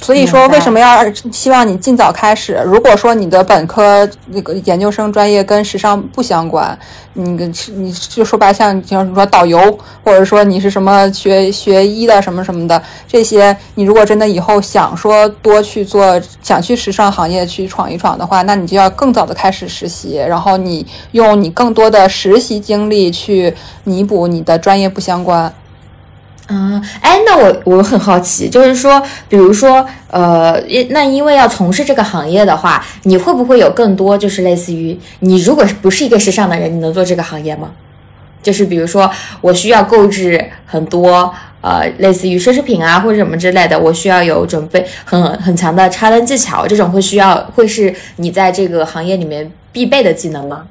[0.00, 2.62] 所以说，为什么要希望你尽早开始？
[2.64, 6.78] 如果说你的本科那个研究生专业跟时尚不相关，
[7.14, 9.58] 你跟你就说白像像说导游，
[10.04, 23.52] 或者说你是什么学学医的什么什么的这些，你如果真的以后想说多去做，想去时尚行业去闯一闯的话，那你就要更早的开始实习，然后你用你更多的实习经历去
[23.82, 25.52] 弥补你的专业不相关。
[26.48, 37.72] 嗯，哎，那我我很好奇，就是说，比如说，呃，那因为要从事这个行业的话，你会不会有更多，就是类似于你如果不是一个时尚的人，你能做这个行业吗？
[38.44, 39.10] 就是比如说，
[39.40, 50.64] 我需要购置很多，呃，类似于奢侈品啊或者什么之类的，我需要有准备很很强的插灯技巧，这种会需要会是你在这个行业里面必备的技能吗？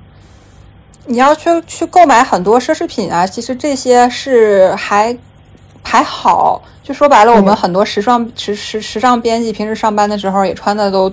[1.07, 5.17] 你要去去购买很多奢侈品啊，其实这些是还。
[5.85, 11.09] 还好，就说白了，我们很多时尚时时时尚编辑平时上班的时候也穿的都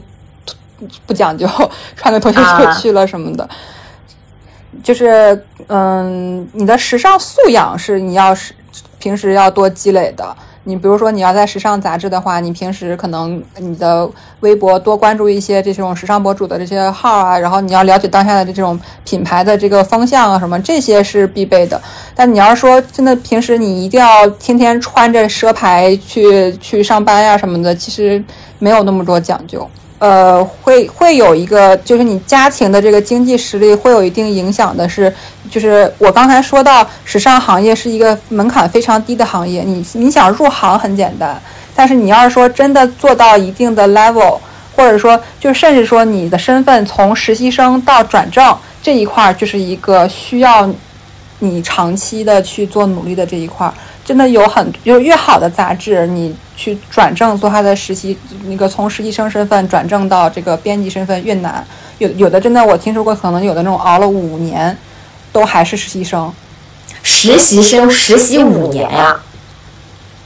[1.07, 1.47] 不讲究，
[1.95, 3.49] 穿个拖鞋就去了什么的。
[4.83, 8.55] 就是嗯，你的时尚素养是你要是
[8.99, 10.35] 平时要多积累的。
[10.65, 14.09] 你比如说，你要在时尚杂志的话，你平时可能你的
[14.41, 21.81] 微博多关注一些这种时尚博主的这些号啊，然后你要了解当下的这种品牌的这个风向啊，什么这些是必备的。
[22.15, 28.23] 但你要说真的，平时你一定要天天穿着奢牌去去上班呀什么的，其实
[28.59, 29.69] 没有那么多讲究。
[30.03, 35.15] 呃，会会有一个，就是你家庭的这个经济实力会有一定影响的，是，
[35.49, 41.41] 就是我刚才说到，时尚行业是一个门槛非常低的行业，你你想入行很简单，
[41.73, 44.39] 但是你要是说真的做到一定的 level，
[44.75, 50.69] 或者说就甚至说你的身份从实习生到转正这一块，就是一个需要
[51.39, 53.73] 你长期的去做努力的这一块。
[54.05, 58.17] 真的有很就是越好的杂志，你去转正做他的实习，
[58.47, 61.65] 那个从实习生身份转正到这个编辑身份越难。
[61.99, 64.77] 有有的真的我听说过，可能有的那种熬了五年，
[65.33, 66.33] 都还是实习生。
[67.05, 69.17] 实习生实习五年呀？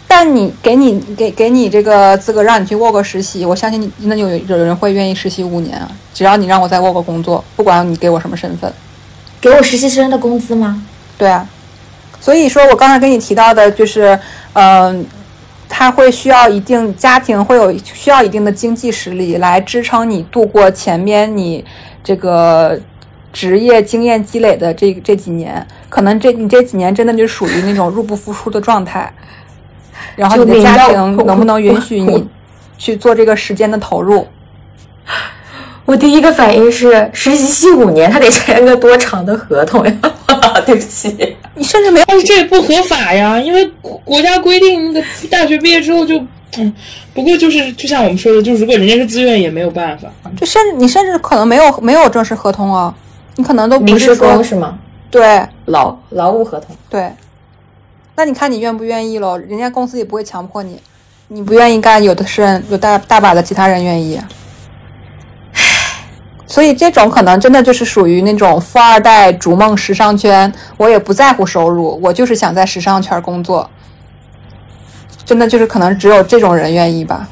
[0.08, 5.90] 但你给你给给你这个资格让你去沃个实习，我相信你真的有有人会愿意实习五年啊。
[6.14, 8.72] 只要你让我在沃个工作，不管你给我什么身份，
[9.40, 10.82] 给我实习生的工资吗？
[11.18, 11.46] 对啊。
[12.20, 14.18] 所以说，我刚才跟你提到的，就是，
[14.54, 15.06] 嗯，
[15.68, 21.64] 他会需要一定家庭会有需要一定的经济实力来支撑你度过前面你
[22.02, 22.78] 这个
[23.32, 29.12] 职业经验积累的这这几年，可能这你这几年真的就属于那种入不敷出的状态，
[30.16, 32.26] 然后你的家庭能不能允许你
[32.78, 34.26] 去做这个时间的投入？
[35.84, 39.92] 我第一个反应是实习期五年，他得签个多长的合同呀？
[40.66, 46.18] 对不起，你甚至没有，但是这也不合法呀，因为国家规定，那个大学毕业之后就，
[46.58, 46.74] 嗯，
[47.14, 50.08] 不过就是就像我们说的，就是如果人家是自愿，也没有办法。
[50.36, 52.92] 就甚至你甚至可能没有没有正式合同啊，
[53.36, 54.78] 你可能都临时工是吗？
[55.10, 56.76] 对，劳劳务合同。
[56.90, 57.12] 对，
[58.16, 59.38] 那你看你愿不愿意喽？
[59.38, 60.80] 人家公司也不会强迫你，
[61.28, 64.20] 你不愿意干，有的是人有大大把的其他人愿意。
[66.46, 73.68] 所以这种可能真的就是属于那种富二代逐梦时尚圈，我也不在乎收入，我就是想在时尚圈工作。
[75.24, 77.28] 真的就是可能只有这种人愿意吧，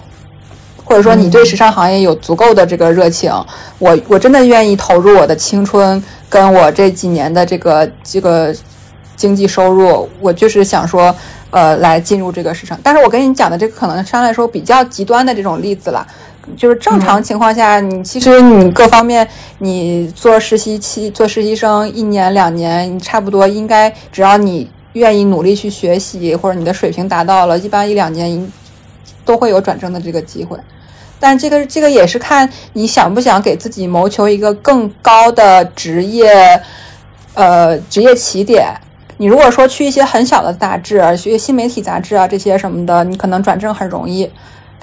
[0.85, 3.33] 或者说你对时尚行业有足够的这个热情，
[3.79, 8.53] 我我真的愿意投入我的青春跟我这几年的这个这个
[9.15, 11.15] 经济收入，我就是想说，
[11.51, 12.77] 呃，来进入这个市场。
[12.83, 16.05] 但是我跟你讲的这个可能相对来说比较极端的这种例子了。
[16.57, 19.27] 就是正常情况下，你其实你各方面，
[19.59, 28.53] 你做实习期做实习生一年两年，你差不多应该只要你愿意努力去学习，或者你的水平达到了，一般一两年
[29.25, 30.57] 都会有转正的这个机会。
[31.19, 36.61] 但这个这个也是看你想不想给自己谋求一个更高的职业，
[37.35, 38.75] 呃，职业起点。
[39.17, 44.31] 你如果说去一些很小的杂志，学新媒体杂志啊这些什么的，你可能转正很容易。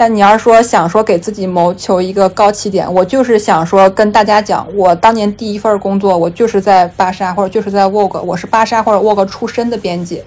[0.02, 10.24] 但你要是说想说给自己谋求一个高起点，我就是想说跟大家讲，我当年第一份工作，我就是在芭莎或者就是在 Vogue，我是芭莎或者 Vogue 出身的编辑。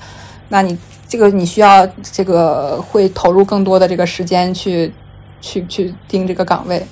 [0.48, 0.78] 那你
[1.08, 4.92] 这个你需要这个会投入更多的这个时间去
[5.40, 6.86] 去去盯这个岗位，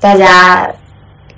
[0.00, 0.68] 大家。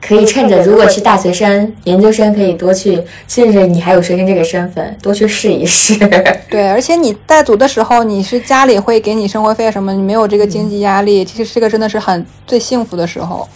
[0.01, 5.97] 可以趁着，如果是大学生、研究生，可以多去甚至你还有学生这个身份，多去试一试。
[6.49, 13.49] 对，而且你在读的时候，你是家里会给你生活费什么，你没有这个经济压力，其实这个真的是很最幸福的时候。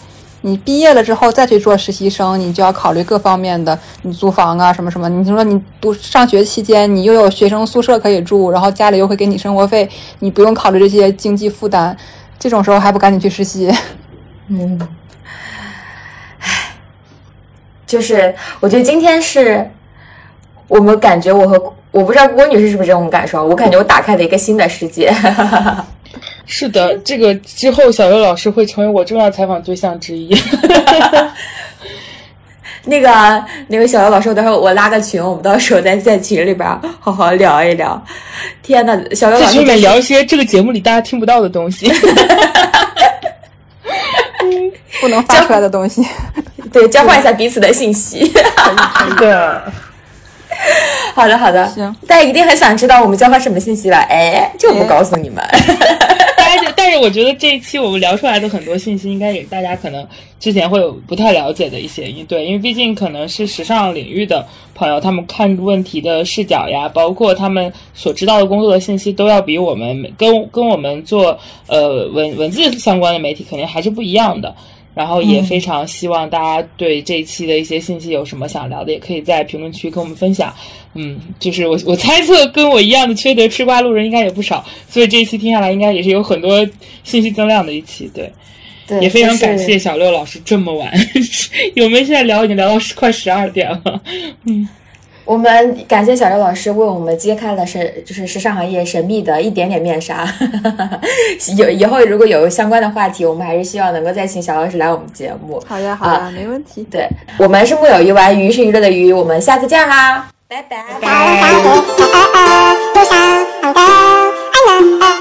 [0.43, 5.07] 你毕业了之后再去做实习生，你就要考虑各方面的，你租房啊什么什么。
[5.07, 9.87] 你说你读上学期间，你又有学生宿舍可以住，然后家里又会给你生活费，
[10.17, 11.95] 你不用考虑这些经济负担。
[12.39, 13.71] 这种时候还不赶紧去实习？
[14.49, 14.87] 嗯，唉，
[17.91, 19.69] 就是我觉得今天是
[20.69, 21.61] 我们感觉我和
[21.91, 25.13] 我不知道郭女士是不是这种感受，我感觉我打开了一个新的世界。
[26.47, 30.33] 是的，这个之后小刘老师会成为我重要采访对象之一。
[32.85, 36.67] 那个那个小姚老师，待会我拉个群，我们到时候再在群里边
[37.01, 38.01] 好好聊一聊。
[38.63, 41.91] 天呐，小姚老师在群里面聊一些这个节目里大家听不到的东西，
[45.01, 46.01] 不能发出来的东西。
[46.71, 48.19] 对，交换一下彼此的信息。
[49.17, 49.33] 对，
[51.13, 53.97] 好的好的，行，大家一定很想知道我们交换什么信息吧？
[54.09, 55.43] 哎，就不告诉你们。
[56.37, 60.05] 但是但是我觉得这一期我们聊出来的很多信息，应该也大家可能
[60.39, 71.37] 之前会有不太了解的一些，对，因为毕竟可能是时尚领域的朋友，他们看问题的视角呀，包括他们所知道的工作的信息，都要比我们跟跟我们做
[71.67, 74.53] 呃文文字相关的媒体肯定还是不一样的。
[74.93, 80.53] 然后也非常希望大家对这一期的一些信息有什么想聊的，也可以在评论区跟我们分享。
[80.93, 86.67] 嗯，就是我我猜测跟我一样的缺德吃瓜路人应该也不少，所以这一期听下来应该也是有很多
[87.03, 88.11] 信息增量的一期。
[88.13, 88.31] 对，
[88.87, 90.91] 对，也非常感谢小六老师这么晚，
[91.75, 94.01] 有没有现在聊已经聊到快十二点了。
[94.45, 94.67] 嗯。
[95.23, 100.27] 我们感谢小刘老师为我们揭开了神，就是时尚行业神秘的一点点面纱。
[101.55, 105.61] 有以后如果有相关的话题，我们还是希望能够再请小老师来我们节目。
[105.67, 106.85] 好呀，好呀，没问题。
[106.91, 107.07] 对
[107.37, 110.83] 我们是木有鱼丸，鱼是娱乐的鱼，我们下次见啦，拜拜。
[110.99, 111.07] 拜
[114.59, 115.20] 拜。